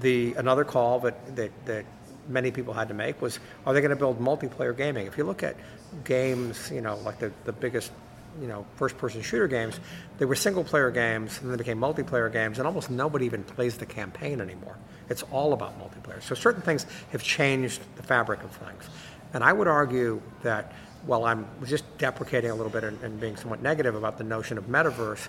the 0.00 0.34
another 0.34 0.64
call 0.64 1.00
that, 1.00 1.36
that, 1.36 1.50
that 1.66 1.84
many 2.28 2.50
people 2.50 2.74
had 2.74 2.88
to 2.88 2.94
make 2.94 3.20
was, 3.22 3.38
are 3.64 3.72
they 3.72 3.80
going 3.80 3.90
to 3.90 3.96
build 3.96 4.20
multiplayer 4.20 4.76
gaming? 4.76 5.06
If 5.06 5.16
you 5.18 5.24
look 5.24 5.42
at 5.42 5.56
games, 6.04 6.70
you 6.70 6.80
know, 6.80 6.96
like 6.98 7.18
the, 7.18 7.32
the 7.44 7.52
biggest 7.52 7.92
you 8.40 8.46
know 8.46 8.66
first-person 8.76 9.22
shooter 9.22 9.48
games, 9.48 9.80
they 10.18 10.24
were 10.24 10.34
single-player 10.34 10.90
games, 10.90 11.38
and 11.38 11.50
then 11.50 11.56
they 11.56 11.62
became 11.62 11.78
multiplayer 11.78 12.30
games, 12.32 12.58
and 12.58 12.66
almost 12.66 12.90
nobody 12.90 13.24
even 13.26 13.42
plays 13.42 13.78
the 13.78 13.86
campaign 13.86 14.40
anymore. 14.40 14.76
It's 15.08 15.22
all 15.24 15.52
about 15.52 15.78
multiplayer. 15.80 16.22
So 16.22 16.34
certain 16.34 16.62
things 16.62 16.84
have 17.12 17.22
changed 17.22 17.80
the 17.96 18.02
fabric 18.02 18.42
of 18.42 18.50
things, 18.50 18.88
and 19.32 19.42
I 19.42 19.52
would 19.52 19.68
argue 19.68 20.20
that 20.42 20.72
while 21.06 21.24
I'm 21.24 21.46
just 21.64 21.84
deprecating 21.98 22.50
a 22.50 22.54
little 22.54 22.70
bit 22.70 22.84
and, 22.84 23.00
and 23.02 23.18
being 23.20 23.36
somewhat 23.36 23.62
negative 23.62 23.94
about 23.94 24.18
the 24.18 24.24
notion 24.24 24.58
of 24.58 24.64
metaverse, 24.64 25.28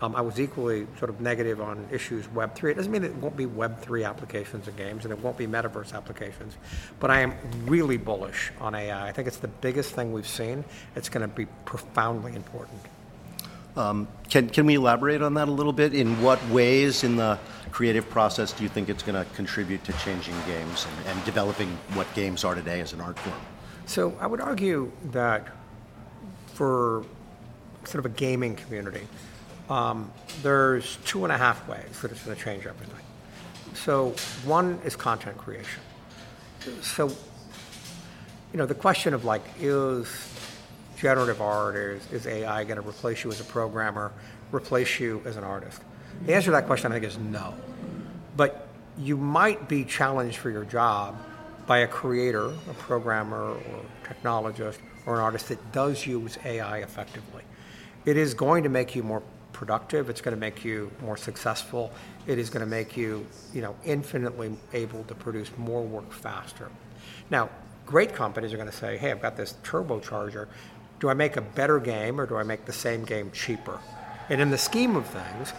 um, 0.00 0.14
I 0.14 0.20
was 0.20 0.40
equally 0.40 0.86
sort 0.98 1.10
of 1.10 1.20
negative 1.20 1.60
on 1.60 1.86
issues 1.90 2.26
Web3. 2.28 2.70
It 2.70 2.74
doesn't 2.74 2.92
mean 2.92 3.04
it 3.04 3.14
won't 3.16 3.36
be 3.36 3.46
Web3 3.46 4.08
applications 4.08 4.68
and 4.68 4.76
games, 4.76 5.04
and 5.04 5.12
it 5.12 5.18
won't 5.20 5.36
be 5.36 5.46
metaverse 5.46 5.92
applications, 5.92 6.56
but 7.00 7.10
I 7.10 7.20
am 7.20 7.34
really 7.66 7.96
bullish 7.96 8.52
on 8.60 8.74
AI. 8.74 9.08
I 9.08 9.12
think 9.12 9.26
it's 9.26 9.38
the 9.38 9.48
biggest 9.48 9.94
thing 9.94 10.12
we've 10.12 10.28
seen. 10.28 10.64
It's 10.94 11.08
going 11.08 11.28
to 11.28 11.34
be 11.34 11.46
profoundly 11.64 12.34
important. 12.36 12.80
Um, 13.76 14.08
can, 14.28 14.48
can 14.50 14.66
we 14.66 14.74
elaborate 14.74 15.22
on 15.22 15.34
that 15.34 15.48
a 15.48 15.52
little 15.52 15.72
bit? 15.72 15.94
In 15.94 16.20
what 16.22 16.44
ways 16.48 17.04
in 17.04 17.16
the 17.16 17.38
creative 17.70 18.08
process 18.08 18.52
do 18.52 18.62
you 18.62 18.68
think 18.68 18.88
it's 18.88 19.02
going 19.02 19.14
to 19.14 19.30
contribute 19.34 19.84
to 19.84 19.92
changing 19.94 20.34
games 20.46 20.86
and, 20.86 21.08
and 21.08 21.24
developing 21.24 21.68
what 21.94 22.12
games 22.14 22.44
are 22.44 22.54
today 22.54 22.80
as 22.80 22.92
an 22.92 23.00
art 23.00 23.18
form? 23.18 23.36
So 23.88 24.14
I 24.20 24.26
would 24.26 24.42
argue 24.42 24.92
that 25.12 25.48
for 26.52 27.06
sort 27.84 28.04
of 28.04 28.12
a 28.12 28.14
gaming 28.14 28.54
community, 28.54 29.08
um, 29.70 30.12
there's 30.42 30.98
two 31.06 31.24
and 31.24 31.32
a 31.32 31.38
half 31.38 31.66
ways 31.66 32.02
that 32.02 32.12
it's 32.12 32.22
going 32.22 32.36
to 32.36 32.42
change 32.42 32.66
everything. 32.66 33.00
So 33.72 34.10
one 34.44 34.78
is 34.84 34.94
content 34.94 35.38
creation. 35.38 35.80
So, 36.82 37.08
you 37.08 38.58
know, 38.58 38.66
the 38.66 38.74
question 38.74 39.14
of 39.14 39.24
like, 39.24 39.42
is 39.58 40.06
generative 40.98 41.40
art, 41.40 41.76
is, 41.76 42.12
is 42.12 42.26
AI 42.26 42.64
going 42.64 42.80
to 42.80 42.86
replace 42.86 43.24
you 43.24 43.30
as 43.30 43.40
a 43.40 43.44
programmer, 43.44 44.12
replace 44.52 45.00
you 45.00 45.22
as 45.24 45.38
an 45.38 45.44
artist? 45.44 45.80
The 46.26 46.34
answer 46.34 46.46
to 46.46 46.50
that 46.52 46.66
question, 46.66 46.92
I 46.92 46.96
think, 46.96 47.06
is 47.06 47.16
no. 47.16 47.54
But 48.36 48.68
you 48.98 49.16
might 49.16 49.66
be 49.66 49.84
challenged 49.84 50.36
for 50.36 50.50
your 50.50 50.64
job 50.64 51.16
by 51.68 51.78
a 51.80 51.86
creator, 51.86 52.46
a 52.46 52.74
programmer, 52.78 53.50
or 53.52 53.84
technologist, 54.02 54.78
or 55.04 55.16
an 55.16 55.20
artist 55.20 55.48
that 55.48 55.72
does 55.72 56.06
use 56.06 56.38
AI 56.44 56.78
effectively. 56.78 57.42
It 58.06 58.16
is 58.16 58.32
going 58.32 58.62
to 58.62 58.70
make 58.70 58.96
you 58.96 59.02
more 59.02 59.22
productive. 59.52 60.08
It's 60.08 60.22
going 60.22 60.34
to 60.34 60.40
make 60.40 60.64
you 60.64 60.90
more 61.02 61.18
successful. 61.18 61.92
It 62.26 62.38
is 62.38 62.48
going 62.48 62.64
to 62.64 62.70
make 62.70 62.96
you, 62.96 63.26
you 63.52 63.60
know, 63.60 63.76
infinitely 63.84 64.56
able 64.72 65.04
to 65.04 65.14
produce 65.14 65.50
more 65.58 65.82
work 65.82 66.10
faster. 66.10 66.70
Now, 67.28 67.50
great 67.84 68.14
companies 68.14 68.52
are 68.54 68.56
going 68.56 68.70
to 68.70 68.76
say, 68.76 68.96
"Hey, 68.96 69.10
I've 69.10 69.20
got 69.20 69.36
this 69.36 69.54
turbocharger. 69.62 70.48
Do 71.00 71.10
I 71.10 71.14
make 71.14 71.36
a 71.36 71.42
better 71.42 71.78
game 71.78 72.18
or 72.18 72.26
do 72.26 72.36
I 72.36 72.44
make 72.44 72.64
the 72.64 72.72
same 72.72 73.04
game 73.04 73.30
cheaper?" 73.32 73.78
And 74.30 74.40
in 74.40 74.48
the 74.48 74.58
scheme 74.58 74.96
of 74.96 75.06
things, 75.06 75.52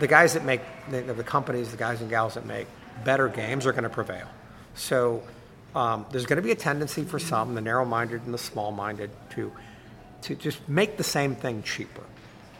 the 0.00 0.06
guys 0.06 0.34
that 0.34 0.44
make 0.44 0.60
the, 0.90 1.24
companies, 1.24 1.70
the 1.70 1.76
guys 1.78 2.02
and 2.02 2.10
gals 2.10 2.34
that 2.34 2.44
make 2.44 2.66
better 3.04 3.28
games 3.28 3.64
are 3.64 3.72
going 3.72 3.84
to 3.84 3.90
prevail. 3.90 4.28
So 4.74 5.22
um, 5.74 6.06
there's 6.10 6.26
going 6.26 6.36
to 6.36 6.42
be 6.42 6.52
a 6.52 6.56
tendency 6.56 7.04
for 7.04 7.18
some, 7.18 7.54
the 7.54 7.60
narrow-minded 7.60 8.22
and 8.22 8.32
the 8.32 8.38
small-minded, 8.38 9.10
to 9.30 9.52
to 10.22 10.34
just 10.34 10.66
make 10.68 10.96
the 10.96 11.04
same 11.04 11.36
thing 11.36 11.62
cheaper. 11.62 12.02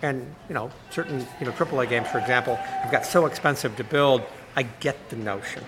And 0.03 0.35
you 0.49 0.55
know, 0.55 0.71
certain 0.91 1.27
you 1.41 1.47
know 1.47 1.53
AAA 1.53 1.89
games, 1.89 2.09
for 2.09 2.19
example, 2.19 2.57
have 2.57 2.93
got 2.93 3.07
so 3.07 3.27
expensive 3.27 3.77
to 3.77 3.85
build. 3.85 4.23
I 4.55 4.63
get 4.63 5.09
the 5.11 5.17
notion, 5.17 5.65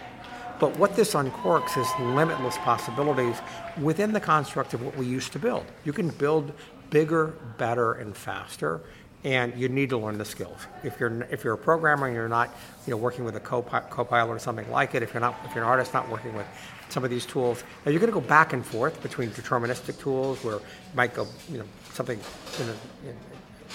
but 0.60 0.78
what 0.78 0.96
this 0.96 1.14
uncorks 1.14 1.76
is 1.76 1.86
limitless 2.14 2.56
possibilities 2.58 3.36
within 3.80 4.12
the 4.12 4.20
construct 4.20 4.74
of 4.74 4.82
what 4.82 4.96
we 4.96 5.06
used 5.06 5.32
to 5.32 5.38
build. 5.38 5.64
You 5.84 5.92
can 5.92 6.08
build 6.08 6.52
bigger, 6.90 7.34
better, 7.58 7.94
and 7.94 8.16
faster, 8.16 8.80
and 9.24 9.54
you 9.58 9.68
need 9.68 9.90
to 9.90 9.98
learn 9.98 10.18
the 10.18 10.24
skills. 10.24 10.66
If 10.84 11.00
you're 11.00 11.22
if 11.24 11.44
you're 11.44 11.54
a 11.54 11.58
programmer 11.58 12.06
and 12.06 12.14
you're 12.14 12.28
not, 12.28 12.54
you 12.86 12.90
know, 12.90 12.96
working 12.96 13.24
with 13.24 13.36
a 13.36 13.40
co-pilot 13.40 14.30
or 14.30 14.38
something 14.38 14.70
like 14.70 14.94
it, 14.94 15.02
if 15.02 15.12
you're 15.12 15.20
not 15.20 15.36
if 15.44 15.54
you're 15.54 15.64
an 15.64 15.70
artist 15.70 15.94
not 15.94 16.08
working 16.08 16.34
with 16.34 16.46
some 16.88 17.04
of 17.04 17.10
these 17.10 17.26
tools, 17.26 17.62
now 17.84 17.90
you're 17.90 18.00
going 18.00 18.12
to 18.12 18.20
go 18.20 18.26
back 18.26 18.52
and 18.52 18.64
forth 18.64 19.02
between 19.02 19.30
deterministic 19.30 19.98
tools 19.98 20.42
where 20.44 20.56
you 20.56 20.94
might 20.94 21.14
go, 21.14 21.26
you 21.50 21.58
know, 21.58 21.64
something 21.92 22.18
in, 22.60 22.68
a, 22.68 22.72
in 23.10 23.16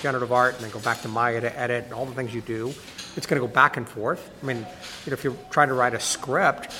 generative 0.01 0.31
art 0.31 0.55
and 0.55 0.63
then 0.63 0.71
go 0.71 0.79
back 0.79 1.01
to 1.01 1.07
Maya 1.07 1.41
to 1.41 1.59
edit 1.59 1.85
and 1.85 1.93
all 1.93 2.05
the 2.05 2.13
things 2.13 2.33
you 2.33 2.41
do. 2.41 2.73
It's 3.15 3.27
going 3.27 3.41
to 3.41 3.47
go 3.47 3.53
back 3.53 3.77
and 3.77 3.87
forth. 3.87 4.31
I 4.41 4.45
mean, 4.45 4.57
you 4.57 5.11
know, 5.11 5.13
if 5.13 5.23
you're 5.23 5.37
trying 5.51 5.67
to 5.67 5.75
write 5.75 5.93
a 5.93 5.99
script, 5.99 6.73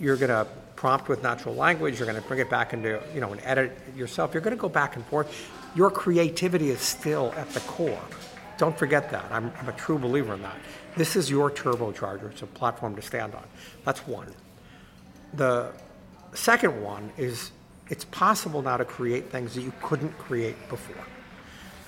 you're 0.00 0.16
going 0.16 0.30
to 0.30 0.46
prompt 0.74 1.08
with 1.08 1.22
natural 1.22 1.54
language. 1.54 1.98
You're 1.98 2.06
going 2.06 2.20
to 2.20 2.26
bring 2.26 2.40
it 2.40 2.50
back 2.50 2.72
into, 2.72 3.02
you 3.14 3.20
know, 3.20 3.32
and 3.32 3.40
edit 3.44 3.76
yourself. 3.96 4.32
You're 4.34 4.42
going 4.42 4.56
to 4.56 4.60
go 4.60 4.68
back 4.68 4.96
and 4.96 5.04
forth. 5.06 5.50
Your 5.74 5.90
creativity 5.90 6.70
is 6.70 6.80
still 6.80 7.32
at 7.36 7.48
the 7.50 7.60
core. 7.60 8.02
Don't 8.58 8.78
forget 8.78 9.10
that. 9.10 9.26
I'm, 9.30 9.52
I'm 9.60 9.68
a 9.68 9.72
true 9.72 9.98
believer 9.98 10.34
in 10.34 10.42
that. 10.42 10.56
This 10.96 11.16
is 11.16 11.30
your 11.30 11.50
turbocharger. 11.50 12.30
It's 12.30 12.42
a 12.42 12.46
platform 12.46 12.96
to 12.96 13.02
stand 13.02 13.34
on. 13.34 13.44
That's 13.84 14.06
one. 14.06 14.32
The 15.36 15.72
second 16.34 16.82
one 16.82 17.12
is 17.16 17.52
it's 17.88 18.04
possible 18.06 18.62
now 18.62 18.76
to 18.76 18.84
create 18.84 19.30
things 19.30 19.54
that 19.54 19.62
you 19.62 19.72
couldn't 19.82 20.16
create 20.18 20.56
before. 20.68 21.04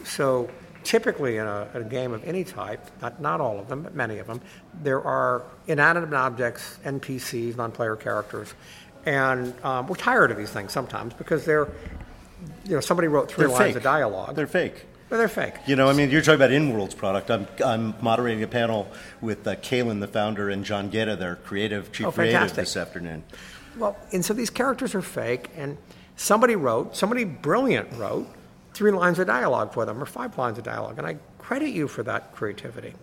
So 0.05 0.49
typically 0.85 1.37
in 1.39 1.47
a, 1.47 1.69
a, 1.75 1.83
game 1.83 2.13
of 2.13 2.25
any 2.25 2.45
type, 2.45 2.81
not, 3.03 3.21
not 3.21 3.41
all 3.41 3.59
of 3.59 3.69
them, 3.69 3.83
but 3.83 3.95
many 3.95 4.19
of 4.19 4.27
them, 4.27 4.41
there 4.83 5.03
are 5.03 5.43
inanimate 5.67 6.15
objects, 6.15 6.79
NPCs, 6.85 7.57
non-player 7.57 7.97
characters, 7.97 8.55
and 9.05 9.55
um, 9.65 9.87
we're 9.87 9.97
tired 9.97 10.31
of 10.31 10.37
these 10.37 10.51
things 10.51 10.73
sometimes 10.73 11.15
because 11.15 11.45
they're, 11.45 11.69
you 12.65 12.75
know, 12.75 12.81
somebody 12.81 13.09
wrote 13.09 13.31
3 13.31 13.43
they're 13.43 13.49
lines 13.49 13.65
fake. 13.65 13.77
of 13.77 13.83
dialogue. 13.83 14.37
They're 14.37 14.47
fake. 14.47 14.87
But 15.09 15.17
they're 15.17 15.29
fake. 15.29 15.55
You 15.67 15.77
know, 15.77 15.89
I 15.89 15.95
mean, 15.95 16.11
you're 16.11 16.21
talking 16.21 16.37
about 16.37 16.51
InWorld's 16.51 16.95
product. 16.95 17.31
I'm, 17.31 17.47
I'm 17.65 17.95
moderating 18.03 18.43
a 18.43 18.47
panel 18.47 18.89
with 19.21 19.47
uh, 19.47 19.57
Kylan, 19.57 20.01
the 20.01 20.07
founder, 20.07 20.51
and 20.51 20.65
John 20.65 20.91
Gaeta, 20.91 21.17
their 21.17 21.37
creative 21.37 21.93
chief 21.93 22.07
oh, 22.07 22.13
creative, 22.13 22.55
this 22.55 22.77
afternoon. 22.77 23.25
Well, 23.79 23.97
and 24.13 24.25
so 24.25 24.35
these 24.35 24.51
characters 24.51 24.95
are 24.95 25.03
fake, 25.03 25.49
and 25.57 25.79
somebody 26.17 26.57
wrote, 26.57 26.95
somebody 26.95 27.25
brilliant 27.25 27.91
wrote, 27.95 28.29
three 28.75 28.91
lines 28.91 29.19
of 29.19 29.27
dialogue 29.27 29.73
for 29.73 29.87
them 29.87 30.01
or 30.03 30.07
five 30.07 30.37
lines 30.37 30.59
of 30.59 30.65
dialogue. 30.65 30.99
And 30.99 31.07
I 31.07 31.17
credit 31.39 31.71
you 31.71 31.89
for 31.89 32.03
that 32.03 32.33
creativity. 32.35 32.95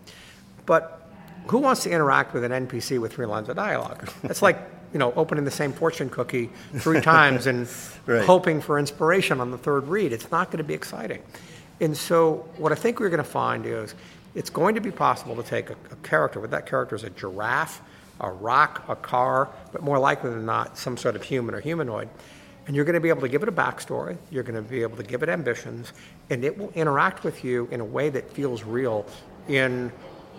But 0.65 1.09
who 1.47 1.57
wants 1.57 1.83
to 1.83 1.89
interact 1.89 2.33
with 2.33 2.43
an 2.43 2.67
NPC 2.67 2.99
with 2.99 3.13
three 3.13 3.25
lines 3.25 3.49
of 3.49 3.55
dialogue? 3.55 4.09
It's 4.23 4.41
like, 4.41 4.57
you 4.93 4.99
know, 4.99 5.11
opening 5.15 5.43
the 5.43 5.51
same 5.51 5.73
fortune 5.73 6.09
cookie 6.09 6.49
three 6.77 7.01
times 7.15 7.47
and 7.47 7.67
right. 8.05 8.23
hoping 8.23 8.61
for 8.61 8.79
inspiration 8.79 9.41
on 9.41 9.51
the 9.51 9.57
third 9.57 9.87
read. 9.87 10.13
It's 10.13 10.31
not 10.31 10.47
going 10.47 10.59
to 10.59 10.63
be 10.63 10.73
exciting. 10.73 11.21
And 11.79 11.95
so 11.95 12.47
what 12.57 12.71
I 12.71 12.75
think 12.75 12.99
we're 12.99 13.09
going 13.09 13.17
to 13.17 13.23
find 13.23 13.65
is 13.65 13.95
it's 14.33 14.49
going 14.49 14.75
to 14.75 14.81
be 14.81 14.91
possible 14.91 15.35
to 15.35 15.43
take 15.43 15.69
a, 15.69 15.75
a 15.91 15.95
character, 16.03 16.39
but 16.39 16.51
that 16.51 16.65
character 16.65 16.95
is 16.95 17.03
a 17.03 17.09
giraffe, 17.09 17.81
a 18.19 18.31
rock, 18.31 18.83
a 18.87 18.95
car, 18.95 19.49
but 19.71 19.81
more 19.83 19.99
likely 19.99 20.29
than 20.29 20.45
not, 20.45 20.77
some 20.77 20.97
sort 20.97 21.15
of 21.15 21.23
human 21.23 21.53
or 21.55 21.59
humanoid, 21.59 22.09
and 22.67 22.75
you're 22.75 22.85
going 22.85 22.95
to 22.95 23.01
be 23.01 23.09
able 23.09 23.21
to 23.21 23.29
give 23.29 23.43
it 23.43 23.49
a 23.49 23.51
backstory, 23.51 24.17
you're 24.31 24.43
going 24.43 24.55
to 24.55 24.61
be 24.61 24.81
able 24.81 24.97
to 24.97 25.03
give 25.03 25.21
it 25.21 25.29
ambitions, 25.29 25.93
and 26.29 26.43
it 26.43 26.57
will 26.57 26.71
interact 26.71 27.23
with 27.23 27.43
you 27.43 27.67
in 27.71 27.79
a 27.79 27.85
way 27.85 28.09
that 28.09 28.29
feels 28.31 28.63
real 28.63 29.05
in 29.47 29.91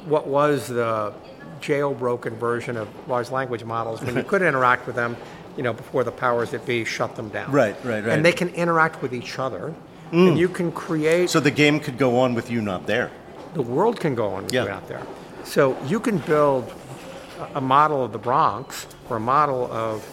what 0.06 0.26
was 0.26 0.68
the 0.68 1.12
jailbroken 1.60 2.32
version 2.36 2.76
of 2.76 2.88
large 3.08 3.30
language 3.30 3.64
models 3.64 4.02
when 4.02 4.16
you 4.16 4.22
could 4.24 4.42
interact 4.42 4.86
with 4.86 4.96
them 4.96 5.16
you 5.56 5.62
know, 5.62 5.72
before 5.72 6.04
the 6.04 6.12
powers 6.12 6.50
that 6.50 6.66
be 6.66 6.84
shut 6.84 7.16
them 7.16 7.28
down. 7.30 7.50
Right, 7.50 7.74
right, 7.84 8.04
right. 8.04 8.12
And 8.12 8.24
they 8.24 8.32
can 8.32 8.50
interact 8.50 9.00
with 9.02 9.14
each 9.14 9.38
other, 9.38 9.74
mm. 10.10 10.28
and 10.28 10.38
you 10.38 10.48
can 10.48 10.72
create. 10.72 11.30
So 11.30 11.40
the 11.40 11.50
game 11.50 11.80
could 11.80 11.98
go 11.98 12.18
on 12.18 12.34
with 12.34 12.50
you 12.50 12.60
not 12.60 12.86
there. 12.86 13.10
The 13.54 13.62
world 13.62 14.00
can 14.00 14.14
go 14.14 14.28
on 14.28 14.44
with 14.44 14.52
yeah. 14.52 14.64
you 14.64 14.68
not 14.68 14.88
there. 14.88 15.02
So 15.44 15.76
you 15.86 16.00
can 16.00 16.18
build 16.18 16.72
a 17.54 17.60
model 17.60 18.04
of 18.04 18.12
the 18.12 18.18
Bronx 18.18 18.86
or 19.08 19.16
a 19.16 19.20
model 19.20 19.70
of 19.72 20.04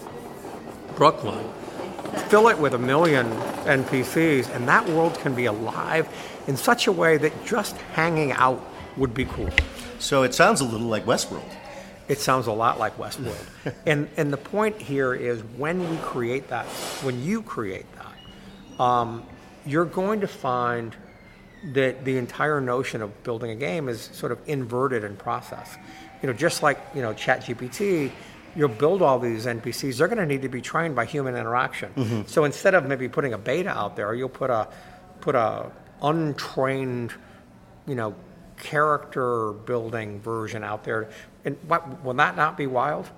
Brooklyn, 0.96 1.44
fill 2.30 2.50
it 2.50 2.58
with 2.58 2.74
a 2.74 2.78
million 2.78 3.26
NPCs, 3.66 4.54
and 4.56 4.68
that 4.68 4.88
world 4.89 5.16
can 5.20 5.34
be 5.34 5.46
alive 5.46 6.08
in 6.48 6.58
such 6.58 6.88
a 6.88 6.91
way 6.91 7.18
that 7.18 7.46
just 7.46 7.76
hanging 7.94 8.32
out 8.32 8.62
would 8.98 9.14
be 9.14 9.26
cool. 9.26 9.50
So 10.00 10.24
it 10.24 10.34
sounds 10.34 10.62
a 10.62 10.66
little 10.66 10.88
like 10.88 11.06
Westworld. 11.06 11.50
It 12.08 12.20
sounds 12.20 12.48
a 12.48 12.52
lot 12.52 12.78
like 12.78 12.98
Westworld. 12.98 13.48
and 13.86 14.10
and 14.18 14.32
the 14.32 14.38
point 14.38 14.82
here 14.82 15.14
is 15.14 15.41
when 15.58 15.89
we 15.89 15.98
create 15.98 16.50
that, 16.50 16.66
when 17.02 17.24
you 17.24 17.41
create 17.41 17.86
that, 17.96 18.84
um, 18.84 19.24
you're 19.66 19.86
going 19.86 20.22
to 20.22 20.28
find 20.28 20.95
that 21.74 22.03
the 22.03 22.18
entire 22.18 22.59
notion 22.59 23.01
of 23.01 23.24
building 23.24 23.51
a 23.51 23.55
game 23.55 23.88
is 23.88 24.01
sort 24.14 24.32
of 24.32 24.39
inverted 24.47 25.03
in 25.03 25.16
process. 25.16 25.78
You 26.22 26.28
know, 26.28 26.34
just 26.34 26.64
like 26.64 26.80
you 26.93 27.01
know 27.01 27.14
ChatGPT, 27.14 28.11
you'll 28.55 28.70
build 28.70 29.01
all 29.01 29.20
these 29.20 29.45
NPCs. 29.45 29.97
They're 29.97 30.07
going 30.07 30.18
to 30.20 30.26
need 30.26 30.41
to 30.41 30.49
be 30.49 30.61
trained 30.61 30.95
by 30.95 31.05
human 31.05 31.36
interaction. 31.36 31.91
Mm-hmm. 31.95 32.22
So 32.28 32.43
instead 32.43 32.74
of 32.76 32.86
maybe 32.88 33.07
putting 33.07 33.34
a 33.34 33.38
beta 33.38 33.70
out 33.70 33.95
there, 33.95 34.14
you'll 34.14 34.30
put 34.30 34.49
a 34.49 34.68
put 35.22 35.36
a 35.36 35.72
untrained, 36.01 37.14
you 37.88 37.95
know, 37.95 38.14
character 38.57 39.53
building 39.53 40.20
version 40.20 40.64
out 40.64 40.84
there. 40.84 41.09
And 41.45 41.57
what, 41.68 42.03
will 42.03 42.14
that 42.16 42.36
not 42.36 42.57
be 42.57 42.68
wild? 42.68 43.09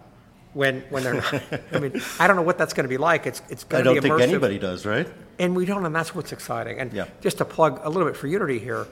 When, 0.55 0.81
when 0.89 1.03
they're 1.03 1.15
not, 1.15 1.43
I 1.73 1.79
mean, 1.79 2.01
I 2.17 2.27
don't 2.27 2.37
know 2.37 2.41
what 2.41 2.57
that's 2.57 2.73
going 2.73 2.85
to 2.85 2.89
be 2.89 2.97
like. 2.97 3.27
It's, 3.27 3.41
it's 3.49 3.65
going 3.65 3.83
to 3.83 3.91
be 3.91 3.99
immersive. 3.99 4.05
I 4.05 4.07
don't 4.07 4.19
think 4.19 4.29
anybody 4.31 4.57
does, 4.57 4.85
right? 4.85 5.05
And 5.37 5.53
we 5.53 5.65
don't, 5.65 5.85
and 5.85 5.93
that's 5.93 6.15
what's 6.15 6.31
exciting. 6.31 6.79
And 6.79 6.93
yeah. 6.93 7.07
just 7.19 7.39
to 7.39 7.45
plug 7.45 7.81
a 7.83 7.89
little 7.89 8.07
bit 8.07 8.15
for 8.15 8.27
Unity 8.27 8.59
here, 8.59 8.87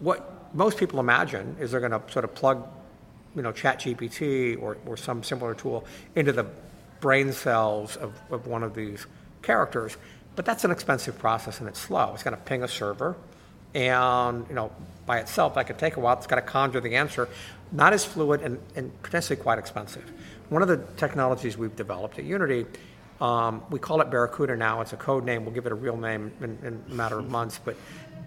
what 0.00 0.54
most 0.54 0.76
people 0.76 0.98
imagine 0.98 1.56
is 1.60 1.70
they're 1.70 1.78
going 1.78 1.92
to 1.92 2.02
sort 2.10 2.24
of 2.24 2.34
plug, 2.34 2.66
you 3.36 3.42
know, 3.42 3.52
ChatGPT 3.52 4.60
or, 4.60 4.76
or 4.86 4.96
some 4.96 5.22
similar 5.22 5.54
tool 5.54 5.84
into 6.16 6.32
the 6.32 6.46
brain 7.00 7.32
cells 7.32 7.94
of, 7.96 8.12
of 8.32 8.48
one 8.48 8.64
of 8.64 8.74
these 8.74 9.06
characters. 9.42 9.96
But 10.34 10.46
that's 10.46 10.64
an 10.64 10.72
expensive 10.72 11.16
process 11.16 11.60
and 11.60 11.68
it's 11.68 11.80
slow. 11.80 12.12
It's 12.14 12.24
going 12.24 12.36
to 12.36 12.42
ping 12.42 12.62
a 12.64 12.68
server, 12.68 13.16
and 13.74 14.46
you 14.48 14.54
know, 14.54 14.72
by 15.06 15.18
itself 15.18 15.54
that 15.54 15.66
could 15.66 15.78
take 15.78 15.96
a 15.96 16.00
while. 16.00 16.16
It's 16.16 16.26
got 16.26 16.36
to 16.36 16.42
conjure 16.42 16.80
the 16.80 16.96
answer. 16.96 17.28
Not 17.70 17.92
as 17.92 18.04
fluid 18.04 18.42
and, 18.42 18.58
and 18.76 19.02
potentially 19.02 19.36
quite 19.36 19.58
expensive. 19.58 20.10
One 20.48 20.62
of 20.62 20.68
the 20.68 20.78
technologies 20.96 21.58
we've 21.58 21.76
developed 21.76 22.18
at 22.18 22.24
Unity, 22.24 22.64
um, 23.20 23.62
we 23.70 23.78
call 23.78 24.00
it 24.00 24.10
Barracuda 24.10 24.56
now. 24.56 24.80
It's 24.80 24.94
a 24.94 24.96
code 24.96 25.24
name. 25.24 25.44
We'll 25.44 25.54
give 25.54 25.66
it 25.66 25.72
a 25.72 25.76
real 25.76 25.96
name 25.96 26.32
in, 26.40 26.58
in 26.64 26.82
a 26.90 26.94
matter 26.94 27.18
of 27.18 27.30
months. 27.30 27.60
But 27.62 27.76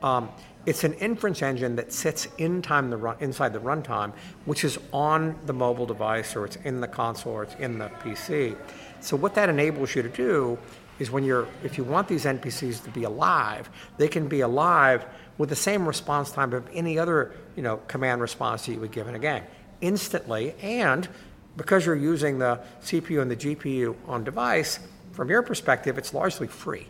um, 0.04 0.30
it's 0.68 0.84
an 0.84 0.94
inference 0.96 1.42
engine 1.42 1.76
that 1.78 1.92
sits 1.92 2.28
in 2.38 2.62
time 2.62 2.92
the 2.92 2.98
run, 2.98 3.18
inside 3.20 3.54
the 3.54 3.60
runtime, 3.60 4.14
which 4.46 4.64
is 4.64 4.78
on 4.94 5.36
the 5.48 5.54
mobile 5.54 5.88
device 5.88 6.36
or 6.36 6.46
it's 6.46 6.58
in 6.58 6.80
the 6.80 6.88
console 6.88 7.34
or 7.34 7.44
it's 7.44 7.56
in 7.56 7.80
the 7.80 7.90
PC. 8.04 8.56
So 9.00 9.18
what 9.18 9.34
that 9.36 9.50
enables 9.50 9.96
you 9.96 10.04
to 10.04 10.10
do 10.10 10.60
is 11.00 11.10
when 11.10 11.24
you're 11.24 11.48
if 11.64 11.80
you 11.80 11.84
want 11.84 12.08
these 12.08 12.26
NPCs 12.26 12.84
to 12.84 12.92
be 12.92 13.06
alive, 13.06 13.72
they 13.98 14.08
can 14.08 14.28
be 14.28 14.42
alive 14.42 15.06
with 15.40 15.50
the 15.50 15.56
same 15.56 15.88
response 15.88 16.32
time 16.32 16.54
of 16.54 16.70
any 16.72 17.00
other 17.00 17.34
you 17.56 17.64
know 17.64 17.78
command 17.88 18.22
response 18.22 18.68
that 18.68 18.74
you 18.74 18.80
would 18.80 18.92
give 18.92 19.08
in 19.08 19.16
a 19.16 19.20
game 19.20 19.44
instantly 19.82 20.54
and 20.62 21.10
because 21.58 21.86
you're 21.86 21.96
using 21.96 22.40
the 22.40 22.60
CPU 22.84 23.22
and 23.22 23.30
the 23.30 23.36
GPU 23.36 23.96
on 24.08 24.24
device 24.24 24.80
from 25.12 25.30
your 25.30 25.42
perspective 25.42 25.98
it's 25.98 26.14
largely 26.14 26.48
free 26.48 26.88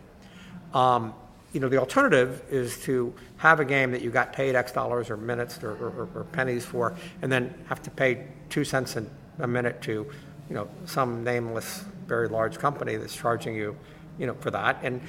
um, 0.74 1.14
you 1.52 1.60
know 1.60 1.68
the 1.68 1.78
alternative 1.78 2.42
is 2.50 2.80
to 2.82 3.12
have 3.36 3.60
a 3.60 3.64
game 3.64 3.90
that 3.92 4.02
you 4.02 4.10
got 4.10 4.32
paid 4.32 4.54
X 4.54 4.72
dollars 4.72 5.10
or 5.10 5.16
minutes 5.16 5.62
or, 5.62 5.72
or, 5.72 6.08
or 6.14 6.24
pennies 6.32 6.64
for 6.64 6.94
and 7.20 7.30
then 7.30 7.54
have 7.68 7.82
to 7.82 7.90
pay 7.90 8.26
two 8.48 8.64
cents 8.64 8.96
a 9.38 9.46
minute 9.46 9.82
to 9.82 10.06
you 10.48 10.54
know 10.54 10.68
some 10.86 11.24
nameless 11.24 11.84
very 12.06 12.28
large 12.28 12.58
company 12.58 12.96
that's 12.96 13.14
charging 13.14 13.54
you 13.54 13.76
you 14.18 14.26
know 14.26 14.34
for 14.34 14.50
that 14.50 14.78
and 14.82 15.00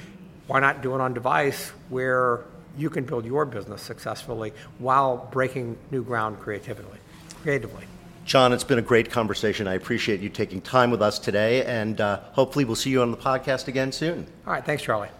why 0.46 0.60
not 0.60 0.82
do 0.82 0.94
it 0.94 1.00
on 1.00 1.14
device 1.14 1.70
where 1.88 2.44
you 2.76 2.90
can 2.90 3.04
build 3.04 3.24
your 3.24 3.44
business 3.44 3.82
successfully 3.82 4.52
while 4.78 5.28
breaking 5.30 5.76
new 5.90 6.02
ground 6.02 6.38
creatively, 6.40 6.98
creatively. 7.42 7.84
John, 8.24 8.54
it's 8.54 8.64
been 8.64 8.78
a 8.78 8.82
great 8.82 9.10
conversation. 9.10 9.68
I 9.68 9.74
appreciate 9.74 10.20
you 10.20 10.30
taking 10.30 10.62
time 10.62 10.90
with 10.90 11.02
us 11.02 11.18
today, 11.18 11.62
and 11.64 12.00
uh, 12.00 12.20
hopefully 12.32 12.64
we'll 12.64 12.74
see 12.74 12.88
you 12.88 13.02
on 13.02 13.10
the 13.10 13.18
podcast 13.18 13.68
again 13.68 13.92
soon. 13.92 14.26
All 14.46 14.52
right, 14.54 14.64
thanks, 14.64 14.82
Charlie. 14.82 15.10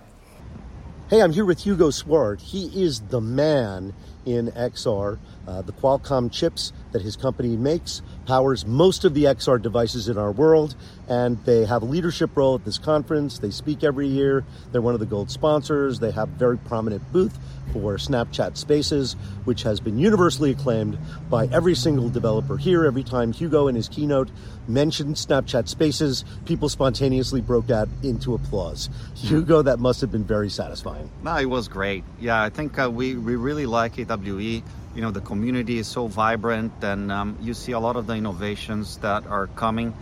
Hey, 1.10 1.20
I'm 1.20 1.32
here 1.32 1.44
with 1.44 1.62
Hugo 1.62 1.90
Swart. 1.90 2.40
He 2.40 2.82
is 2.82 3.00
the 3.00 3.20
man 3.20 3.92
in 4.24 4.46
XR. 4.52 5.18
Uh, 5.46 5.60
the 5.60 5.72
Qualcomm 5.72 6.32
chips 6.32 6.72
that 6.94 7.02
his 7.02 7.16
company 7.16 7.56
makes 7.56 8.02
powers 8.24 8.64
most 8.64 9.04
of 9.04 9.14
the 9.14 9.24
XR 9.24 9.60
devices 9.60 10.08
in 10.08 10.16
our 10.16 10.30
world, 10.30 10.76
and 11.08 11.44
they 11.44 11.64
have 11.64 11.82
a 11.82 11.84
leadership 11.84 12.30
role 12.36 12.54
at 12.54 12.64
this 12.64 12.78
conference. 12.78 13.40
They 13.40 13.50
speak 13.50 13.82
every 13.82 14.06
year. 14.06 14.44
They're 14.70 14.80
one 14.80 14.94
of 14.94 15.00
the 15.00 15.06
gold 15.06 15.28
sponsors. 15.28 15.98
They 15.98 16.12
have 16.12 16.28
a 16.28 16.36
very 16.36 16.56
prominent 16.56 17.12
booth 17.12 17.36
for 17.72 17.96
Snapchat 17.96 18.56
Spaces, 18.56 19.14
which 19.44 19.64
has 19.64 19.80
been 19.80 19.98
universally 19.98 20.52
acclaimed 20.52 20.96
by 21.28 21.46
every 21.46 21.74
single 21.74 22.08
developer 22.08 22.56
here. 22.56 22.84
Every 22.84 23.02
time 23.02 23.32
Hugo 23.32 23.66
in 23.66 23.74
his 23.74 23.88
keynote 23.88 24.30
mentioned 24.68 25.16
Snapchat 25.16 25.66
Spaces, 25.66 26.24
people 26.44 26.68
spontaneously 26.68 27.40
broke 27.40 27.70
out 27.70 27.88
into 28.04 28.34
applause. 28.34 28.88
Hugo, 29.16 29.62
that 29.62 29.80
must 29.80 30.00
have 30.00 30.12
been 30.12 30.24
very 30.24 30.48
satisfying. 30.48 31.10
No, 31.24 31.36
it 31.36 31.46
was 31.46 31.66
great. 31.66 32.04
Yeah, 32.20 32.40
I 32.40 32.50
think 32.50 32.78
uh, 32.78 32.88
we, 32.88 33.16
we 33.16 33.34
really 33.34 33.66
like 33.66 33.98
AWE. 33.98 34.62
You 34.94 35.02
know, 35.02 35.10
the 35.10 35.20
community 35.20 35.78
is 35.78 35.88
so 35.88 36.06
vibrant, 36.06 36.72
and 36.82 37.10
um, 37.10 37.36
you 37.40 37.54
see 37.54 37.72
a 37.72 37.80
lot 37.80 37.96
of 37.96 38.06
the 38.06 38.14
innovations 38.14 38.98
that 38.98 39.26
are 39.26 39.48
coming. 39.48 39.94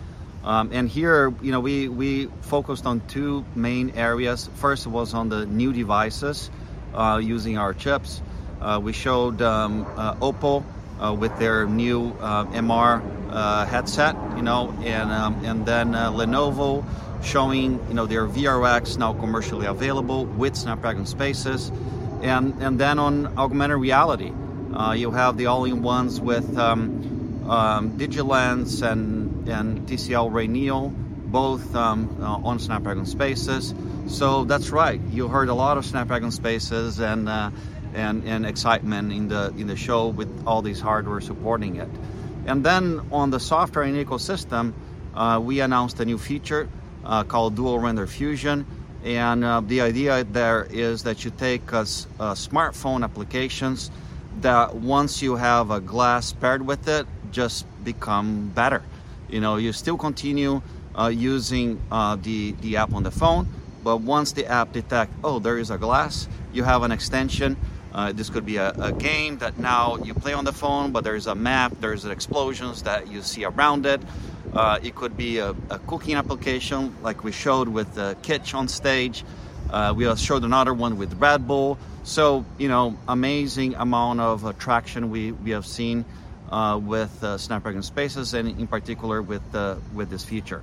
Um, 0.45 0.71
and 0.73 0.89
here, 0.89 1.33
you 1.41 1.53
know, 1.53 1.61
we, 1.61 1.89
we 1.89 2.27
focused 2.43 2.85
on 2.85 3.01
two 3.07 3.45
main 3.55 3.91
areas. 3.91 4.51
First 4.57 4.87
was 4.87 5.15
on 5.15 5.29
the 5.29 5.47
new 5.47 5.73
devices 5.73 6.51
uh, 6.95 7.21
using 7.23 7.59
our 7.59 7.73
chips. 7.73 8.21
Uh, 8.61 8.81
we 8.83 8.93
showed 8.93 9.41
um, 9.41 9.87
uh, 9.97 10.15
Oppo 10.17 10.65
uh, 11.01 11.13
with 11.13 11.37
their 11.39 11.67
new 11.67 12.11
uh, 12.21 12.45
MR 12.47 13.03
uh, 13.31 13.67
headset, 13.67 14.15
you 14.37 14.43
know, 14.43 14.73
and 14.85 15.11
um, 15.11 15.45
and 15.45 15.67
then 15.67 15.93
Lenovo 15.93 16.85
showing, 17.25 17.81
you 17.89 17.95
know, 17.95 18.07
their 18.07 18.27
VRX 18.27 18.99
now 18.99 19.13
commercially 19.13 19.67
available 19.67 20.27
with 20.27 20.55
Snapdragon 20.55 21.07
Spaces, 21.07 21.73
and 22.21 22.55
and 22.63 22.79
then 22.79 22.99
on 22.99 23.39
augmented 23.39 23.79
reality, 23.79 24.33
you 24.95 25.11
have 25.11 25.37
the 25.37 25.47
all-in-ones 25.47 26.21
with 26.21 26.57
um, 26.59 27.45
um, 27.49 27.99
DigiLens 27.99 28.83
and 28.83 29.49
and 29.49 29.89
TCL 29.89 30.33
Ray 30.33 30.47
Neo, 30.47 30.89
both 30.89 31.75
um, 31.75 32.23
on 32.23 32.59
Snapdragon 32.59 33.07
Spaces. 33.07 33.75
So 34.07 34.45
that's 34.45 34.71
right. 34.71 35.01
You 35.11 35.29
heard 35.29 35.49
a 35.49 35.55
lot 35.55 35.79
of 35.79 35.85
Snapdragon 35.85 36.31
Spaces 36.31 37.01
and 37.01 37.29
uh, 37.29 37.51
and 37.95 38.25
and 38.25 38.47
excitement 38.47 39.13
in 39.13 39.29
the 39.29 39.53
in 39.57 39.67
the 39.67 39.77
show 39.77 40.09
with 40.09 40.29
all 40.47 40.63
these 40.63 40.81
hardware 40.81 41.21
supporting 41.21 41.77
it. 41.77 41.89
And 42.47 42.65
then 42.65 43.01
on 43.13 43.31
the 43.31 43.39
software 43.39 43.85
and 43.85 43.97
ecosystem, 43.97 44.73
uh, 45.15 45.41
we 45.43 45.61
announced 45.61 46.01
a 46.01 46.05
new 46.05 46.19
feature 46.19 46.69
uh, 47.05 47.25
called 47.25 47.55
Dual 47.55 47.79
Render 47.79 48.07
Fusion. 48.07 48.67
And 49.05 49.45
uh, 49.45 49.61
the 49.61 49.81
idea 49.81 50.25
there 50.25 50.67
is 50.71 51.05
that 51.05 51.25
you 51.25 51.31
take 51.31 51.73
uh, 51.73 51.83
smartphone 51.83 53.03
applications 53.05 53.91
that 54.43 54.75
once 54.75 55.23
you 55.23 55.37
have 55.37 55.71
a 55.71 55.81
glass 55.81 56.33
paired 56.33 56.67
with 56.67 56.89
it, 56.89 57.07
just 57.31 57.67
become 57.85 58.51
better. 58.55 58.83
You 59.29 59.41
know, 59.41 59.57
you 59.57 59.73
still 59.73 59.97
continue 59.97 60.63
uh, 60.95 61.09
using 61.09 61.81
uh, 61.91 62.17
the 62.17 62.53
the 62.61 62.77
app 62.77 62.93
on 62.93 63.03
the 63.03 63.11
phone 63.11 63.49
but 63.83 63.99
once 63.99 64.33
the 64.33 64.47
app 64.47 64.73
detect, 64.73 65.13
oh, 65.25 65.39
there 65.39 65.59
is 65.59 65.71
a 65.71 65.79
glass, 65.79 66.29
you 66.53 66.63
have 66.63 66.83
an 66.83 66.93
extension. 66.93 67.57
Uh, 67.93 68.13
this 68.13 68.31
could 68.31 68.47
be 68.47 68.57
a, 68.57 68.71
a, 68.71 68.93
game 68.93 69.37
that 69.39 69.59
now 69.59 69.97
you 69.97 70.15
play 70.15 70.33
on 70.33 70.45
the 70.45 70.53
phone, 70.53 70.93
but 70.93 71.05
there's 71.05 71.27
a 71.27 71.35
map, 71.35 71.75
there's 71.81 72.07
explosions 72.07 72.83
that 72.85 73.09
you 73.09 73.21
see 73.21 73.45
around 73.45 73.85
it. 73.85 74.01
Uh, 74.55 74.79
it 74.83 74.95
could 74.95 75.15
be 75.15 75.39
a, 75.39 75.51
a, 75.69 75.79
cooking 75.81 76.15
application, 76.15 76.95
like 77.03 77.23
we 77.23 77.33
showed 77.33 77.69
with 77.69 77.93
the 77.95 78.17
Kitch 78.23 78.55
on 78.55 78.67
stage. 78.67 79.25
Uh, 79.69 79.93
we 79.95 80.17
showed 80.17 80.45
another 80.45 80.73
one 80.73 80.97
with 80.97 81.13
Red 81.15 81.47
Bull. 81.47 81.77
So, 82.05 82.45
you 82.59 82.69
know, 82.69 82.99
amazing 83.07 83.77
amount 83.77 84.21
of 84.21 84.45
attraction 84.45 85.11
we, 85.11 85.31
we 85.31 85.53
have 85.53 85.65
seen 85.65 86.05
uh, 86.51 86.81
with 86.83 87.23
uh, 87.23 87.39
Snapdragon 87.39 87.83
Spaces 87.83 88.35
and 88.35 88.49
in 88.49 88.67
particular 88.67 89.23
with, 89.23 89.55
uh, 89.55 89.77
with 89.95 90.11
this 90.11 90.25
feature. 90.25 90.63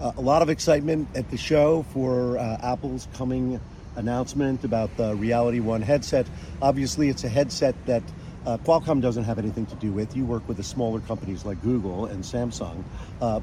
Uh, 0.00 0.12
a 0.16 0.20
lot 0.20 0.40
of 0.40 0.48
excitement 0.48 1.08
at 1.16 1.28
the 1.30 1.36
show 1.36 1.82
for 1.92 2.38
uh, 2.38 2.58
Apple's 2.62 3.08
coming 3.14 3.60
announcement 3.96 4.62
about 4.62 4.96
the 4.96 5.16
Reality 5.16 5.58
One 5.58 5.82
headset. 5.82 6.28
Obviously, 6.62 7.08
it's 7.08 7.24
a 7.24 7.28
headset 7.28 7.74
that 7.86 8.02
Qualcomm 8.46 9.02
doesn't 9.02 9.24
have 9.24 9.38
anything 9.38 9.66
to 9.66 9.74
do 9.74 9.92
with. 9.92 10.16
You 10.16 10.24
work 10.24 10.46
with 10.48 10.56
the 10.56 10.62
smaller 10.62 11.00
companies 11.00 11.44
like 11.44 11.60
Google 11.62 12.06
and 12.06 12.24
Samsung. 12.24 12.82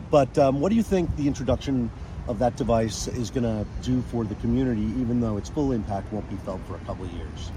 But 0.10 0.36
um, 0.40 0.62
what 0.62 0.70
do 0.70 0.76
you 0.76 0.82
think 0.82 1.16
the 1.18 1.28
introduction 1.28 1.92
of 2.28 2.40
that 2.40 2.56
device 2.56 3.08
is 3.08 3.30
going 3.30 3.44
to 3.44 3.66
do 3.82 4.02
for 4.04 4.24
the 4.24 4.36
community, 4.36 4.88
even 5.00 5.20
though 5.20 5.38
its 5.38 5.50
full 5.50 5.72
impact 5.72 6.12
won't 6.12 6.30
be 6.30 6.38
felt 6.38 6.60
for 6.68 6.76
a 6.76 6.80
couple 6.80 7.06
of 7.06 7.12
years? 7.14 7.52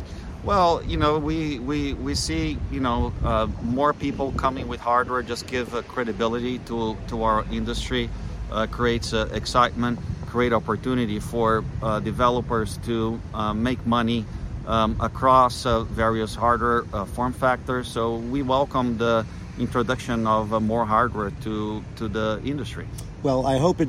Well, 0.45 0.83
you 0.85 0.97
know, 0.97 1.19
we 1.19 1.59
we, 1.59 1.95
we 1.95 2.15
see 2.15 2.59
you 2.71 2.81
know 2.81 3.13
uh, 3.25 3.49
more 3.63 3.93
people 3.93 4.33
coming 4.33 4.69
with 4.69 4.81
hardware 4.81 5.23
just 5.23 5.47
give 5.47 5.75
uh, 5.75 5.83
credibility 5.83 6.59
to 6.61 6.97
to 7.09 7.23
our 7.25 7.45
industry, 7.51 8.09
uh, 8.53 8.67
creates 8.67 9.13
uh, 9.13 9.29
excitement, 9.33 9.99
create 10.27 10.53
opportunity 10.53 11.19
for 11.19 11.65
uh, 11.83 11.99
developers 12.01 12.79
to 12.87 13.21
uh, 13.35 13.53
make 13.53 13.85
money 13.85 14.25
um, 14.67 14.97
across 15.01 15.65
various 15.65 16.35
hardware 16.37 16.83
form 17.15 17.33
factors. 17.33 17.89
So 17.89 18.17
we 18.17 18.43
welcome 18.43 18.97
the 18.97 19.27
introduction 19.59 20.27
of 20.27 20.63
more 20.63 20.87
hardware 20.87 21.33
to 21.43 21.83
to 21.97 22.07
the 22.09 22.41
industry. 22.45 22.87
Well, 23.25 23.45
I 23.45 23.59
hope 23.59 23.81
it 23.81 23.89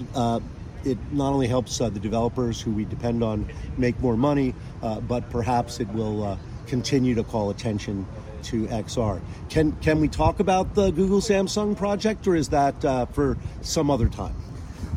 it 0.85 0.97
not 1.11 1.33
only 1.33 1.47
helps 1.47 1.79
uh, 1.81 1.89
the 1.89 1.99
developers 1.99 2.61
who 2.61 2.71
we 2.71 2.85
depend 2.85 3.23
on 3.23 3.51
make 3.77 3.99
more 3.99 4.17
money, 4.17 4.55
uh, 4.81 4.99
but 5.01 5.29
perhaps 5.29 5.79
it 5.79 5.87
will 5.89 6.23
uh, 6.23 6.37
continue 6.67 7.15
to 7.15 7.23
call 7.23 7.49
attention 7.49 8.05
to 8.43 8.67
XR. 8.67 9.21
Can 9.49 9.73
can 9.81 9.99
we 9.99 10.07
talk 10.07 10.39
about 10.39 10.75
the 10.75 10.91
Google 10.91 11.19
Samsung 11.19 11.75
project, 11.75 12.27
or 12.27 12.35
is 12.35 12.49
that 12.49 12.83
uh, 12.85 13.05
for 13.07 13.37
some 13.61 13.91
other 13.91 14.07
time? 14.07 14.35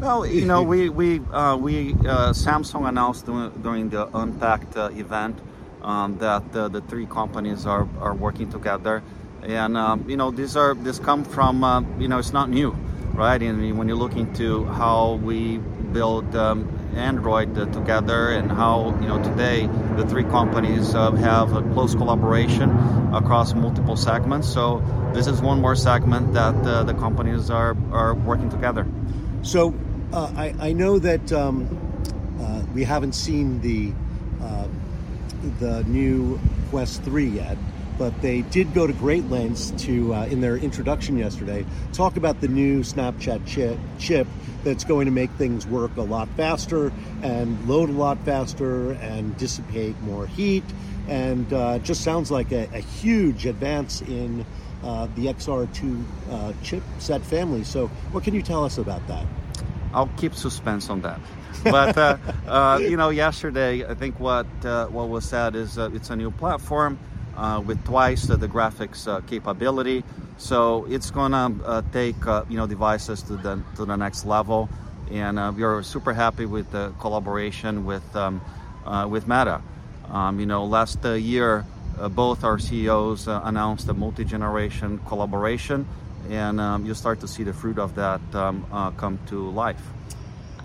Well, 0.00 0.26
you 0.26 0.46
know, 0.46 0.62
we 0.62 0.88
we 0.88 1.20
uh, 1.32 1.56
we 1.56 1.94
Samsung 1.94 2.88
announced 2.88 3.26
during 3.26 3.90
the 3.90 4.08
Unpacked 4.16 4.76
event 4.76 5.40
um, 5.82 6.18
that 6.18 6.52
the 6.52 6.82
three 6.88 7.06
companies 7.06 7.66
are, 7.66 7.88
are 8.00 8.14
working 8.14 8.50
together, 8.50 9.02
and 9.42 9.76
um, 9.76 10.08
you 10.08 10.16
know 10.16 10.30
these 10.30 10.56
are 10.56 10.74
this 10.74 10.98
come 11.00 11.24
from 11.24 11.96
you 11.98 12.06
know 12.06 12.18
it's 12.18 12.32
not 12.32 12.48
new 12.48 12.76
right? 13.14 13.42
And 13.42 13.78
when 13.78 13.88
you 13.88 13.94
look 13.94 14.16
into 14.16 14.64
how 14.64 15.14
we 15.22 15.58
build 15.92 16.34
um, 16.34 16.68
Android 16.94 17.56
uh, 17.56 17.66
together 17.66 18.30
and 18.30 18.50
how 18.50 18.96
you 19.00 19.08
know 19.08 19.22
today 19.22 19.66
the 19.96 20.06
three 20.06 20.24
companies 20.24 20.94
uh, 20.94 21.10
have 21.12 21.54
a 21.54 21.62
close 21.72 21.94
collaboration 21.94 22.70
across 23.14 23.54
multiple 23.54 23.96
segments. 23.96 24.48
So 24.48 24.82
this 25.14 25.26
is 25.26 25.40
one 25.40 25.60
more 25.60 25.76
segment 25.76 26.32
that 26.34 26.54
uh, 26.66 26.84
the 26.84 26.94
companies 26.94 27.50
are 27.50 27.76
are 27.92 28.14
working 28.14 28.50
together. 28.50 28.86
So 29.42 29.74
uh, 30.12 30.32
I, 30.36 30.54
I 30.60 30.72
know 30.72 30.98
that 30.98 31.32
um, 31.32 31.68
uh, 32.40 32.62
we 32.74 32.84
haven't 32.84 33.14
seen 33.14 33.60
the 33.60 33.92
uh, 34.42 34.68
the 35.58 35.82
new 35.84 36.38
Quest 36.70 37.02
3 37.02 37.26
yet 37.26 37.58
but 37.98 38.20
they 38.22 38.42
did 38.42 38.74
go 38.74 38.86
to 38.86 38.92
great 38.92 39.28
lengths 39.30 39.70
to, 39.84 40.14
uh, 40.14 40.26
in 40.26 40.40
their 40.40 40.56
introduction 40.56 41.16
yesterday, 41.16 41.64
talk 41.92 42.16
about 42.16 42.40
the 42.40 42.48
new 42.48 42.80
Snapchat 42.80 43.46
chip, 43.46 43.78
chip 43.98 44.26
that's 44.64 44.84
going 44.84 45.06
to 45.06 45.12
make 45.12 45.30
things 45.32 45.66
work 45.66 45.96
a 45.96 46.02
lot 46.02 46.28
faster 46.36 46.92
and 47.22 47.68
load 47.68 47.88
a 47.88 47.92
lot 47.92 48.18
faster 48.24 48.92
and 48.92 49.36
dissipate 49.36 50.00
more 50.02 50.26
heat. 50.26 50.64
And 51.08 51.52
uh, 51.52 51.78
just 51.80 52.02
sounds 52.02 52.30
like 52.30 52.52
a, 52.52 52.68
a 52.72 52.78
huge 52.78 53.46
advance 53.46 54.02
in 54.02 54.46
uh, 54.84 55.08
the 55.16 55.26
XR2 55.26 56.04
uh, 56.30 56.52
chipset 56.62 57.22
family. 57.22 57.64
So, 57.64 57.88
what 58.12 58.24
can 58.24 58.34
you 58.34 58.42
tell 58.42 58.64
us 58.64 58.78
about 58.78 59.06
that? 59.08 59.26
I'll 59.92 60.10
keep 60.16 60.34
suspense 60.34 60.88
on 60.90 61.02
that. 61.02 61.20
But 61.64 61.96
uh, 61.96 62.16
uh, 62.46 62.78
you 62.80 62.96
know, 62.96 63.10
yesterday 63.10 63.84
I 63.84 63.94
think 63.94 64.18
what 64.18 64.46
uh, 64.64 64.86
what 64.86 65.08
was 65.08 65.24
said 65.24 65.54
is 65.54 65.78
uh, 65.78 65.90
it's 65.92 66.10
a 66.10 66.16
new 66.16 66.30
platform 66.30 66.98
uh, 67.36 67.62
with 67.64 67.82
twice 67.84 68.26
the 68.26 68.48
graphics 68.48 69.08
uh, 69.08 69.20
capability. 69.22 70.04
So 70.38 70.86
it's 70.88 71.10
gonna 71.10 71.54
uh, 71.64 71.82
take 71.92 72.16
you 72.48 72.56
know 72.56 72.66
devices 72.66 73.22
to 73.24 73.36
the 73.36 73.62
to 73.76 73.84
the 73.84 73.96
next 73.96 74.24
level, 74.24 74.68
and 75.10 75.56
we 75.56 75.62
are 75.62 75.82
super 75.82 76.12
happy 76.12 76.46
with 76.46 76.70
the 76.70 76.92
collaboration 76.98 77.84
with 77.84 78.04
um, 78.16 78.40
with 79.08 79.26
Meta. 79.28 79.62
Um, 80.10 80.40
you 80.40 80.46
know, 80.46 80.64
last 80.64 81.04
year 81.04 81.64
both 82.10 82.42
our 82.42 82.58
CEOs 82.58 83.28
announced 83.28 83.88
a 83.88 83.94
multi-generation 83.94 84.98
collaboration, 85.06 85.86
and 86.28 86.60
um, 86.60 86.84
you 86.86 86.94
start 86.94 87.20
to 87.20 87.28
see 87.28 87.44
the 87.44 87.52
fruit 87.52 87.78
of 87.78 87.94
that 87.94 88.20
um, 88.34 88.66
come 88.96 89.18
to 89.28 89.50
life. 89.50 89.82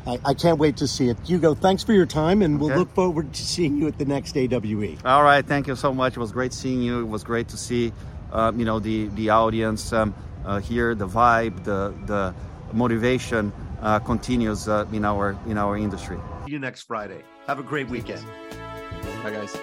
I, 0.07 0.19
I, 0.23 0.33
can't 0.33 0.57
wait 0.57 0.77
to 0.77 0.87
see 0.87 1.09
it. 1.09 1.17
Hugo, 1.25 1.53
thanks 1.53 1.83
for 1.83 1.91
your 1.91 2.05
time, 2.05 2.41
and 2.41 2.59
we'll 2.59 2.69
okay. 2.69 2.79
look 2.79 2.93
forward 2.95 3.33
to 3.33 3.41
seeing 3.43 3.77
you 3.77 3.87
at 3.87 3.97
the 3.97 4.05
next 4.05 4.37
AWE. 4.37 4.97
All 5.03 5.23
right, 5.23 5.45
thank 5.45 5.67
you 5.67 5.75
so 5.75 5.93
much. 5.93 6.15
It 6.15 6.19
was 6.19 6.31
great 6.31 6.53
seeing 6.53 6.81
you. 6.81 7.01
It 7.01 7.07
was 7.07 7.23
great 7.23 7.49
to 7.49 7.57
see, 7.57 7.91
um, 8.31 8.57
you 8.57 8.65
know, 8.65 8.79
the 8.79 9.07
the 9.09 9.29
audience 9.29 9.91
um, 9.91 10.15
uh, 10.45 10.59
here, 10.59 10.95
the 10.95 11.07
vibe, 11.07 11.63
the 11.65 11.93
the 12.05 12.33
motivation 12.73 13.51
uh, 13.81 13.99
continues 13.99 14.69
uh, 14.69 14.85
in 14.93 15.03
our 15.03 15.37
in 15.45 15.57
our 15.57 15.77
industry. 15.77 16.17
See 16.45 16.53
you 16.53 16.59
next 16.59 16.83
Friday. 16.83 17.23
Have 17.47 17.59
a 17.59 17.63
great 17.63 17.89
weekend. 17.89 18.25
Bye, 19.23 19.31
guys. 19.31 19.57